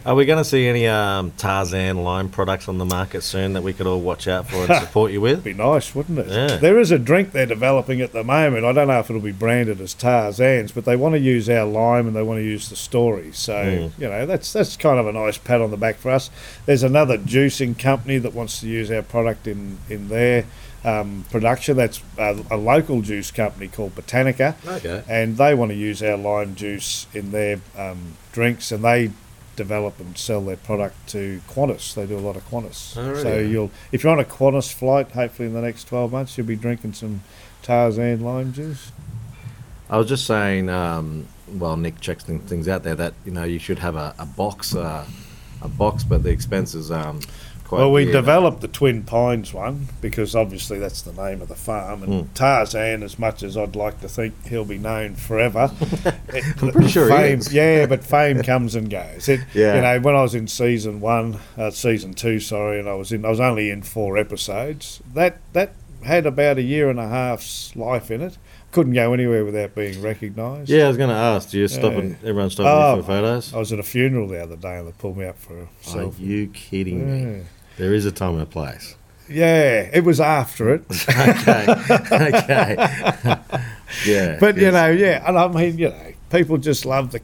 Are 0.07 0.15
we 0.15 0.25
going 0.25 0.39
to 0.39 0.45
see 0.45 0.67
any 0.67 0.87
um, 0.87 1.33
Tarzan 1.33 2.03
lime 2.03 2.31
products 2.31 2.69
on 2.69 2.79
the 2.79 2.85
market 2.85 3.23
soon 3.23 3.53
that 3.55 3.63
we 3.63 3.73
could 3.75 3.87
all 3.87 4.01
watch 4.01 4.27
out 4.27 4.49
for 4.49 4.57
and 4.65 4.75
support 4.87 5.13
you 5.13 5.21
with? 5.21 5.43
That'd 5.43 5.57
be 5.57 5.63
nice, 5.63 5.95
wouldn't 5.95 6.19
it? 6.21 6.29
Yeah. 6.29 6.57
There 6.57 6.79
is 6.79 6.91
a 6.91 6.99
drink 6.99 7.33
they're 7.33 7.45
developing 7.47 8.01
at 8.01 8.13
the 8.13 8.25
moment. 8.25 8.65
I 8.65 8.73
don't 8.73 8.89
know 8.89 9.01
if 9.01 9.11
it'll 9.11 9.21
be 9.21 9.33
branded 9.33 9.81
as 9.81 9.93
Tarzan's, 9.95 10.73
but 10.73 10.85
they 10.87 10.97
want 10.97 11.15
to 11.15 11.19
use 11.19 11.51
our 11.51 11.67
lime 11.67 12.07
and 12.07 12.17
they 12.17 12.23
want 12.23 12.39
to 12.39 12.45
use 12.45 12.69
the 12.71 12.77
story. 12.77 13.33
So 13.33 13.53
Mm. 13.59 13.91
you 13.99 14.09
know 14.09 14.25
that's 14.25 14.53
that's 14.53 14.77
kind 14.77 14.99
of 14.99 15.07
a 15.07 15.13
nice 15.13 15.37
pat 15.37 15.61
on 15.61 15.71
the 15.71 15.77
back 15.77 15.97
for 15.97 16.11
us. 16.11 16.31
There's 16.65 16.83
another 16.85 17.19
juicing 17.19 17.79
company 17.79 18.19
that 18.19 18.33
wants 18.33 18.61
to 18.61 18.69
use 18.69 18.91
our 18.91 19.03
product 19.03 19.47
in 19.47 19.79
in 19.91 20.09
their 20.09 20.45
um, 20.85 21.25
production. 21.31 21.77
That's 21.77 22.01
a, 22.17 22.43
a 22.53 22.57
local 22.57 23.03
juice 23.03 23.31
company 23.31 23.69
called 23.69 23.95
Botanica, 23.97 24.55
Okay. 24.67 25.03
and 25.09 25.37
they 25.37 25.55
want 25.55 25.71
to 25.73 25.77
use 25.77 26.03
our 26.03 26.17
lime 26.17 26.55
juice 26.55 27.07
in 27.13 27.33
their 27.33 27.61
um, 27.77 28.17
drinks, 28.33 28.71
and 28.73 28.83
they 28.85 29.11
develop 29.59 30.01
and 30.01 30.17
sell 30.17 30.41
their 30.41 30.57
product 30.57 31.09
to 31.09 31.43
Qantas. 31.49 31.95
They 31.95 32.07
do 32.07 32.17
a 32.17 32.21
lot 32.21 32.37
of 32.37 32.49
Qantas. 32.49 32.97
Oh, 32.97 33.11
really? 33.11 33.23
So 33.23 33.39
you'll, 33.39 33.71
if 33.93 34.03
you're 34.03 34.13
on 34.13 34.21
a 34.21 34.25
Qantas 34.25 34.73
flight, 34.73 35.11
hopefully 35.11 35.49
in 35.49 35.55
the 35.55 35.61
next 35.61 35.89
12 35.89 36.13
months, 36.13 36.39
you'll 36.39 36.47
be 36.47 36.57
drinking 36.57 36.95
some 36.95 37.21
Tarzan 37.63 38.21
lime 38.21 38.53
juice. 38.55 38.93
I 39.91 39.99
was 39.99 40.09
just 40.09 40.27
saying, 40.27 40.69
um, 40.71 41.27
well, 41.49 41.77
Nick 41.77 42.01
checks 42.01 42.25
things 42.25 42.69
out 42.69 42.83
there 42.83 42.95
that 42.95 43.15
you 43.25 43.33
know 43.33 43.45
you 43.45 43.59
should 43.59 43.79
have 43.79 43.97
a, 43.97 44.15
a 44.19 44.27
box, 44.27 44.75
uh, 44.75 45.07
a 45.63 45.69
box, 45.69 46.05
but 46.05 46.23
the 46.23 46.31
expenses. 46.31 46.91
um, 46.91 47.21
quite. 47.69 47.79
well, 47.79 47.93
we 47.93 48.03
weird. 48.05 48.13
developed 48.13 48.61
the 48.63 48.69
Twin 48.69 49.03
Pines 49.05 49.55
one 49.55 49.87
because 50.01 50.35
obviously 50.35 50.79
that's 50.79 51.03
the 51.03 51.13
name 51.13 51.41
of 51.43 51.49
the 51.49 51.55
farm. 51.55 52.03
And 52.03 52.13
Mm. 52.25 52.35
Tarzan, 52.35 53.03
as 53.03 53.19
much 53.19 53.43
as 53.43 53.57
I'd 53.57 53.77
like 53.77 54.01
to 54.01 54.09
think 54.09 54.35
he'll 54.47 54.65
be 54.65 54.79
known 54.79 55.15
forever, 55.15 55.71
I'm 56.35 56.73
pretty 56.73 56.89
sure 56.89 57.05
he 57.11 57.17
fame, 57.17 57.41
yeah, 57.53 57.87
but 57.87 58.03
fame 58.17 58.43
comes 58.43 58.75
and 58.75 58.91
goes. 58.91 59.29
It, 59.29 59.41
Yeah. 59.55 59.77
You 59.77 59.81
know, 59.83 60.01
when 60.01 60.17
I 60.17 60.23
was 60.23 60.35
in 60.35 60.49
season 60.49 61.01
one, 61.01 61.39
uh, 61.57 61.71
season 61.71 62.15
two, 62.15 62.41
sorry, 62.41 62.79
and 62.81 62.89
I 62.89 62.95
was 62.95 63.13
in, 63.13 63.25
I 63.25 63.29
was 63.31 63.41
only 63.41 63.71
in 63.71 63.83
four 63.83 64.17
episodes. 64.19 65.01
That 65.15 65.39
that 65.53 65.73
had 66.05 66.27
about 66.27 66.59
a 66.59 66.63
year 66.63 66.89
and 66.91 66.99
a 66.99 67.09
half's 67.09 67.75
life 67.77 68.11
in 68.11 68.21
it. 68.23 68.39
Couldn't 68.71 68.93
go 68.93 69.15
anywhere 69.15 69.45
without 69.47 69.75
being 69.75 70.01
recognised. 70.03 70.69
Yeah, 70.69 70.85
I 70.85 70.89
was 70.89 70.97
going 70.99 71.09
to 71.09 71.15
ask. 71.17 71.51
Do 71.51 71.59
you 71.59 71.69
stop 71.69 71.93
Yeah. 71.93 71.99
and 72.01 72.17
everyone 72.23 72.51
stopping 72.51 72.71
Oh, 73.01 73.03
for 73.03 73.07
photos? 73.15 73.55
I 73.55 73.59
was 73.59 73.73
at 73.73 73.79
a 73.79 73.83
funeral 73.83 74.29
the 74.29 74.43
other 74.43 74.57
day 74.57 74.77
and 74.79 74.87
they 74.87 74.93
pulled 74.93 75.17
me 75.17 75.25
up 75.25 75.39
for 75.39 75.59
a 75.63 75.99
Are 75.99 76.13
you 76.19 76.49
kidding 76.49 77.39
me? 77.41 77.43
There 77.79 77.95
is 77.95 78.05
a 78.05 78.13
time 78.13 78.35
and 78.35 78.43
a 78.43 78.47
place. 78.47 78.97
Yeah, 79.29 79.89
it 79.93 80.05
was 80.05 80.21
after 80.21 80.75
it. 80.75 80.83
okay. 81.09 81.67
okay. 82.11 82.77
yeah. 84.07 84.37
But 84.41 84.57
you 84.57 84.71
know, 84.73 84.91
yeah, 84.91 85.23
and 85.27 85.39
I 85.39 85.47
mean, 85.49 85.79
you 85.79 85.91
know, 85.91 86.13
people 86.31 86.59
just 86.59 86.85
love 86.85 87.13
the. 87.13 87.21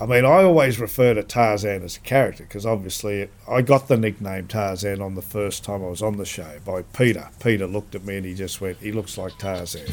I 0.00 0.06
mean, 0.06 0.24
I 0.24 0.44
always 0.44 0.78
refer 0.78 1.14
to 1.14 1.24
Tarzan 1.24 1.82
as 1.82 1.96
a 1.96 2.00
character 2.00 2.44
because 2.44 2.64
obviously 2.64 3.22
it, 3.22 3.32
I 3.48 3.62
got 3.62 3.88
the 3.88 3.96
nickname 3.96 4.46
Tarzan 4.46 5.02
on 5.02 5.16
the 5.16 5.22
first 5.22 5.64
time 5.64 5.82
I 5.82 5.88
was 5.88 6.02
on 6.02 6.18
the 6.18 6.24
show 6.24 6.58
by 6.64 6.82
Peter. 6.82 7.28
Peter 7.40 7.66
looked 7.66 7.96
at 7.96 8.04
me 8.04 8.16
and 8.18 8.24
he 8.24 8.32
just 8.34 8.60
went, 8.60 8.76
"He 8.78 8.92
looks 8.92 9.18
like 9.18 9.36
Tarzan," 9.38 9.88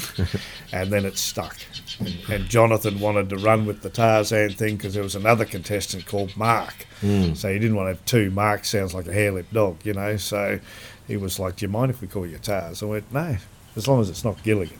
and 0.71 0.91
then 0.93 1.05
it 1.05 1.17
stuck. 1.17 1.57
And, 1.99 2.15
and 2.29 2.45
Jonathan 2.45 2.99
wanted 2.99 3.29
to 3.29 3.37
run 3.37 3.65
with 3.65 3.81
the 3.81 3.89
Tarzan 3.89 4.51
thing 4.51 4.75
because 4.75 4.93
there 4.93 5.01
was 5.01 5.15
another 5.15 5.43
contestant 5.45 6.05
called 6.05 6.37
Mark, 6.37 6.85
Mm. 7.01 7.35
so 7.35 7.51
he 7.51 7.57
didn't 7.57 7.75
want 7.75 7.87
to 7.87 7.93
have 7.95 8.05
two. 8.05 8.29
Mark 8.29 8.63
sounds 8.63 8.93
like 8.93 9.07
a 9.07 9.13
hair-lipped 9.13 9.53
dog, 9.53 9.77
you 9.83 9.93
know. 9.93 10.17
So 10.17 10.59
he 11.07 11.17
was 11.17 11.39
like, 11.39 11.55
"Do 11.55 11.65
you 11.65 11.71
mind 11.71 11.89
if 11.89 11.99
we 12.01 12.07
call 12.07 12.27
you 12.27 12.37
Tars?" 12.37 12.83
I 12.83 12.85
went, 12.85 13.11
"No, 13.11 13.37
as 13.75 13.87
long 13.87 14.01
as 14.01 14.09
it's 14.11 14.23
not 14.23 14.41
Gilligan." 14.43 14.77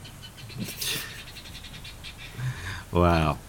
Wow. 2.92 3.40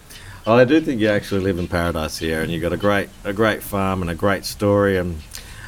I 0.53 0.63
do 0.65 0.79
think 0.81 1.01
you 1.01 1.09
actually 1.09 1.41
live 1.41 1.59
in 1.59 1.67
paradise 1.67 2.17
here, 2.17 2.41
and 2.41 2.51
you've 2.51 2.61
got 2.61 2.73
a 2.73 2.77
great, 2.77 3.09
a 3.23 3.33
great 3.33 3.61
farm 3.63 4.01
and 4.01 4.09
a 4.09 4.15
great 4.15 4.45
story. 4.45 4.97
And 4.97 5.21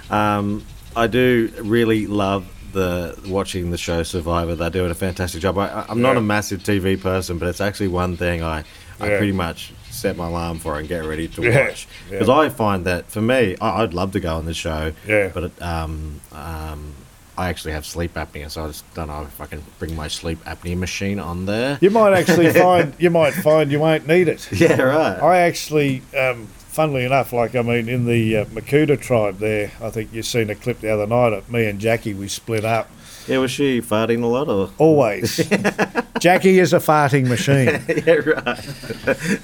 um, 0.09 0.65
I 0.95 1.07
do 1.07 1.51
really 1.61 2.07
love 2.07 2.47
the 2.71 3.19
watching 3.27 3.71
the 3.71 3.77
show 3.77 4.03
Survivor. 4.03 4.55
They're 4.55 4.69
doing 4.69 4.91
a 4.91 4.95
fantastic 4.95 5.41
job. 5.41 5.57
I, 5.57 5.67
I- 5.67 5.85
I'm 5.89 6.01
not 6.01 6.17
a 6.17 6.21
massive 6.21 6.61
TV 6.61 6.99
person, 7.01 7.37
but 7.39 7.47
it's 7.49 7.61
actually 7.61 7.87
one 7.89 8.15
thing 8.15 8.43
I, 8.43 8.59
I 8.99 9.07
pretty 9.07 9.31
much 9.31 9.73
set 9.89 10.15
my 10.15 10.27
alarm 10.27 10.59
for 10.59 10.77
and 10.79 10.87
get 10.87 11.03
ready 11.03 11.27
to 11.27 11.41
Yeah, 11.41 11.67
watch 11.67 11.87
yeah. 12.05 12.11
because 12.19 12.29
I 12.29 12.47
find 12.49 12.85
that 12.85 13.09
for 13.11 13.21
me, 13.21 13.57
I, 13.59 13.81
I'd 13.83 13.93
love 13.93 14.11
to 14.13 14.19
go 14.19 14.35
on 14.35 14.45
the 14.45 14.53
show. 14.53 14.93
Yeah. 15.07 15.29
But 15.33 15.43
it, 15.45 15.61
um, 15.61 16.21
um, 16.31 16.93
I 17.39 17.47
actually 17.47 17.71
have 17.71 17.85
sleep 17.85 18.15
apnea, 18.15 18.51
so 18.51 18.65
I 18.65 18.67
just 18.67 18.93
don't 18.93 19.07
know 19.07 19.21
if 19.21 19.39
I 19.39 19.45
can 19.45 19.63
bring 19.79 19.95
my 19.95 20.09
sleep 20.09 20.43
apnea 20.43 20.77
machine 20.77 21.19
on 21.19 21.45
there. 21.45 21.77
You 21.79 21.89
might 21.89 22.11
actually 22.11 22.51
find 22.65 22.93
you 22.99 23.09
might 23.09 23.33
find 23.33 23.71
you 23.71 23.79
won't 23.79 24.05
need 24.05 24.27
it. 24.27 24.51
Yeah, 24.51 24.81
right. 24.81 25.17
I 25.23 25.37
actually, 25.37 26.01
um, 26.17 26.47
funnily 26.47 27.05
enough, 27.05 27.31
like 27.31 27.55
I 27.55 27.61
mean, 27.61 27.87
in 27.87 28.05
the 28.05 28.39
uh, 28.39 28.45
Mokuta 28.47 28.99
tribe 28.99 29.37
there, 29.37 29.71
I 29.81 29.89
think 29.89 30.11
you've 30.11 30.25
seen 30.25 30.49
a 30.49 30.55
clip 30.55 30.81
the 30.81 30.89
other 30.89 31.07
night 31.07 31.31
of 31.31 31.49
me 31.49 31.65
and 31.65 31.79
Jackie. 31.79 32.13
We 32.13 32.27
split 32.27 32.65
up. 32.65 32.91
Yeah, 33.29 33.37
was 33.37 33.51
she 33.51 33.79
farting 33.81 34.23
a 34.23 34.27
lot 34.27 34.47
or? 34.49 34.69
Always, 34.79 35.37
Jackie 36.19 36.59
is 36.59 36.73
a 36.73 36.79
farting 36.79 37.27
machine. 37.27 37.79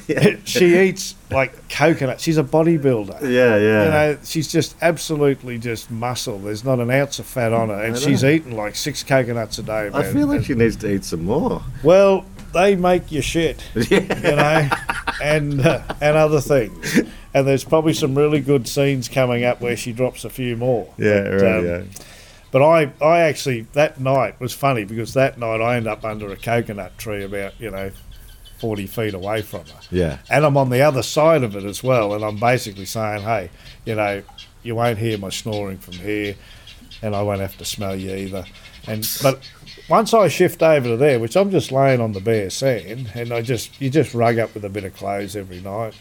yeah, 0.09 0.19
right. 0.19 0.39
she 0.47 0.79
eats 0.79 1.15
like 1.31 1.69
coconut. 1.69 2.19
She's 2.19 2.37
a 2.37 2.43
bodybuilder. 2.43 3.21
Yeah, 3.21 3.57
yeah. 3.57 3.85
You 3.85 3.91
know, 3.91 4.17
she's 4.23 4.51
just 4.51 4.75
absolutely 4.81 5.57
just 5.57 5.91
muscle. 5.91 6.39
There's 6.39 6.63
not 6.65 6.79
an 6.79 6.89
ounce 6.91 7.19
of 7.19 7.25
fat 7.25 7.53
on 7.53 7.69
her, 7.69 7.83
and 7.83 7.97
she's 7.97 8.23
eating 8.23 8.55
like 8.57 8.75
six 8.75 9.03
coconuts 9.03 9.59
a 9.59 9.63
day. 9.63 9.89
I 9.93 10.03
feel 10.11 10.27
like 10.27 10.37
And- 10.37 10.45
she 10.45 10.53
needs 10.55 10.75
to 10.77 10.91
eat 10.91 11.03
some 11.05 11.23
more. 11.25 11.61
well, 11.83 12.25
they 12.53 12.75
make 12.75 13.11
you 13.11 13.21
shit. 13.21 13.63
You 13.75 13.99
know, 14.01 14.69
and 15.21 15.65
uh, 15.65 15.81
and 16.01 16.17
other 16.17 16.41
things. 16.41 17.01
And 17.33 17.45
there's 17.45 17.65
probably 17.65 17.91
some 17.93 18.15
really 18.17 18.39
good 18.39 18.65
scenes 18.65 19.09
coming 19.09 19.43
up 19.43 19.59
where 19.59 19.75
she 19.75 19.91
drops 19.91 20.23
a 20.23 20.29
few 20.29 20.55
more. 20.55 20.93
Yeah, 20.97 21.23
But, 21.23 21.41
right, 21.41 21.57
um, 21.57 21.65
yeah. 21.65 21.81
But 22.55 22.63
I, 22.63 22.93
I 23.05 23.19
actually 23.19 23.67
that 23.73 23.99
night 23.99 24.39
was 24.39 24.53
funny 24.53 24.85
because 24.85 25.13
that 25.13 25.37
night 25.37 25.59
I 25.59 25.75
ended 25.75 25.91
up 25.91 26.05
under 26.05 26.31
a 26.31 26.37
coconut 26.37 26.97
tree 26.97 27.21
about 27.21 27.59
you 27.59 27.69
know 27.69 27.91
forty 28.59 28.87
feet 28.87 29.13
away 29.13 29.41
from 29.41 29.65
her. 29.65 29.81
Yeah. 29.91 30.19
And 30.29 30.45
I'm 30.45 30.55
on 30.55 30.69
the 30.69 30.81
other 30.81 31.03
side 31.03 31.43
of 31.43 31.57
it 31.57 31.65
as 31.65 31.83
well, 31.83 32.13
and 32.13 32.23
I'm 32.23 32.39
basically 32.39 32.85
saying, 32.85 33.23
hey, 33.23 33.49
you 33.83 33.95
know, 33.95 34.23
you 34.63 34.73
won't 34.73 34.99
hear 34.99 35.17
my 35.17 35.31
snoring 35.31 35.79
from 35.79 35.95
here, 35.95 36.35
and 37.01 37.13
I 37.13 37.23
won't 37.23 37.41
have 37.41 37.57
to 37.57 37.65
smell 37.65 37.93
you 37.93 38.15
either. 38.15 38.45
And 38.87 39.05
but 39.21 39.41
once 39.89 40.13
I 40.13 40.29
shift 40.29 40.63
over 40.63 40.87
to 40.87 40.95
there, 40.95 41.19
which 41.19 41.35
I'm 41.35 41.51
just 41.51 41.73
laying 41.73 41.99
on 41.99 42.13
the 42.13 42.21
bare 42.21 42.49
sand, 42.49 43.11
and 43.15 43.33
I 43.33 43.41
just 43.41 43.81
you 43.81 43.89
just 43.89 44.13
rug 44.13 44.39
up 44.39 44.53
with 44.53 44.63
a 44.63 44.69
bit 44.69 44.85
of 44.85 44.95
clothes 44.95 45.35
every 45.35 45.59
night. 45.59 45.93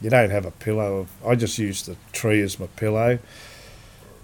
You 0.00 0.10
don't 0.10 0.30
have 0.30 0.46
a 0.46 0.50
pillow. 0.50 1.06
I 1.24 1.36
just 1.36 1.56
use 1.58 1.82
the 1.82 1.94
tree 2.10 2.42
as 2.42 2.58
my 2.58 2.66
pillow. 2.66 3.20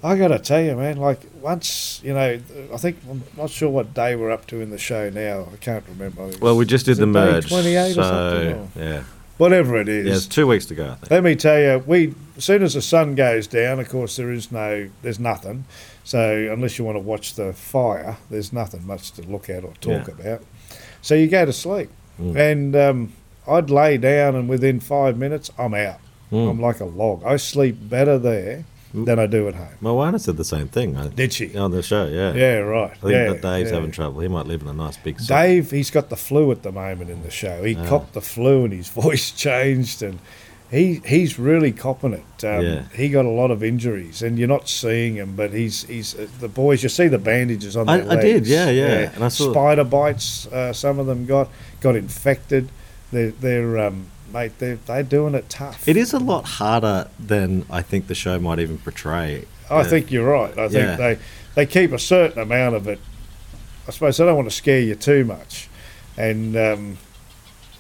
I 0.05 0.17
got 0.17 0.29
to 0.29 0.39
tell 0.39 0.61
you, 0.61 0.75
man. 0.77 0.97
Like 0.97 1.21
once, 1.41 2.01
you 2.03 2.13
know, 2.15 2.41
I 2.73 2.77
think 2.77 2.99
I'm 3.09 3.23
not 3.37 3.51
sure 3.51 3.71
what 3.71 3.95
day 3.95 4.17
we're 4.17 4.31
up 4.33 4.47
to 4.49 4.61
in 4.61 4.71
the 4.71 4.79
show 4.79 5.11
now. 5.11 5.49
I 5.53 5.57
can't 5.57 5.85
remember. 5.89 6.31
Well, 6.41 6.57
we 6.57 6.65
just 6.67 6.87
did 6.87 6.97
the 6.97 7.07
merge. 7.07 7.49
28 7.49 7.95
so, 7.95 8.01
or 8.01 8.05
something. 8.05 8.53
or- 8.59 8.69
yeah. 8.85 9.03
whatever 9.39 9.77
it 9.81 9.89
is. 9.89 10.07
Yeah, 10.07 10.15
it's 10.15 10.27
two 10.27 10.47
weeks 10.47 10.67
to 10.67 10.75
go, 10.75 10.91
I 10.91 10.95
think. 10.97 11.11
Let 11.11 11.23
me 11.23 11.37
tell 11.37 11.59
you, 11.61 11.85
we 11.87 12.15
as 12.37 12.45
soon 12.45 12.63
as 12.63 12.75
the 12.75 12.83
sun 12.83 13.15
goes 13.15 13.47
down, 13.47 13.79
of 13.79 13.89
course, 13.89 14.17
there 14.17 14.33
is 14.33 14.51
no, 14.51 14.89
there's 15.03 15.21
nothing. 15.21 15.65
So 16.05 16.49
unless 16.53 16.79
you 16.79 16.85
want 16.85 16.97
to 16.97 17.01
watch 17.01 17.35
the 17.35 17.53
fire, 17.53 18.17
there's 18.29 18.53
nothing 18.53 18.85
much 18.87 19.13
to 19.13 19.23
look 19.23 19.49
at 19.49 19.63
or 19.65 19.73
talk 19.81 20.09
Yeah. 20.09 20.15
about. 20.15 20.43
So 21.01 21.15
you 21.15 21.29
go 21.29 21.45
to 21.45 21.53
sleep, 21.53 21.91
Mm. 22.21 22.37
and 22.37 22.77
um, 22.77 23.13
I'd 23.49 23.71
lay 23.71 23.97
down, 23.99 24.35
and 24.35 24.49
within 24.49 24.81
five 24.81 25.17
minutes, 25.17 25.51
I'm 25.59 25.75
out. 25.75 25.99
Mm. 26.33 26.51
I'm 26.51 26.61
like 26.61 26.81
a 26.81 26.85
log. 26.85 27.23
I 27.25 27.37
sleep 27.37 27.77
better 27.89 28.19
there. 28.19 28.65
Than 28.95 29.19
I 29.19 29.27
do 29.27 29.49
at 29.49 29.55
home. 29.55 29.69
Moana 29.81 30.19
said 30.19 30.37
the 30.37 30.45
same 30.45 30.69
thing 30.69 30.97
I, 30.97 31.09
Did 31.09 31.33
she? 31.33 31.57
on 31.57 31.71
the 31.71 31.83
show, 31.83 32.07
yeah. 32.07 32.33
Yeah, 32.35 32.57
right. 32.59 32.91
I 32.91 32.95
think 32.97 33.13
yeah, 33.13 33.33
that 33.33 33.43
Dave's 33.43 33.71
yeah. 33.71 33.77
having 33.77 33.91
trouble. 33.91 34.21
He 34.21 34.29
might 34.29 34.47
live 34.47 34.61
in 34.63 34.69
a 34.69 34.73
nice 34.73 34.97
big 34.99 35.19
city. 35.21 35.33
Dave, 35.33 35.71
he's 35.71 35.91
got 35.91 36.11
the 36.11 36.17
flu 36.17 36.51
at 36.53 36.63
the 36.63 36.73
moment 36.73 37.09
in 37.11 37.23
the 37.23 37.31
show. 37.31 37.63
He 37.65 37.75
Ah. 37.77 37.87
copped 37.87 38.13
the 38.13 38.21
flu 38.21 38.65
and 38.65 38.73
his 38.73 38.89
voice 39.03 39.31
changed, 39.31 40.03
and 40.03 40.19
he 40.71 41.01
he's 41.07 41.39
really 41.39 41.73
copping 41.73 42.13
it. 42.13 42.45
Um, 42.45 42.65
Yeah. 42.65 42.83
He 42.95 43.09
got 43.09 43.25
a 43.25 43.31
lot 43.31 43.51
of 43.51 43.63
injuries, 43.63 44.23
and 44.23 44.39
you're 44.39 44.49
not 44.49 44.69
seeing 44.69 45.17
him, 45.17 45.37
but 45.37 45.53
he's 45.53 45.85
he's 45.85 46.15
uh, 46.15 46.27
the 46.41 46.49
boys. 46.49 46.83
You 46.83 46.89
see 46.91 47.09
the 47.09 47.19
bandages 47.19 47.77
on 47.77 47.89
I- 47.89 47.99
their 47.99 48.19
I 48.19 48.23
did, 48.23 48.35
legs. 48.35 48.51
yeah, 48.51 48.71
yeah. 48.71 49.11
And 49.15 49.25
I 49.25 49.29
saw- 49.29 49.53
spider 49.53 49.85
bites. 49.85 50.47
Uh, 50.49 50.73
some 50.73 50.99
of 50.99 51.07
them 51.07 51.25
got 51.27 51.49
got 51.81 51.97
infected. 51.97 52.69
They're 53.11 53.31
they're 53.33 53.79
um, 53.79 54.07
mate. 54.33 54.53
They're 54.59 54.77
they're 54.87 55.03
doing 55.03 55.35
it 55.35 55.49
tough. 55.49 55.87
It 55.89 55.97
is 55.97 56.13
a 56.13 56.19
lot 56.19 56.45
harder 56.45 57.09
than 57.19 57.65
I 57.71 57.83
think 57.83 58.07
the 58.07 58.15
show 58.15 58.39
might 58.39 58.59
even 58.59 58.79
portray. 58.79 59.45
I 59.71 59.81
Uh, 59.81 59.85
think 59.85 60.11
you're 60.11 60.29
right. 60.29 60.53
I 60.59 60.69
think 60.69 60.75
Yeah. 60.85 60.97
they 60.97 61.19
they 61.55 61.67
keep 61.67 61.93
a 61.93 61.99
certain 61.99 62.41
amount 62.41 62.75
of 62.77 62.89
it. 62.89 62.99
I 63.87 63.91
suppose 63.91 64.17
they 64.17 64.25
don't 64.25 64.37
want 64.37 64.49
to 64.49 64.55
scare 64.55 64.81
you 64.81 64.95
too 64.95 65.25
much, 65.25 65.69
and 66.17 66.57
um, 66.57 66.99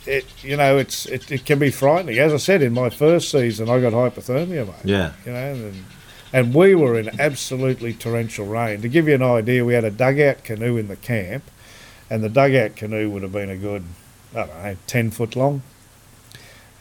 it 0.07 0.25
you 0.43 0.57
know 0.57 0.79
it's 0.79 1.07
it, 1.07 1.31
it 1.31 1.45
can 1.45 1.59
be 1.59 1.71
frightening. 1.71 2.19
As 2.19 2.33
I 2.33 2.39
said 2.39 2.63
in 2.63 2.73
my 2.73 2.91
first 2.91 3.31
season, 3.31 3.69
I 3.69 3.81
got 3.81 3.93
hypothermia, 3.93 4.67
mate. 4.67 4.75
Yeah. 4.85 5.13
You 5.25 5.33
know, 5.33 5.39
and, 5.53 5.85
and 6.33 6.55
we 6.55 6.75
were 6.75 6.99
in 6.99 7.21
absolutely 7.21 7.93
torrential 7.95 8.47
rain. 8.47 8.81
To 8.83 8.89
give 8.89 9.07
you 9.07 9.15
an 9.15 9.23
idea, 9.23 9.65
we 9.65 9.75
had 9.75 9.85
a 9.85 9.91
dugout 9.91 10.45
canoe 10.45 10.77
in 10.77 10.89
the 10.89 10.97
camp, 10.97 11.45
and 12.11 12.23
the 12.25 12.29
dugout 12.31 12.75
canoe 12.75 13.11
would 13.11 13.23
have 13.23 13.33
been 13.33 13.51
a 13.51 13.57
good 13.57 13.85
I 14.35 14.39
don't 14.39 14.49
know 14.65 14.77
ten 14.87 15.11
foot 15.11 15.37
long, 15.37 15.63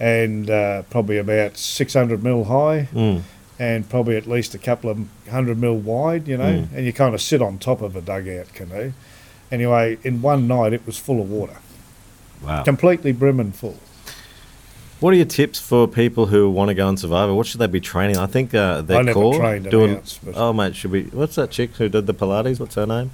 and 0.01 0.49
uh, 0.49 0.81
probably 0.89 1.17
about 1.19 1.55
six 1.57 1.93
hundred 1.93 2.23
mil 2.23 2.45
high 2.45 2.87
Mm. 2.93 3.21
and 3.59 3.87
probably 3.87 4.17
at 4.17 4.25
least 4.25 4.55
a 4.55 4.57
couple 4.57 4.89
of 4.89 4.97
hundred 5.29 5.59
mil 5.59 5.77
wide, 5.77 6.27
you 6.27 6.37
know, 6.37 6.51
Mm. 6.53 6.67
and 6.75 6.85
you 6.85 6.91
kind 6.91 7.13
of 7.13 7.21
sit 7.21 7.39
on 7.41 7.59
top 7.59 7.81
of 7.83 7.95
a 7.95 8.01
dugout 8.01 8.51
canoe. 8.55 8.93
Anyway, 9.51 9.97
in 10.03 10.21
one 10.23 10.47
night 10.47 10.73
it 10.73 10.81
was 10.87 10.97
full 10.97 11.21
of 11.21 11.29
water, 11.29 11.57
Wow. 12.43 12.63
completely 12.63 13.11
brimming 13.11 13.51
full. 13.51 13.77
What 15.01 15.13
are 15.13 15.17
your 15.17 15.25
tips 15.25 15.59
for 15.59 15.87
people 15.87 16.27
who 16.27 16.49
want 16.49 16.69
to 16.69 16.73
go 16.75 16.87
on 16.87 16.95
Survivor? 16.97 17.33
What 17.33 17.45
should 17.47 17.59
they 17.59 17.67
be 17.67 17.79
training? 17.79 18.17
I 18.17 18.27
think 18.27 18.53
uh, 18.55 18.81
their 18.81 18.99
I 19.07 19.13
core 19.13 19.57
doing. 19.59 19.97
ounce, 19.97 20.19
oh 20.35 20.51
mate, 20.53 20.75
should 20.75 20.91
we? 20.91 21.03
What's 21.05 21.35
that 21.35 21.51
chick 21.51 21.71
who 21.77 21.89
did 21.89 22.05
the 22.07 22.13
Pilates? 22.13 22.59
What's 22.59 22.75
her 22.75 22.85
name? 22.87 23.11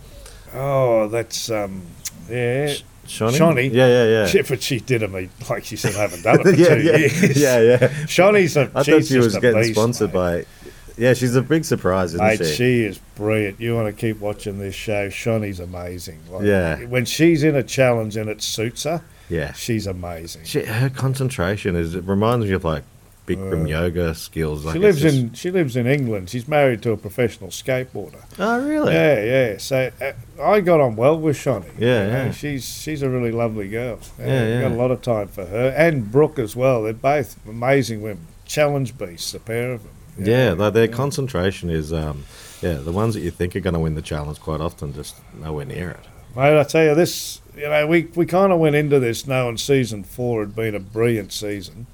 Oh, 0.54 1.08
that's 1.10 1.50
um, 1.50 1.82
yeah, 2.30 2.68
Sh- 2.68 2.84
Shonee. 3.08 3.38
Shonee. 3.38 3.74
Yeah, 3.74 3.88
yeah, 3.88 4.04
yeah. 4.06 4.26
Shit, 4.28 4.48
but 4.48 4.62
she 4.62 4.80
did 4.80 5.02
it. 5.04 5.12
Me 5.12 5.30
like 5.50 5.64
she 5.66 5.76
said, 5.76 5.96
I 5.96 6.02
haven't 6.02 6.24
done 6.24 6.40
it 6.40 6.44
for 6.44 6.50
yeah, 6.52 6.76
two 6.76 6.82
yeah, 6.82 6.98
years. 6.98 7.38
yeah, 7.42 7.60
yeah. 7.60 7.78
Shonee's 8.06 8.56
a. 8.58 8.72
I 8.76 8.84
she's 8.84 8.94
thought 8.94 9.06
she 9.06 9.18
was 9.18 9.38
getting 9.38 9.62
beast, 9.62 9.74
sponsored 9.74 10.14
mate. 10.14 10.46
by. 10.46 10.68
Yeah, 10.98 11.14
she's 11.14 11.36
a 11.36 11.44
big 11.44 11.64
surprise, 11.64 12.16
isn't 12.16 12.26
Mate, 12.26 12.40
she? 12.40 12.56
she 12.56 12.84
is 12.86 12.98
brilliant. 13.14 13.60
You 13.62 13.76
want 13.76 13.86
to 13.86 13.94
keep 13.94 14.20
watching 14.20 14.58
this 14.58 14.74
show. 14.74 15.10
Shonee's 15.10 15.60
amazing. 15.60 16.20
Like, 16.28 16.44
Yeah. 16.44 16.84
When 16.86 17.06
she's 17.06 17.44
in 17.44 17.56
a 17.56 17.62
challenge 17.62 18.18
and 18.18 18.28
it 18.32 18.42
suits 18.42 18.84
her, 18.86 19.04
yeah. 19.30 19.54
she's 19.54 19.86
amazing. 19.86 20.46
She, 20.46 20.64
her 20.64 20.90
concentration 20.90 21.76
is. 21.76 21.94
It 21.94 22.04
reminds 22.06 22.48
me 22.48 22.52
of 22.54 22.64
like 22.64 22.84
Bikram 23.28 23.64
Uh, 23.64 23.68
yoga 23.68 24.16
skills. 24.16 24.66
Like 24.66 24.74
she 24.74 24.80
lives 24.80 25.04
in 25.04 25.34
she 25.34 25.52
lives 25.52 25.76
in 25.76 25.86
England. 25.86 26.30
She's 26.30 26.48
married 26.48 26.82
to 26.84 26.92
a 26.92 26.98
professional 26.98 27.50
skateboarder. 27.50 28.24
Oh 28.40 28.66
really? 28.66 28.94
Yeah, 28.94 29.24
yeah. 29.24 29.58
So 29.58 29.92
uh, 30.02 30.14
I 30.42 30.62
got 30.62 30.80
on 30.80 30.96
well 30.96 31.20
with 31.20 31.36
Shonee. 31.38 31.66
Yeah, 31.78 32.06
You 32.06 32.12
know, 32.12 32.24
yeah. 32.26 32.32
She's 32.32 32.66
she's 32.66 33.02
a 33.02 33.10
really 33.10 33.32
lovely 33.32 33.68
girl. 33.68 34.00
Yeah, 34.18 34.48
yeah. 34.48 34.62
Got 34.62 34.72
a 34.72 34.76
lot 34.76 34.92
of 34.92 35.02
time 35.02 35.28
for 35.28 35.46
her 35.46 35.74
and 35.78 36.12
Brooke 36.12 36.40
as 36.40 36.56
well. 36.56 36.84
They're 36.84 36.94
both 36.94 37.38
amazing 37.48 38.02
women. 38.02 38.26
Challenge 38.46 38.98
beasts, 38.98 39.34
the 39.34 39.40
pair 39.40 39.74
of 39.74 39.84
them. 39.84 40.26
Yeah, 40.26 40.54
like 40.54 40.74
their 40.74 40.86
yeah. 40.86 40.96
concentration 40.96 41.70
is. 41.70 41.92
Um, 41.92 42.24
yeah, 42.62 42.76
the 42.76 42.92
ones 42.92 43.14
that 43.14 43.20
you 43.22 43.30
think 43.30 43.56
are 43.56 43.60
going 43.60 43.76
to 43.76 43.80
win 43.80 43.94
the 43.94 44.02
challenge 44.02 44.40
quite 44.40 44.62
often 44.62 44.92
just 44.94 45.16
nowhere 45.36 45.66
near 45.66 45.92
it. 45.92 46.00
Mate, 46.36 46.60
I 46.60 46.64
tell 46.64 46.84
you 46.84 46.96
this. 46.96 47.42
You 47.56 47.70
know, 47.70 47.86
we 47.88 48.04
we 48.16 48.26
kind 48.26 48.54
of 48.54 48.60
went 48.60 48.76
into 48.76 49.00
this 49.00 49.28
knowing 49.28 49.58
season 49.58 50.04
four 50.04 50.40
had 50.40 50.56
been 50.56 50.76
a 50.76 50.80
brilliant 50.80 51.34
season. 51.34 51.88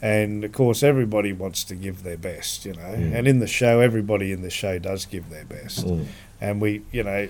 And 0.00 0.44
of 0.44 0.52
course, 0.52 0.82
everybody 0.82 1.32
wants 1.32 1.64
to 1.64 1.74
give 1.74 2.04
their 2.04 2.16
best, 2.16 2.64
you 2.64 2.74
know. 2.74 2.80
Mm. 2.80 3.14
And 3.14 3.28
in 3.28 3.38
the 3.40 3.46
show, 3.46 3.80
everybody 3.80 4.32
in 4.32 4.42
the 4.42 4.50
show 4.50 4.78
does 4.78 5.04
give 5.06 5.28
their 5.28 5.44
best. 5.44 5.86
Mm. 5.86 6.06
and 6.40 6.60
we, 6.60 6.82
you 6.92 7.02
know, 7.02 7.28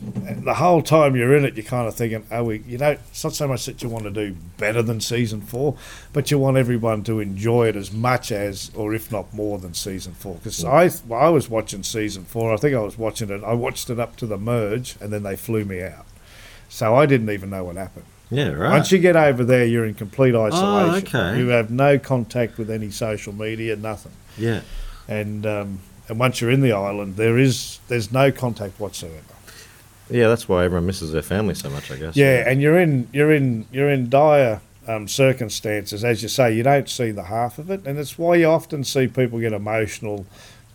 the 0.00 0.54
whole 0.54 0.82
time 0.82 1.16
you're 1.16 1.36
in 1.36 1.44
it, 1.44 1.54
you're 1.54 1.64
kind 1.64 1.88
of 1.88 1.94
thinking, 1.94 2.26
oh, 2.30 2.44
we, 2.44 2.58
you 2.66 2.78
know, 2.78 2.90
it's 2.90 3.24
not 3.24 3.32
so 3.32 3.48
much 3.48 3.64
that 3.66 3.82
you 3.82 3.88
want 3.88 4.04
to 4.04 4.10
do 4.10 4.36
better 4.58 4.82
than 4.82 5.00
season 5.00 5.40
four, 5.40 5.76
but 6.12 6.30
you 6.30 6.38
want 6.38 6.56
everyone 6.56 7.02
to 7.04 7.20
enjoy 7.20 7.68
it 7.68 7.76
as 7.76 7.92
much 7.92 8.30
as, 8.30 8.70
or 8.74 8.94
if 8.94 9.10
not 9.10 9.32
more 9.32 9.58
than 9.58 9.72
season 9.72 10.12
four. 10.14 10.34
Because 10.34 10.64
I, 10.64 10.90
I 11.12 11.28
was 11.28 11.48
watching 11.48 11.82
season 11.82 12.24
four. 12.24 12.52
I 12.52 12.56
think 12.56 12.74
I 12.74 12.80
was 12.80 12.98
watching 12.98 13.30
it. 13.30 13.42
I 13.44 13.54
watched 13.54 13.88
it 13.88 13.98
up 13.98 14.16
to 14.16 14.26
the 14.26 14.38
merge, 14.38 14.96
and 15.00 15.12
then 15.12 15.22
they 15.22 15.36
flew 15.36 15.64
me 15.64 15.82
out. 15.82 16.06
So 16.68 16.96
I 16.96 17.06
didn't 17.06 17.30
even 17.30 17.50
know 17.50 17.64
what 17.64 17.76
happened. 17.76 18.06
Yeah, 18.30 18.48
right. 18.48 18.70
Once 18.70 18.90
you 18.90 18.98
get 18.98 19.16
over 19.16 19.44
there, 19.44 19.64
you're 19.64 19.84
in 19.84 19.94
complete 19.94 20.34
isolation. 20.34 21.16
Oh, 21.16 21.20
okay. 21.20 21.38
You 21.38 21.48
have 21.48 21.70
no 21.70 21.98
contact 21.98 22.58
with 22.58 22.70
any 22.70 22.90
social 22.90 23.32
media, 23.32 23.76
nothing 23.76 24.12
yeah. 24.38 24.60
and 25.08 25.46
um, 25.46 25.80
and 26.08 26.18
once 26.18 26.40
you're 26.40 26.50
in 26.50 26.60
the 26.60 26.72
island, 26.72 27.16
there 27.16 27.38
is 27.38 27.80
there's 27.88 28.12
no 28.12 28.32
contact 28.32 28.78
whatsoever. 28.80 29.20
Yeah, 30.10 30.28
that's 30.28 30.48
why 30.48 30.64
everyone 30.64 30.86
misses 30.86 31.12
their 31.12 31.22
family 31.22 31.54
so 31.54 31.70
much, 31.70 31.90
I 31.90 31.96
guess. 31.96 32.16
Yeah, 32.16 32.44
and 32.46 32.60
you're 32.60 32.78
in 32.78 33.08
you're 33.12 33.32
in 33.32 33.66
you're 33.72 33.90
in 33.90 34.10
dire 34.10 34.60
um, 34.86 35.08
circumstances, 35.08 36.04
as 36.04 36.22
you 36.22 36.28
say. 36.28 36.54
You 36.54 36.62
don't 36.62 36.88
see 36.88 37.10
the 37.10 37.24
half 37.24 37.58
of 37.58 37.70
it, 37.70 37.86
and 37.86 37.98
it's 37.98 38.18
why 38.18 38.36
you 38.36 38.46
often 38.46 38.84
see 38.84 39.06
people 39.06 39.40
get 39.40 39.52
emotional. 39.52 40.26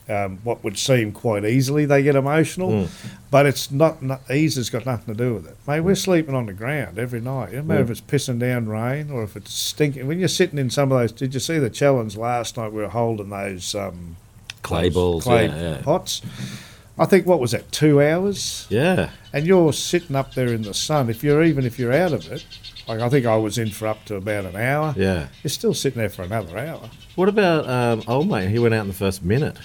Um, 0.09 0.39
what 0.43 0.63
would 0.63 0.75
seem 0.77 1.11
quite 1.11 1.45
easily, 1.45 1.85
they 1.85 2.01
get 2.01 2.15
emotional, 2.15 2.71
Mm. 2.71 2.87
but 3.29 3.45
it's 3.45 3.69
not, 3.69 4.01
not 4.01 4.21
ease 4.31 4.55
has 4.55 4.71
got 4.71 4.83
nothing 4.87 5.13
to 5.13 5.17
do 5.23 5.35
with 5.35 5.45
it. 5.47 5.55
Mate, 5.67 5.81
we're 5.81 5.93
sleeping 5.93 6.33
on 6.33 6.47
the 6.47 6.53
ground 6.53 6.97
every 6.97 7.21
night. 7.21 7.49
It 7.49 7.57
doesn't 7.57 7.67
matter 7.67 7.81
Mm. 7.81 7.83
if 7.83 7.89
it's 7.91 8.01
pissing 8.01 8.39
down 8.39 8.67
rain 8.67 9.11
or 9.11 9.21
if 9.21 9.35
it's 9.37 9.53
stinking. 9.53 10.07
When 10.07 10.17
you're 10.17 10.27
sitting 10.27 10.57
in 10.57 10.71
some 10.71 10.91
of 10.91 10.97
those, 10.99 11.11
did 11.11 11.35
you 11.35 11.39
see 11.39 11.59
the 11.59 11.69
challenge 11.69 12.17
last 12.17 12.57
night? 12.57 12.73
We 12.73 12.81
were 12.81 12.87
holding 12.89 13.29
those 13.29 13.75
um, 13.75 14.15
Clay 14.63 14.89
balls, 14.89 15.25
clay 15.25 15.45
yeah, 15.45 15.61
yeah. 15.61 15.81
pots. 15.83 16.21
I 16.99 17.05
think 17.05 17.25
what 17.25 17.39
was 17.39 17.51
that, 17.51 17.71
two 17.71 18.01
hours? 18.01 18.67
Yeah. 18.69 19.09
And 19.33 19.47
you're 19.47 19.71
sitting 19.73 20.15
up 20.15 20.33
there 20.33 20.47
in 20.49 20.63
the 20.63 20.73
sun. 20.73 21.09
If 21.09 21.23
you're 21.23 21.41
even 21.43 21.65
if 21.65 21.79
you're 21.79 21.93
out 21.93 22.11
of 22.13 22.29
it, 22.31 22.45
like 22.87 22.99
I 22.99 23.07
think 23.09 23.25
I 23.25 23.37
was 23.37 23.57
in 23.57 23.69
for 23.69 23.87
up 23.87 24.03
to 24.05 24.15
about 24.15 24.45
an 24.45 24.55
hour. 24.55 24.93
Yeah. 24.97 25.27
You're 25.43 25.49
still 25.49 25.73
sitting 25.73 25.99
there 25.99 26.09
for 26.09 26.23
another 26.23 26.57
hour. 26.57 26.89
What 27.15 27.29
about 27.29 27.67
um, 27.69 28.03
old 28.07 28.27
mate? 28.29 28.49
He 28.49 28.59
went 28.59 28.73
out 28.73 28.81
in 28.81 28.87
the 28.89 28.93
first 28.93 29.23
minute. 29.23 29.57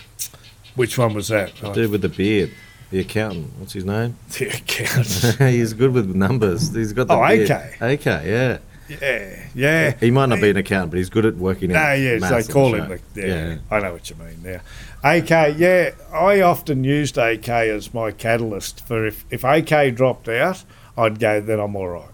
Which 0.76 0.96
one 0.98 1.14
was 1.14 1.28
that? 1.28 1.54
The 1.56 1.72
dude 1.72 1.90
with 1.90 2.02
the 2.02 2.08
beard, 2.08 2.52
the 2.90 3.00
accountant. 3.00 3.52
What's 3.58 3.72
his 3.72 3.84
name? 3.84 4.16
the 4.38 4.48
account. 4.48 5.06
He's 5.52 5.72
good 5.72 5.92
with 5.92 6.14
numbers. 6.14 6.74
He's 6.74 6.92
got 6.92 7.08
the 7.08 7.14
Oh, 7.14 7.26
beard. 7.28 7.50
okay. 7.50 7.94
AK, 7.94 8.04
yeah. 8.04 8.58
Yeah, 8.88 9.46
yeah. 9.54 9.96
He 9.98 10.10
might 10.10 10.26
not 10.26 10.40
be 10.40 10.50
an 10.50 10.56
accountant, 10.56 10.90
but 10.92 10.98
he's 10.98 11.10
good 11.10 11.24
at 11.26 11.36
working 11.36 11.70
No, 11.70 11.78
out. 11.78 11.98
yeah, 11.98 12.18
maths 12.18 12.46
they 12.46 12.52
call 12.52 12.74
him. 12.74 12.98
The, 13.14 13.26
yeah, 13.26 13.56
I 13.70 13.80
know 13.80 13.92
what 13.92 14.08
you 14.10 14.16
mean 14.16 14.42
now. 14.42 14.60
AK, 15.02 15.56
yeah, 15.58 15.90
I 16.12 16.40
often 16.40 16.84
used 16.84 17.18
AK 17.18 17.48
as 17.48 17.92
my 17.94 18.10
catalyst 18.10 18.86
for 18.86 19.06
if, 19.06 19.24
if 19.30 19.44
AK 19.44 19.94
dropped 19.94 20.28
out, 20.28 20.64
I'd 20.96 21.18
go, 21.18 21.40
then 21.40 21.60
I'm 21.60 21.76
all 21.76 21.88
right. 21.88 22.08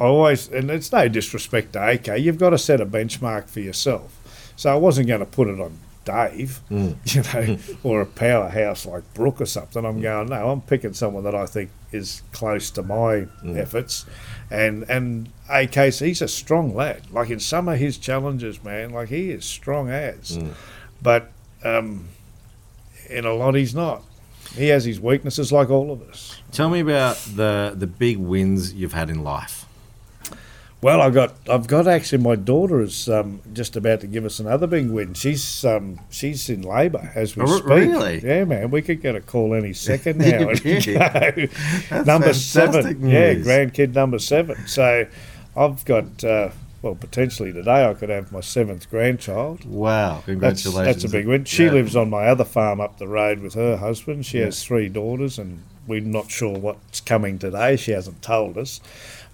I 0.00 0.04
always, 0.04 0.48
and 0.48 0.70
it's 0.70 0.90
no 0.92 1.08
disrespect 1.08 1.72
to 1.74 1.88
AK, 1.90 2.18
you've 2.20 2.38
got 2.38 2.50
to 2.50 2.58
set 2.58 2.80
a 2.80 2.86
benchmark 2.86 3.48
for 3.48 3.60
yourself. 3.60 4.52
So 4.56 4.72
I 4.72 4.76
wasn't 4.76 5.06
going 5.08 5.20
to 5.20 5.26
put 5.26 5.46
it 5.48 5.60
on 5.60 5.78
Dave, 6.04 6.60
Mm. 6.70 6.96
you 7.46 7.54
know, 7.54 7.58
or 7.84 8.00
a 8.00 8.06
powerhouse 8.06 8.86
like 8.86 9.02
Brooke 9.14 9.40
or 9.40 9.46
something. 9.46 9.84
I'm 9.84 10.00
going, 10.00 10.28
no, 10.30 10.50
I'm 10.50 10.60
picking 10.62 10.94
someone 10.94 11.22
that 11.24 11.34
I 11.34 11.46
think 11.46 11.70
is 11.92 12.22
close 12.32 12.70
to 12.72 12.82
my 12.82 13.26
Mm. 13.42 13.56
efforts. 13.56 14.04
And 14.50 14.84
and 14.88 15.28
AK's, 15.50 15.98
he's 16.00 16.22
a 16.22 16.28
strong 16.28 16.74
lad. 16.74 17.02
Like 17.10 17.30
in 17.30 17.40
some 17.40 17.68
of 17.68 17.78
his 17.78 17.98
challenges, 17.98 18.62
man, 18.64 18.90
like 18.90 19.08
he 19.08 19.30
is 19.30 19.44
strong 19.44 19.90
as. 19.90 20.38
Mm. 20.38 20.52
But 21.02 21.30
um, 21.64 22.08
in 23.10 23.24
a 23.24 23.32
lot, 23.34 23.54
he's 23.54 23.74
not. 23.74 24.02
He 24.54 24.68
has 24.68 24.84
his 24.84 24.98
weaknesses 25.00 25.52
like 25.52 25.68
all 25.70 25.90
of 25.92 26.00
us. 26.08 26.40
Tell 26.52 26.70
me 26.70 26.80
about 26.80 27.16
the 27.36 27.74
the 27.76 27.86
big 27.86 28.16
wins 28.18 28.72
you've 28.72 28.94
had 28.94 29.10
in 29.10 29.22
life. 29.22 29.66
Well, 30.80 31.00
I 31.02 31.10
got, 31.10 31.34
I've 31.50 31.66
got 31.66 31.88
actually. 31.88 32.22
My 32.22 32.36
daughter 32.36 32.80
is 32.80 33.08
um, 33.08 33.40
just 33.52 33.74
about 33.74 34.00
to 34.02 34.06
give 34.06 34.24
us 34.24 34.38
another 34.38 34.68
big 34.68 34.88
win. 34.88 35.12
She's, 35.14 35.64
um, 35.64 35.98
she's 36.08 36.48
in 36.48 36.62
labour 36.62 37.10
as 37.16 37.34
we 37.36 37.42
Oh, 37.42 37.56
speak. 37.58 37.66
really? 37.68 38.20
Yeah, 38.20 38.44
man. 38.44 38.70
We 38.70 38.82
could 38.82 39.02
get 39.02 39.16
a 39.16 39.20
call 39.20 39.54
any 39.54 39.72
second 39.72 40.18
now. 40.20 40.50
and 40.50 40.64
Yeah. 40.64 41.30
go. 41.32 42.02
number 42.04 42.32
seven. 42.32 42.82
fantastic 42.82 42.96
Yeah, 43.00 43.34
grandkid 43.34 43.92
number 43.94 44.20
seven. 44.20 44.66
So, 44.68 45.06
I've 45.56 45.84
got. 45.84 46.22
Uh, 46.22 46.50
well, 46.80 46.94
potentially 46.94 47.52
today 47.52 47.84
I 47.90 47.92
could 47.94 48.08
have 48.08 48.30
my 48.30 48.40
seventh 48.40 48.88
grandchild. 48.88 49.64
Wow! 49.64 50.22
That's, 50.26 50.26
Congratulations. 50.26 50.86
that's 51.02 51.04
a 51.04 51.08
big 51.08 51.26
win. 51.26 51.44
She 51.44 51.64
Yeah. 51.64 51.72
lives 51.72 51.96
on 51.96 52.08
my 52.08 52.28
other 52.28 52.44
farm 52.44 52.80
up 52.80 52.98
the 52.98 53.08
road 53.08 53.40
with 53.40 53.54
her 53.54 53.78
husband. 53.78 54.26
She 54.26 54.38
Yeah. 54.38 54.44
has 54.44 54.62
three 54.62 54.88
daughters, 54.88 55.40
and 55.40 55.64
we're 55.88 56.00
not 56.02 56.30
sure 56.30 56.56
what's 56.56 57.00
coming 57.00 57.36
today. 57.40 57.74
She 57.74 57.90
hasn't 57.90 58.22
told 58.22 58.56
us. 58.56 58.80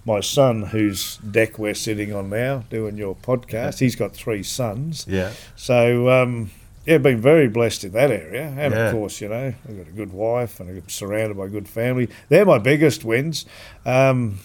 My 0.07 0.21
son, 0.21 0.63
whose 0.63 1.17
deck 1.19 1.59
we're 1.59 1.75
sitting 1.75 2.13
on 2.13 2.29
now, 2.29 2.65
doing 2.69 2.97
your 2.99 3.15
podcast, 3.17 3.79
he's 3.79 3.97
got 3.97 4.13
three 4.15 4.43
sons. 4.43 5.07
Yeah. 5.09 5.33
So, 5.57 6.11
um, 6.11 6.51
yeah, 6.85 6.99
been 6.99 7.21
very 7.23 7.49
blessed 7.49 7.85
in 7.85 7.93
that 7.93 8.11
area. 8.11 8.53
And 8.59 8.75
Yeah. 8.75 8.87
of 8.89 8.93
course, 8.93 9.21
you 9.23 9.29
know, 9.31 9.55
I've 9.69 9.77
got 9.79 9.89
a 9.89 9.93
good 9.93 10.13
wife 10.13 10.61
and 10.61 10.69
I'm 10.69 10.89
surrounded 10.89 11.39
by 11.39 11.47
a 11.47 11.49
good 11.49 11.69
family. 11.69 12.09
They're 12.29 12.45
my 12.45 12.59
biggest 12.59 13.03
wins. 13.05 13.47
Um, 13.87 14.41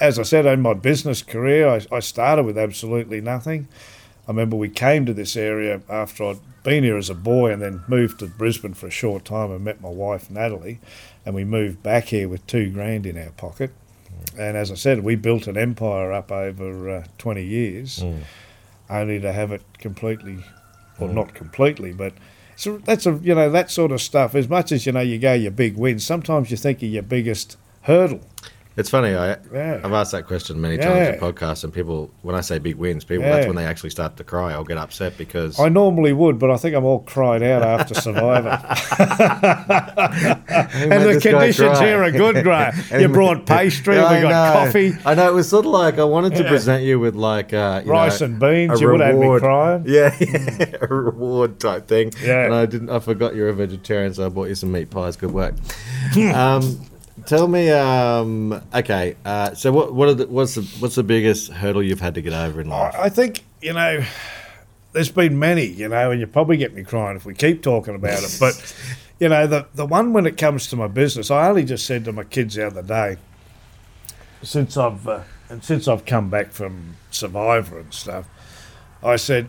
as 0.00 0.18
I 0.18 0.22
said, 0.22 0.46
in 0.46 0.62
my 0.62 0.72
business 0.74 1.22
career, 1.22 1.68
I, 1.68 1.80
I 1.94 2.00
started 2.00 2.44
with 2.44 2.56
absolutely 2.56 3.20
nothing. 3.20 3.68
I 4.26 4.30
remember 4.30 4.56
we 4.56 4.68
came 4.70 5.04
to 5.06 5.12
this 5.12 5.36
area 5.36 5.82
after 5.90 6.24
I'd 6.24 6.38
been 6.62 6.82
here 6.84 6.96
as 6.96 7.10
a 7.10 7.14
boy 7.14 7.52
and 7.52 7.60
then 7.60 7.82
moved 7.88 8.20
to 8.20 8.26
Brisbane 8.26 8.72
for 8.72 8.86
a 8.86 8.90
short 8.90 9.24
time 9.24 9.50
and 9.50 9.62
met 9.64 9.82
my 9.82 9.88
wife, 9.90 10.30
Natalie. 10.30 10.78
And 11.26 11.34
we 11.34 11.44
moved 11.44 11.82
back 11.82 12.04
here 12.04 12.28
with 12.28 12.46
two 12.46 12.70
grand 12.70 13.04
in 13.04 13.18
our 13.18 13.30
pocket. 13.30 13.72
And 14.38 14.56
as 14.56 14.70
I 14.70 14.74
said, 14.74 15.04
we 15.04 15.14
built 15.16 15.46
an 15.46 15.56
empire 15.56 16.12
up 16.12 16.32
over 16.32 16.88
uh, 16.90 17.04
20 17.18 17.44
years, 17.44 17.98
Mm. 18.00 18.20
only 18.90 19.20
to 19.20 19.32
have 19.32 19.52
it 19.52 19.62
completely, 19.78 20.38
well, 20.98 21.10
not 21.12 21.34
completely, 21.34 21.92
but 21.92 22.12
so 22.56 22.78
that's 22.78 23.06
a 23.06 23.18
you 23.22 23.34
know 23.34 23.50
that 23.50 23.70
sort 23.70 23.92
of 23.92 24.00
stuff. 24.00 24.34
As 24.34 24.48
much 24.48 24.72
as 24.72 24.84
you 24.86 24.92
know, 24.92 25.00
you 25.00 25.18
go 25.18 25.32
your 25.32 25.50
big 25.50 25.76
wins. 25.76 26.04
Sometimes 26.06 26.50
you 26.50 26.56
think 26.56 26.78
of 26.82 26.88
your 26.88 27.02
biggest 27.02 27.56
hurdle. 27.82 28.20
It's 28.76 28.88
funny. 28.88 29.14
I 29.14 29.36
Yeah. 29.52 29.80
I've 29.84 29.92
asked 29.92 30.12
that 30.12 30.26
question 30.26 30.60
many 30.60 30.78
times 30.78 31.08
in 31.08 31.20
podcasts, 31.20 31.62
and 31.64 31.72
people, 31.72 32.10
when 32.22 32.34
I 32.34 32.40
say 32.40 32.58
big 32.58 32.76
wins, 32.76 33.04
people 33.04 33.24
that's 33.24 33.46
when 33.46 33.56
they 33.56 33.66
actually 33.66 33.90
start 33.90 34.16
to 34.16 34.24
cry 34.24 34.54
or 34.54 34.64
get 34.64 34.78
upset 34.78 35.18
because 35.18 35.60
I 35.60 35.68
normally 35.68 36.12
would, 36.14 36.38
but 36.38 36.50
I 36.50 36.56
think 36.56 36.74
I'm 36.74 36.84
all 36.84 37.00
cried 37.00 37.42
out 37.42 37.62
after 37.62 37.94
Survivor. 37.94 38.48
and 40.48 41.02
the 41.04 41.18
conditions 41.20 41.78
here 41.80 42.02
are 42.02 42.10
good, 42.10 42.42
Graham. 42.44 42.74
You 42.98 43.08
brought 43.08 43.46
pastry, 43.46 43.96
Yeah, 43.96 44.14
we 44.16 44.22
got 44.22 44.30
know. 44.54 44.64
coffee, 44.64 44.92
I 45.04 45.14
know 45.14 45.28
it 45.28 45.34
was 45.34 45.48
sort 45.48 45.66
of 45.66 45.72
like 45.72 45.98
I 45.98 46.04
wanted 46.04 46.34
to 46.36 46.42
Yeah. 46.44 46.48
present 46.48 46.82
you 46.84 46.98
with 46.98 47.14
like 47.14 47.52
uh, 47.52 47.82
you 47.84 47.90
rice 47.90 48.20
know, 48.20 48.26
and 48.26 48.40
beans. 48.40 48.80
You 48.80 48.90
would 48.90 49.00
have 49.00 49.16
me 49.16 49.38
crying. 49.38 49.84
Yeah, 49.86 50.14
a 50.80 50.86
reward 50.86 51.60
type 51.60 51.86
thing. 51.88 52.12
Yeah. 52.22 52.44
And 52.46 52.54
I 52.54 52.66
didn't. 52.66 52.90
I 52.90 52.98
forgot 53.00 53.34
you're 53.34 53.48
a 53.48 53.54
vegetarian, 53.54 54.14
so 54.14 54.26
I 54.26 54.28
bought 54.28 54.48
you 54.48 54.54
some 54.54 54.72
meat 54.72 54.90
pies. 54.90 55.16
Good 55.16 55.30
work. 55.32 55.54
um, 56.34 56.80
tell 57.26 57.48
me. 57.48 57.70
Um, 57.70 58.62
okay. 58.74 59.16
Uh, 59.24 59.54
so 59.54 59.72
what? 59.72 59.94
What 59.94 60.08
are 60.08 60.14
the, 60.14 60.26
what's 60.26 60.54
the 60.54 60.62
what's 60.80 60.94
the 60.94 61.02
biggest 61.02 61.52
hurdle 61.52 61.82
you've 61.82 62.00
had 62.00 62.14
to 62.14 62.22
get 62.22 62.32
over 62.32 62.60
in 62.60 62.68
life? 62.68 62.94
I, 62.98 63.08
think 63.08 63.44
you 63.60 63.72
know. 63.72 64.04
There's 64.92 65.10
been 65.10 65.38
many, 65.38 65.64
you 65.64 65.88
know, 65.88 66.10
and 66.10 66.20
you 66.20 66.26
probably 66.26 66.58
get 66.58 66.74
me 66.74 66.82
crying 66.82 67.16
if 67.16 67.24
we 67.24 67.32
keep 67.32 67.62
talking 67.62 67.94
about 67.94 68.22
it. 68.22 68.36
But 68.38 68.76
you 69.18 69.30
know, 69.30 69.46
the 69.46 69.66
the 69.74 69.86
one 69.86 70.12
when 70.12 70.26
it 70.26 70.36
comes 70.36 70.66
to 70.68 70.76
my 70.76 70.86
business, 70.86 71.30
I 71.30 71.48
only 71.48 71.64
just 71.64 71.86
said 71.86 72.04
to 72.04 72.12
my 72.12 72.24
kids 72.24 72.56
the 72.56 72.66
other 72.66 72.82
day, 72.82 73.16
since 74.42 74.76
I've 74.76 75.08
uh, 75.08 75.22
and 75.48 75.64
since 75.64 75.88
I've 75.88 76.04
come 76.04 76.28
back 76.28 76.50
from 76.50 76.96
Survivor 77.10 77.78
and 77.78 77.94
stuff, 77.94 78.28
I 79.02 79.16
said 79.16 79.48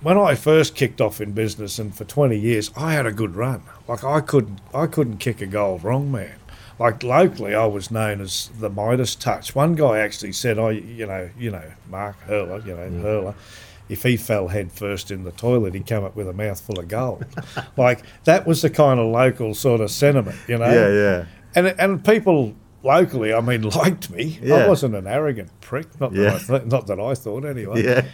when 0.00 0.18
I 0.18 0.34
first 0.34 0.74
kicked 0.74 1.00
off 1.00 1.20
in 1.20 1.32
business 1.32 1.78
and 1.78 1.94
for 1.94 2.04
20 2.04 2.38
years, 2.38 2.70
I 2.76 2.92
had 2.92 3.06
a 3.06 3.12
good 3.12 3.36
run. 3.36 3.62
Like 3.88 4.04
I 4.04 4.20
couldn't 4.20 4.60
I 4.74 4.86
couldn't 4.86 5.18
kick 5.18 5.40
a 5.40 5.46
goal 5.46 5.78
wrong, 5.78 6.10
man. 6.12 6.36
Like 6.80 7.02
locally, 7.02 7.54
I 7.54 7.66
was 7.66 7.90
known 7.90 8.22
as 8.22 8.48
the 8.58 8.70
Midas 8.70 9.14
touch. 9.14 9.54
One 9.54 9.74
guy 9.74 9.98
actually 9.98 10.32
said, 10.32 10.58
"I, 10.58 10.70
you 10.70 11.06
know, 11.06 11.28
you 11.38 11.50
know, 11.50 11.70
Mark 11.90 12.16
Herlaar, 12.26 12.64
you 12.66 12.74
know, 12.74 12.88
Herlaar." 13.04 13.34
If 13.90 14.02
he 14.02 14.16
fell 14.16 14.48
head 14.48 14.72
first 14.72 15.10
in 15.10 15.24
the 15.24 15.30
toilet, 15.32 15.74
he'd 15.74 15.86
come 15.86 16.04
up 16.04 16.16
with 16.16 16.26
a 16.26 16.32
mouthful 16.32 16.78
of 16.78 16.88
gold. 16.88 17.26
like 17.76 18.02
that 18.24 18.46
was 18.46 18.62
the 18.62 18.70
kind 18.70 18.98
of 18.98 19.08
local 19.12 19.52
sort 19.52 19.82
of 19.82 19.90
sentiment, 19.90 20.38
you 20.48 20.56
know 20.56 20.70
yeah, 20.72 20.88
yeah. 20.88 21.24
and 21.54 21.66
and 21.78 22.02
people 22.02 22.54
locally, 22.82 23.34
I 23.34 23.42
mean, 23.42 23.62
liked 23.82 24.08
me. 24.08 24.38
Yeah. 24.40 24.54
I 24.54 24.68
wasn't 24.68 24.94
an 24.94 25.06
arrogant 25.06 25.50
prick, 25.60 26.00
not 26.00 26.14
that 26.14 26.18
Yeah. 26.18 26.34
I 26.34 26.38
th- 26.38 26.70
not 26.70 26.86
that 26.86 26.98
I 26.98 27.14
thought 27.14 27.44
anyway. 27.44 27.82
Yeah. 27.84 28.06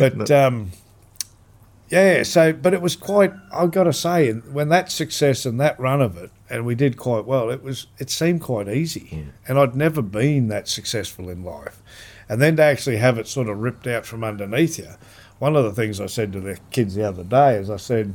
But 0.00 0.28
um, 0.32 0.72
yeah, 1.90 2.22
so 2.22 2.52
but 2.52 2.74
it 2.74 2.82
was 2.82 2.96
quite. 2.96 3.32
I've 3.52 3.70
got 3.70 3.84
to 3.84 3.92
say, 3.92 4.32
when 4.32 4.68
that 4.68 4.90
success 4.90 5.46
and 5.46 5.60
that 5.60 5.78
run 5.80 6.02
of 6.02 6.16
it, 6.16 6.30
and 6.50 6.66
we 6.66 6.74
did 6.74 6.96
quite 6.96 7.24
well. 7.24 7.50
It 7.50 7.62
was 7.62 7.86
it 7.98 8.10
seemed 8.10 8.42
quite 8.42 8.68
easy, 8.68 9.26
and 9.46 9.58
I'd 9.58 9.74
never 9.74 10.02
been 10.02 10.48
that 10.48 10.68
successful 10.68 11.28
in 11.28 11.44
life, 11.44 11.80
and 12.28 12.40
then 12.40 12.56
to 12.56 12.62
actually 12.62 12.98
have 12.98 13.18
it 13.18 13.26
sort 13.26 13.48
of 13.48 13.58
ripped 13.58 13.86
out 13.86 14.06
from 14.06 14.24
underneath 14.24 14.78
you. 14.78 14.88
One 15.38 15.56
of 15.56 15.64
the 15.64 15.72
things 15.72 16.00
I 16.00 16.06
said 16.06 16.32
to 16.32 16.40
the 16.40 16.58
kids 16.70 16.94
the 16.94 17.06
other 17.06 17.24
day 17.24 17.54
is 17.54 17.70
I 17.70 17.76
said, 17.76 18.14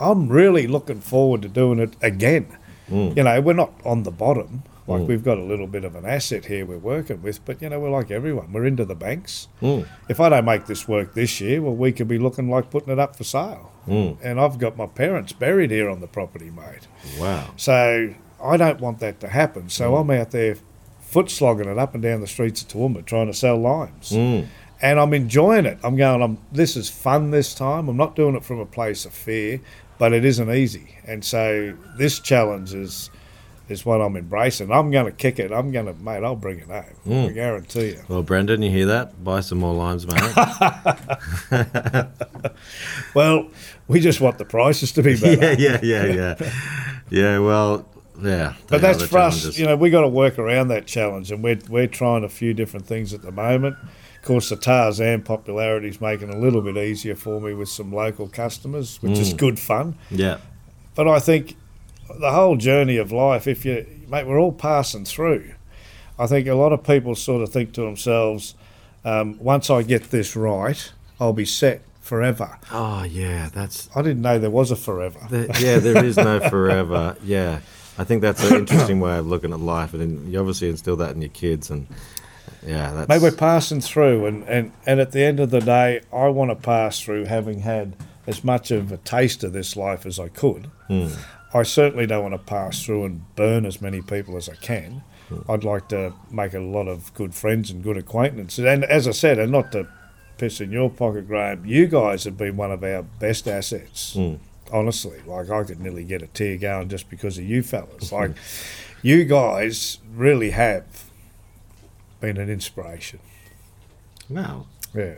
I'm 0.00 0.28
really 0.28 0.66
looking 0.66 1.00
forward 1.00 1.42
to 1.42 1.48
doing 1.48 1.78
it 1.78 1.94
again. 2.02 2.56
Mm. 2.88 3.16
You 3.16 3.22
know, 3.22 3.40
we're 3.40 3.52
not 3.52 3.72
on 3.84 4.02
the 4.02 4.10
bottom. 4.10 4.64
Like 4.86 5.02
Mm. 5.02 5.06
we've 5.06 5.24
got 5.24 5.38
a 5.38 5.42
little 5.42 5.66
bit 5.66 5.84
of 5.84 5.94
an 5.94 6.04
asset 6.06 6.46
here 6.46 6.64
we're 6.66 6.78
working 6.78 7.22
with, 7.22 7.44
but 7.44 7.60
you 7.62 7.68
know, 7.68 7.78
we're 7.78 7.90
like 7.90 8.10
everyone. 8.10 8.52
We're 8.52 8.64
into 8.66 8.84
the 8.84 8.94
banks. 8.94 9.48
Mm. 9.62 9.86
If 10.08 10.18
I 10.20 10.28
don't 10.28 10.44
make 10.44 10.66
this 10.66 10.88
work 10.88 11.14
this 11.14 11.40
year, 11.40 11.62
well, 11.62 11.74
we 11.74 11.92
could 11.92 12.08
be 12.08 12.18
looking 12.18 12.48
like 12.50 12.70
putting 12.70 12.92
it 12.92 12.98
up 12.98 13.14
for 13.16 13.24
sale. 13.24 13.70
Mm. 13.86 14.16
And 14.22 14.40
I've 14.40 14.58
got 14.58 14.76
my 14.76 14.86
parents 14.86 15.32
buried 15.32 15.70
here 15.70 15.88
on 15.88 16.00
the 16.00 16.06
property, 16.06 16.50
mate. 16.50 16.86
Wow. 17.18 17.50
So 17.56 18.14
I 18.42 18.56
don't 18.56 18.80
want 18.80 18.98
that 19.00 19.20
to 19.20 19.28
happen. 19.28 19.68
So 19.68 19.96
I'm 19.96 20.10
out 20.10 20.30
there 20.32 20.56
foot 21.00 21.30
slogging 21.30 21.68
it 21.68 21.78
up 21.78 21.92
and 21.94 22.02
down 22.02 22.20
the 22.20 22.26
streets 22.26 22.62
of 22.62 22.68
Toowoomba 22.68 23.04
trying 23.04 23.26
to 23.26 23.34
sell 23.34 23.56
limes. 23.58 24.10
Mm. 24.10 24.46
And 24.82 24.98
I'm 24.98 25.12
enjoying 25.12 25.66
it. 25.66 25.78
I'm 25.84 25.96
going, 25.96 26.22
I'm, 26.22 26.38
this 26.52 26.74
is 26.76 26.88
fun 26.88 27.30
this 27.32 27.52
time. 27.54 27.88
I'm 27.88 27.96
not 27.98 28.16
doing 28.16 28.34
it 28.34 28.44
from 28.44 28.60
a 28.60 28.66
place 28.66 29.04
of 29.04 29.12
fear, 29.12 29.60
but 29.98 30.12
it 30.14 30.24
isn't 30.24 30.50
easy. 30.50 30.96
And 31.06 31.22
so 31.24 31.76
this 31.98 32.18
challenge 32.18 32.72
is 32.72 33.10
is 33.70 33.84
what 33.86 34.00
I'm 34.00 34.16
embracing. 34.16 34.70
I'm 34.72 34.90
going 34.90 35.06
to 35.06 35.12
kick 35.12 35.38
it. 35.38 35.52
I'm 35.52 35.70
going 35.72 35.86
to, 35.86 35.94
mate, 35.94 36.22
I'll 36.24 36.36
bring 36.36 36.58
it 36.58 36.66
home. 36.68 36.84
Mm. 37.06 37.28
I 37.28 37.32
guarantee 37.32 37.88
you. 37.90 38.00
Well, 38.08 38.22
Brendan, 38.22 38.62
you 38.62 38.70
hear 38.70 38.86
that? 38.86 39.22
Buy 39.22 39.40
some 39.40 39.58
more 39.58 39.74
limes, 39.74 40.06
mate. 40.06 40.20
Well, 43.14 43.48
we 43.88 44.00
just 44.00 44.20
want 44.20 44.38
the 44.38 44.44
prices 44.44 44.92
to 44.92 45.02
be 45.02 45.18
better. 45.18 45.54
yeah, 45.60 45.78
yeah, 45.82 46.04
yeah, 46.04 46.36
yeah. 46.40 46.52
Yeah, 47.10 47.38
well, 47.40 47.86
yeah. 48.22 48.54
But 48.68 48.80
that's 48.82 49.02
for 49.04 49.18
us. 49.18 49.58
You 49.58 49.66
know, 49.66 49.76
we 49.76 49.90
got 49.90 50.02
to 50.02 50.08
work 50.08 50.38
around 50.38 50.68
that 50.68 50.86
challenge, 50.86 51.32
and 51.32 51.42
we're 51.42 51.58
we're 51.68 51.86
trying 51.88 52.22
a 52.22 52.28
few 52.28 52.54
different 52.54 52.86
things 52.86 53.12
at 53.12 53.22
the 53.22 53.32
moment. 53.32 53.76
Of 53.82 54.22
course, 54.26 54.50
the 54.50 54.56
Tarzan 54.56 55.22
popularity 55.22 55.88
is 55.88 56.00
making 56.00 56.28
it 56.28 56.34
a 56.34 56.38
little 56.38 56.60
bit 56.62 56.76
easier 56.76 57.16
for 57.16 57.40
me 57.40 57.54
with 57.54 57.68
some 57.68 57.92
local 57.92 58.28
customers, 58.28 58.98
which 59.02 59.18
is 59.18 59.32
Mm. 59.34 59.38
good 59.38 59.58
fun. 59.58 59.96
Yeah. 60.10 60.38
But 60.94 61.08
I 61.08 61.18
think 61.18 61.56
the 62.18 62.32
whole 62.32 62.56
journey 62.56 62.96
of 62.96 63.12
life, 63.12 63.46
if 63.46 63.64
you, 63.64 63.86
mate, 64.08 64.26
we're 64.26 64.38
all 64.38 64.52
passing 64.52 65.04
through. 65.04 65.52
I 66.18 66.26
think 66.26 66.46
a 66.46 66.54
lot 66.54 66.72
of 66.72 66.84
people 66.84 67.14
sort 67.14 67.42
of 67.42 67.50
think 67.50 67.72
to 67.74 67.82
themselves, 67.82 68.54
um, 69.04 69.38
once 69.38 69.70
I 69.70 69.82
get 69.82 70.10
this 70.10 70.36
right, 70.36 70.92
I'll 71.18 71.32
be 71.32 71.46
set 71.46 71.82
forever. 72.00 72.58
Oh, 72.70 73.04
yeah, 73.04 73.48
that's. 73.52 73.88
I 73.94 74.02
didn't 74.02 74.22
know 74.22 74.38
there 74.38 74.50
was 74.50 74.70
a 74.70 74.76
forever. 74.76 75.20
The, 75.30 75.56
yeah, 75.60 75.78
there 75.78 76.04
is 76.04 76.16
no 76.16 76.40
forever. 76.50 77.16
Yeah. 77.24 77.60
I 77.98 78.04
think 78.04 78.22
that's 78.22 78.42
an 78.50 78.56
interesting 78.56 78.98
way 79.00 79.18
of 79.18 79.26
looking 79.26 79.52
at 79.52 79.60
life. 79.60 79.94
And 79.94 80.32
you 80.32 80.38
obviously 80.40 80.68
instill 80.68 80.96
that 80.96 81.14
in 81.14 81.22
your 81.22 81.30
kids. 81.30 81.70
And 81.70 81.86
yeah, 82.66 82.92
that's. 82.92 83.08
Mate, 83.08 83.22
we're 83.22 83.36
passing 83.36 83.80
through, 83.80 84.26
and, 84.26 84.44
and, 84.44 84.72
and 84.86 85.00
at 85.00 85.12
the 85.12 85.22
end 85.22 85.40
of 85.40 85.50
the 85.50 85.60
day, 85.60 86.00
I 86.12 86.28
want 86.28 86.50
to 86.50 86.54
pass 86.54 87.00
through 87.00 87.26
having 87.26 87.60
had 87.60 87.94
as 88.30 88.44
much 88.44 88.70
of 88.70 88.90
a 88.92 88.96
taste 88.98 89.44
of 89.44 89.52
this 89.52 89.76
life 89.76 90.06
as 90.06 90.18
I 90.18 90.28
could. 90.28 90.70
Mm. 90.88 91.16
I 91.52 91.62
certainly 91.64 92.06
don't 92.06 92.22
want 92.22 92.34
to 92.34 92.38
pass 92.38 92.82
through 92.84 93.04
and 93.04 93.34
burn 93.36 93.66
as 93.66 93.82
many 93.82 94.00
people 94.00 94.36
as 94.36 94.48
I 94.48 94.54
can. 94.54 95.02
I'd 95.48 95.62
like 95.64 95.88
to 95.90 96.12
make 96.30 96.54
a 96.54 96.60
lot 96.60 96.88
of 96.88 97.12
good 97.14 97.34
friends 97.34 97.70
and 97.70 97.82
good 97.84 97.96
acquaintances. 97.96 98.64
And 98.64 98.84
as 98.84 99.06
I 99.06 99.12
said, 99.12 99.38
and 99.38 99.52
not 99.52 99.70
to 99.72 99.86
piss 100.38 100.60
in 100.60 100.72
your 100.72 100.90
pocket, 100.90 101.28
Graham, 101.28 101.64
you 101.64 101.86
guys 101.86 102.24
have 102.24 102.36
been 102.36 102.56
one 102.56 102.72
of 102.72 102.82
our 102.82 103.02
best 103.02 103.46
assets. 103.46 104.16
Honestly, 104.72 105.20
like 105.26 105.50
I 105.50 105.62
could 105.64 105.80
nearly 105.80 106.04
get 106.04 106.22
a 106.22 106.26
tear 106.28 106.56
going 106.56 106.88
just 106.88 107.10
because 107.10 107.38
of 107.38 107.44
you 107.44 107.62
fellas. 107.62 108.10
Like, 108.20 108.32
you 109.02 109.24
guys 109.24 109.98
really 110.14 110.50
have 110.50 110.84
been 112.20 112.36
an 112.36 112.50
inspiration. 112.50 113.18
Wow, 114.28 114.66
Yeah. 114.94 115.14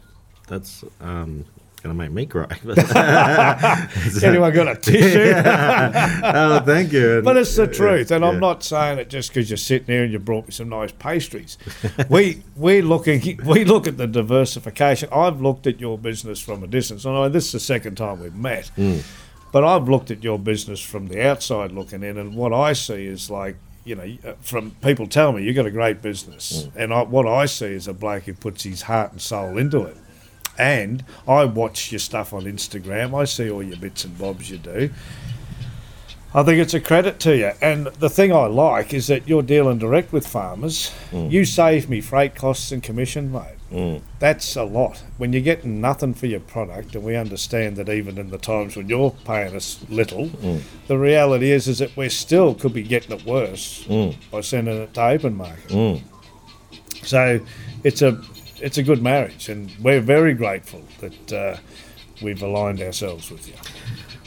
that's 0.49 0.85
um, 1.01 1.45
gonna 1.83 1.95
make 1.95 2.13
me 2.13 2.27
cry. 2.27 2.47
Anyone 4.23 4.53
got 4.53 4.69
a 4.69 4.77
tissue? 4.77 5.33
oh, 6.25 6.61
thank 6.65 6.93
you. 6.93 7.21
But 7.23 7.37
it's 7.37 7.55
the 7.57 7.67
truth, 7.67 8.11
and 8.11 8.23
Yeah. 8.23 8.31
I'm 8.31 8.41
not 8.41 8.63
saying 8.63 8.99
it 8.99 9.11
just 9.11 9.31
because 9.31 9.51
you're 9.51 9.57
sitting 9.57 9.87
there 9.87 10.05
and 10.05 10.13
you 10.13 10.19
brought 10.19 10.47
me 10.47 10.53
some 10.53 10.69
nice 10.69 10.93
pastries. 10.93 11.59
we 12.09 12.43
we 12.57 12.83
looking 12.83 13.41
we 13.45 13.65
look 13.65 13.87
at 13.87 13.97
the 13.99 14.07
diversification. 14.07 15.09
I've 15.13 15.41
looked 15.41 15.67
at 15.67 15.81
your 15.81 15.99
business 15.99 16.41
from 16.41 16.63
a 16.63 16.67
distance. 16.67 17.05
I 17.07 17.13
know 17.13 17.29
this 17.29 17.47
is 17.47 17.53
the 17.53 17.61
second 17.61 17.97
time 17.97 18.21
we've 18.21 18.35
met, 18.35 18.71
but 19.53 19.65
I've 19.65 19.89
looked 19.89 20.11
at 20.11 20.23
your 20.23 20.39
business 20.39 20.81
from 20.81 21.09
the 21.09 21.27
outside 21.27 21.73
looking 21.73 22.03
in, 22.03 22.17
and 22.19 22.35
what 22.37 22.53
I 22.53 22.73
see 22.75 23.07
is 23.07 23.31
like. 23.31 23.57
You 23.85 23.97
know, 23.97 24.17
uh, 24.25 24.35
from 24.41 24.71
people 24.81 25.09
tell 25.09 25.33
me 25.33 25.43
you've 25.43 25.57
got 25.57 25.67
a 25.67 25.71
great 25.73 26.03
business, 26.03 26.69
and 26.77 26.95
I, 26.95 27.03
what 27.03 27.27
I 27.27 27.47
see 27.47 27.67
is 27.67 27.89
a 27.89 27.93
bloke 27.93 28.23
who 28.23 28.33
puts 28.33 28.63
his 28.63 28.83
heart 28.83 29.11
and 29.11 29.21
soul 29.21 29.59
into 29.59 29.83
it. 29.83 29.97
And 30.59 31.05
I 31.27 31.45
watch 31.45 31.93
your 31.93 31.99
stuff 31.99 32.33
on 32.33 32.45
Instagram. 32.45 33.19
I 33.19 33.25
see 33.25 33.51
all 33.51 33.63
your 33.63 33.79
bits 33.79 34.05
and 34.05 34.17
bobs 34.19 34.51
you 34.51 34.59
do. 34.59 34.91
I 36.35 36.43
think 36.43 36.61
it's 36.61 36.73
a 36.73 36.81
credit 36.81 37.21
to 37.21 37.37
you. 37.37 37.53
And 37.61 37.87
the 37.87 38.09
thing 38.09 38.33
I 38.33 38.47
like 38.47 38.95
is 38.95 39.07
that 39.09 39.29
you're 39.29 39.43
dealing 39.43 39.79
direct 39.79 40.13
with 40.13 40.27
farmers. 40.27 40.91
Mm. 41.11 41.31
You 41.31 41.45
save 41.45 41.91
me 41.91 42.01
freight 42.01 42.35
costs 42.35 42.73
and 42.73 42.83
commission, 42.83 43.31
mate. 43.31 43.59
Mm. 43.71 44.01
That's 44.19 44.57
a 44.57 44.63
lot. 44.63 45.03
When 45.19 45.35
you're 45.35 45.43
getting 45.43 45.83
nothing 45.83 46.15
for 46.15 46.27
your 46.27 46.41
product, 46.41 46.95
and 46.95 47.05
we 47.05 47.17
understand 47.17 47.77
that 47.77 47.91
even 47.91 48.17
in 48.17 48.31
the 48.31 48.39
times 48.39 48.77
when 48.77 48.89
you're 48.89 49.11
paying 49.25 49.55
us 49.55 49.85
little, 49.91 50.29
mm. 50.29 50.63
the 50.87 50.99
reality 50.99 51.51
is 51.51 51.69
is 51.69 51.81
that 51.81 51.95
we 51.97 52.09
still 52.09 52.55
could 52.55 52.73
be 52.73 52.83
getting 52.83 53.13
it 53.13 53.27
worse 53.27 53.87
by 54.31 54.41
sending 54.41 54.77
it 54.79 54.95
to 54.95 55.03
open 55.03 55.37
market. 55.37 56.03
So 57.03 57.41
it's 57.85 58.01
a 58.01 58.23
it's 58.63 58.79
a 58.79 58.83
good 58.83 59.03
marriage, 59.03 59.49
and 59.49 59.71
we're 59.81 60.01
very 60.01 60.35
grateful 60.35 60.83
that 61.01 61.33
uh, 61.33 61.57
we've 62.23 62.43
aligned 62.43 62.81
ourselves 62.81 63.31
with 63.31 63.49
you. 63.49 63.55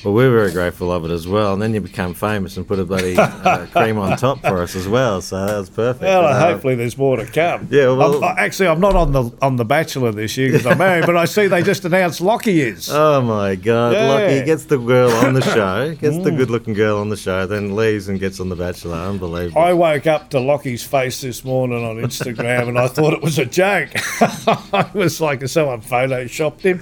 Well, 0.05 0.13
we're 0.13 0.31
very 0.31 0.51
grateful 0.51 0.91
of 0.91 1.03
it 1.03 1.11
as 1.11 1.27
well. 1.27 1.53
And 1.53 1.61
then 1.61 1.73
you 1.73 1.81
become 1.81 2.13
famous 2.13 2.55
and 2.57 2.67
put 2.67 2.77
a 2.79 2.85
bloody 2.85 3.17
uh, 3.17 3.65
cream 3.71 3.97
on 3.97 4.15
top 4.17 4.39
for 4.41 4.61
us 4.61 4.75
as 4.75 4.87
well. 4.87 5.19
So 5.21 5.45
that 5.45 5.57
was 5.57 5.69
perfect. 5.69 6.03
Well, 6.03 6.23
Uh, 6.25 6.39
hopefully 6.39 6.75
there's 6.75 6.97
more 6.97 7.17
to 7.17 7.25
come. 7.25 7.67
Yeah, 7.75 7.89
well- 7.91 8.23
I'm, 8.23 8.37
actually, 8.37 8.67
I'm 8.67 8.79
not 8.79 8.95
on 8.95 9.11
the 9.11 9.31
on 9.41 9.55
the 9.55 9.65
Bachelor 9.65 10.11
this 10.11 10.37
year 10.37 10.51
because 10.51 10.65
I'm 10.67 10.77
married, 10.77 11.05
but 11.07 11.17
I 11.17 11.25
see 11.25 11.47
they 11.47 11.63
just 11.63 11.83
announced 11.85 12.21
Lockie 12.21 12.61
is. 12.61 12.89
Oh 13.07 13.21
my 13.21 13.55
God! 13.55 13.93
Yeah. 13.93 14.07
Mm. 14.07 14.09
Lockie 14.09 14.45
gets 14.45 14.65
the 14.65 14.77
girl 14.77 15.09
on 15.11 15.33
the 15.33 15.41
show, 15.41 15.95
gets 15.95 16.17
the 16.23 16.31
good-looking 16.31 16.73
girl 16.75 16.97
on 16.99 17.09
the 17.09 17.17
show, 17.17 17.45
then 17.47 17.75
leaves 17.75 18.07
and 18.07 18.19
gets 18.19 18.39
on 18.39 18.49
the 18.49 18.55
Bachelor. 18.55 18.95
Unbelievable. 18.97 19.59
I 19.61 19.73
woke 19.73 20.05
up 20.07 20.29
to 20.31 20.39
Lockie's 20.39 20.83
face 20.83 21.21
this 21.21 21.43
morning 21.43 21.83
on 21.83 21.95
Instagram, 21.97 22.67
and 22.67 22.77
I 22.77 22.87
thought 22.87 23.13
it 23.13 23.21
was 23.21 23.39
a 23.39 23.45
joke. 23.45 23.89
I 24.21 24.89
was 24.93 25.19
like, 25.19 25.47
someone 25.47 25.81
photoshopped 25.81 26.61
him, 26.61 26.81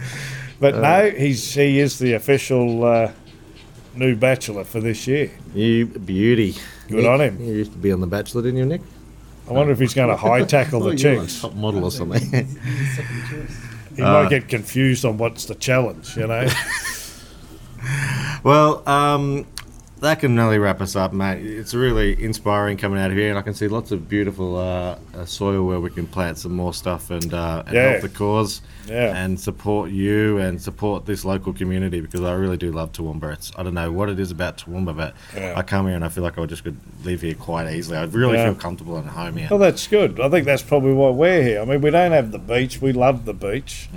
but 0.64 0.78
no, 0.78 1.10
he's 1.10 1.54
he 1.54 1.78
is 1.78 2.00
the 2.00 2.14
official 2.14 2.86
uh, 2.86 3.12
new 3.96 4.16
Bachelor 4.16 4.64
for 4.64 4.80
this 4.80 5.06
year. 5.08 5.30
you 5.54 5.88
beauty. 5.88 6.56
Good 6.88 7.02
Nick, 7.02 7.06
on 7.10 7.20
him. 7.20 7.42
You 7.42 7.54
used 7.54 7.74
to 7.74 7.78
be 7.78 7.92
on 7.92 8.00
the 8.00 8.08
Bachelor, 8.08 8.44
didn't 8.44 8.60
you, 8.60 8.66
Nick? 8.66 8.82
I 9.50 9.52
wonder 9.52 9.74
if 9.74 9.80
he's 9.80 9.94
going 9.94 10.08
to 10.16 10.16
high 10.16 10.46
tackle 10.46 10.80
the 10.80 10.92
you're 10.92 11.20
chicks. 11.20 11.42
top 11.42 11.54
model 11.54 11.84
or 11.84 11.92
something. 11.92 12.48
He 13.96 14.02
might 14.02 14.28
get 14.30 14.50
confused 14.50 15.06
on 15.06 15.20
what's 15.20 15.46
the 15.46 15.54
challenge, 15.54 16.18
you 16.18 16.26
know. 16.26 16.48
Well, 18.44 18.88
um, 18.90 19.46
that 20.04 20.20
can 20.20 20.36
nearly 20.36 20.60
wrap 20.60 20.82
us 20.82 20.96
up, 20.98 21.14
mate. 21.14 21.46
It's 21.46 21.74
really 21.74 22.22
inspiring 22.22 22.76
coming 22.78 23.00
out 23.00 23.10
of 23.10 23.16
here, 23.18 23.30
and 23.30 23.38
I 23.38 23.42
can 23.42 23.54
see 23.54 23.70
lots 23.70 23.92
of 23.92 24.10
beautiful 24.10 24.58
uh, 24.58 24.98
uh, 25.16 25.26
soil 25.26 25.66
where 25.66 25.80
we 25.80 25.90
can 25.90 26.08
plant 26.08 26.38
some 26.38 26.52
more 26.54 26.74
stuff 26.74 27.10
and, 27.10 27.34
uh, 27.34 27.64
and 27.66 27.74
Yeah. 27.74 27.90
help 27.92 28.02
the 28.02 28.10
cause 28.10 28.62
Yeah. 28.86 29.16
and 29.16 29.40
support 29.40 29.92
you 29.92 30.40
and 30.40 30.62
support 30.62 31.06
this 31.06 31.24
local 31.24 31.54
community 31.54 32.02
because 32.02 32.22
I 32.22 32.34
really 32.34 32.58
do 32.58 32.72
love 32.74 32.92
Toowoomba. 32.92 33.32
It's, 33.34 33.52
I 33.58 33.64
don't 33.64 33.74
know 33.74 33.94
what 33.94 34.10
it 34.10 34.20
is 34.20 34.30
about 34.30 34.58
Toowoomba, 34.58 34.96
but 34.96 35.14
Yeah. 35.36 35.54
I 35.56 35.62
come 35.62 35.86
here 35.88 35.96
and 35.96 36.04
I 36.04 36.10
feel 36.10 36.24
like 36.24 36.38
I 36.38 36.46
just 36.48 36.66
could 36.66 36.78
live 37.06 37.22
here 37.22 37.34
quite 37.36 37.74
easily. 37.74 37.98
I 37.98 38.04
really 38.04 38.38
feel 38.38 38.56
comfortable 38.56 38.98
and 38.98 39.08
home 39.08 39.38
here. 39.38 39.48
Well, 39.50 39.60
that's 39.60 39.88
good. 39.88 40.20
I 40.20 40.28
think 40.28 40.46
that's 40.46 40.64
probably 40.64 40.94
why 40.94 41.12
we're 41.12 41.42
here. 41.44 41.62
I 41.62 41.66
mean, 41.66 41.80
we 41.80 41.92
don't 41.92 42.12
have 42.12 42.32
the 42.34 42.40
beach. 42.40 42.82
We 42.82 42.92
love 42.92 43.24
the 43.24 43.34
beach. 43.34 43.88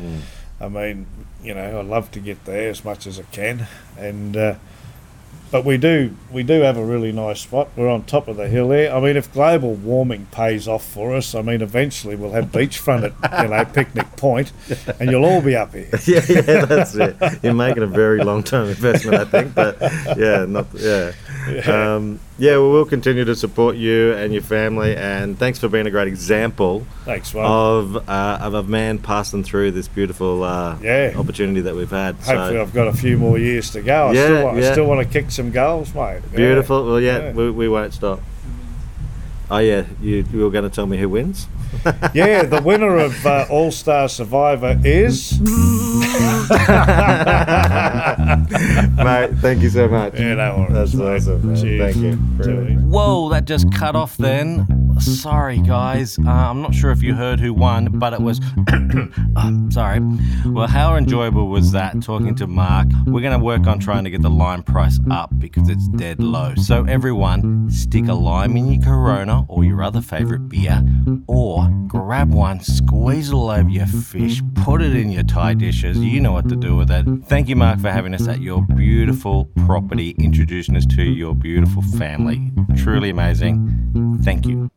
I 0.61 0.68
mean, 0.68 1.07
you 1.42 1.52
know, 1.52 1.80
I 1.80 1.82
love 1.82 2.12
to 2.12 2.20
get 2.20 2.44
there 2.44 2.70
as 2.70 2.84
much 2.84 3.09
as 3.09 3.18
I 3.18 3.24
can, 3.32 3.66
and 3.98 4.36
uh, 4.36 4.54
but 5.51 5.64
we 5.64 5.76
do 5.76 6.14
we 6.30 6.42
do 6.42 6.61
have 6.62 6.76
a 6.76 6.84
really 6.84 7.12
nice 7.12 7.40
spot. 7.40 7.68
We're 7.76 7.88
on 7.88 8.05
top 8.05 8.28
of 8.28 8.36
the 8.36 8.49
hill 8.49 8.70
here. 8.70 8.90
I 8.90 9.01
mean, 9.01 9.16
if 9.16 9.32
global 9.32 9.74
warming 9.74 10.26
pays 10.30 10.66
off 10.66 10.84
for 10.84 11.14
us, 11.14 11.34
I 11.34 11.42
mean, 11.42 11.62
eventually 11.62 12.16
we'll 12.16 12.32
have 12.32 12.47
beachfront 12.47 13.14
at 13.22 13.42
you 13.42 13.49
know 13.49 13.64
Picnic 13.64 14.16
Point, 14.16 14.53
and 15.01 15.11
you'll 15.11 15.24
all 15.24 15.40
be 15.40 15.57
up 15.57 15.72
here. 15.72 15.88
yeah, 16.07 16.22
yeah, 16.28 16.64
that's 16.64 16.94
it. 16.94 17.16
You're 17.42 17.55
making 17.55 17.82
a 17.82 17.86
very 17.86 18.22
long-term 18.22 18.68
investment, 18.68 19.18
I 19.18 19.24
think. 19.24 19.55
But 19.55 19.80
yeah, 20.16 20.44
not 20.47 20.66
yeah, 20.74 21.12
um, 21.68 22.20
yeah. 22.38 22.53
Well, 22.53 22.70
we'll 22.72 22.84
continue 22.84 23.24
to 23.24 23.34
support 23.36 23.76
you 23.76 24.12
and 24.14 24.32
your 24.32 24.42
family, 24.42 24.97
and 24.97 25.38
thanks 25.38 25.59
for 25.59 25.68
being 25.68 25.86
a 25.86 25.90
great 25.90 26.09
example 26.09 26.86
Thanks, 27.05 27.34
of 27.34 27.97
uh, 28.09 28.38
of 28.40 28.55
a 28.55 28.62
man 28.62 28.99
passing 28.99 29.44
through 29.44 29.70
this 29.72 29.88
beautiful 29.88 30.42
uh, 30.42 30.76
Yeah. 30.80 31.12
opportunity 31.16 31.61
that 31.62 31.74
we've 31.74 31.90
had. 31.90 32.16
Hopefully, 32.16 32.55
So 32.55 32.62
I've 32.62 32.74
got 32.74 32.88
a 32.88 32.92
few 32.92 33.16
more 33.18 33.38
years 33.38 33.70
to 33.70 33.82
go. 33.82 34.09
I 34.09 34.12
Yeah, 34.12 34.24
still 34.24 34.44
want, 34.44 34.59
I 34.59 34.72
still 34.72 34.86
want 34.86 35.07
to 35.07 35.12
kick 35.12 35.30
some 35.30 35.51
goals, 35.51 35.94
mate. 35.94 36.20
Yeah. 36.32 36.36
beautiful. 36.36 36.84
Well, 36.86 37.01
yeah, 37.01 37.18
Yeah. 37.26 37.32
We, 37.32 37.51
we 37.51 37.68
won't 37.68 37.94
stop. 37.94 38.20
Oh 39.49 39.59
yeah, 39.59 39.84
you 40.03 40.24
you 40.32 40.40
were 40.40 40.51
going 40.51 40.64
to 40.68 40.74
tell 40.74 40.86
me 40.86 40.97
who 40.99 41.09
wins? 41.09 41.47
Yeah, 42.12 42.42
the 42.42 42.61
winner 42.62 42.97
of 42.99 43.24
uh, 43.24 43.47
All 43.51 43.70
Star 43.70 44.09
Survivor 44.09 44.80
is. 44.84 45.38
Mate, 48.97 49.30
thank 49.40 49.62
you 49.62 49.70
so 49.70 49.88
much. 49.88 50.18
Yeah, 50.18 50.34
no 50.34 50.66
worries. 50.70 50.92
That's 50.92 51.26
awesome. 51.26 51.47
Man. 51.47 51.57
Cheers. 51.57 51.94
Thank 51.94 52.05
you. 52.05 52.18
You. 52.53 52.78
Whoa, 52.80 53.28
that 53.30 53.44
just 53.44 53.72
cut 53.72 53.97
off 53.97 54.16
then. 54.16 54.86
Sorry, 55.01 55.59
guys. 55.61 56.18
Uh, 56.18 56.30
I'm 56.30 56.62
not 56.62 56.74
sure 56.74 56.90
if 56.90 57.03
you 57.03 57.14
heard 57.14 57.40
who 57.40 57.53
won, 57.53 57.99
but 57.99 58.12
it 58.12 58.20
was. 58.20 58.40
Uh, 59.36 59.53
sorry. 59.68 60.01
Well, 60.47 60.66
how 60.66 60.97
enjoyable 60.97 61.49
was 61.49 61.72
that 61.72 62.03
talking 62.03 62.34
to 62.36 62.47
Mark? 62.47 62.88
We're 63.05 63.20
going 63.20 63.38
to 63.38 63.44
work 63.44 63.66
on 63.66 63.78
trying 63.78 64.05
to 64.05 64.11
get 64.11 64.22
the 64.22 64.30
lime 64.30 64.62
price 64.62 64.99
up 65.11 65.30
because 65.38 65.68
it's 65.68 65.86
dead 65.88 66.22
low. 66.22 66.55
So, 66.55 66.84
everyone, 66.84 67.68
stick 67.70 68.09
a 68.09 68.14
lime 68.14 68.57
in 68.57 68.72
your 68.72 68.82
Corona 68.82 69.44
or 69.49 69.62
your 69.62 69.82
other 69.82 70.01
favorite 70.01 70.49
beer, 70.49 70.82
or 71.28 71.68
grab 71.86 72.32
one, 72.32 72.61
squeeze 72.61 73.28
it 73.28 73.34
all 73.34 73.51
over 73.51 73.68
your 73.68 73.86
fish, 73.86 74.40
put 74.55 74.80
it 74.80 74.97
in 74.97 75.11
your 75.11 75.24
Thai 75.24 75.53
dishes. 75.53 75.99
You 75.99 76.20
know 76.20 76.32
what 76.32 76.49
to 76.49 76.57
do 76.57 76.74
with 76.74 76.90
it. 76.90 77.05
Thank 77.26 77.49
you, 77.49 77.57
Mark, 77.57 77.80
for 77.80 77.90
having 77.90 78.14
us 78.14 78.26
at 78.26 78.40
your 78.40 78.62
beautiful 78.74 79.51
property, 79.66 80.11
introducing 80.18 80.76
us 80.76 80.86
to 80.86 81.03
your 81.03 81.34
beautiful 81.34 81.82
family. 81.82 82.51
Truly 82.76 83.11
amazing. 83.11 84.18
Thank 84.24 84.47
you. 84.47 84.70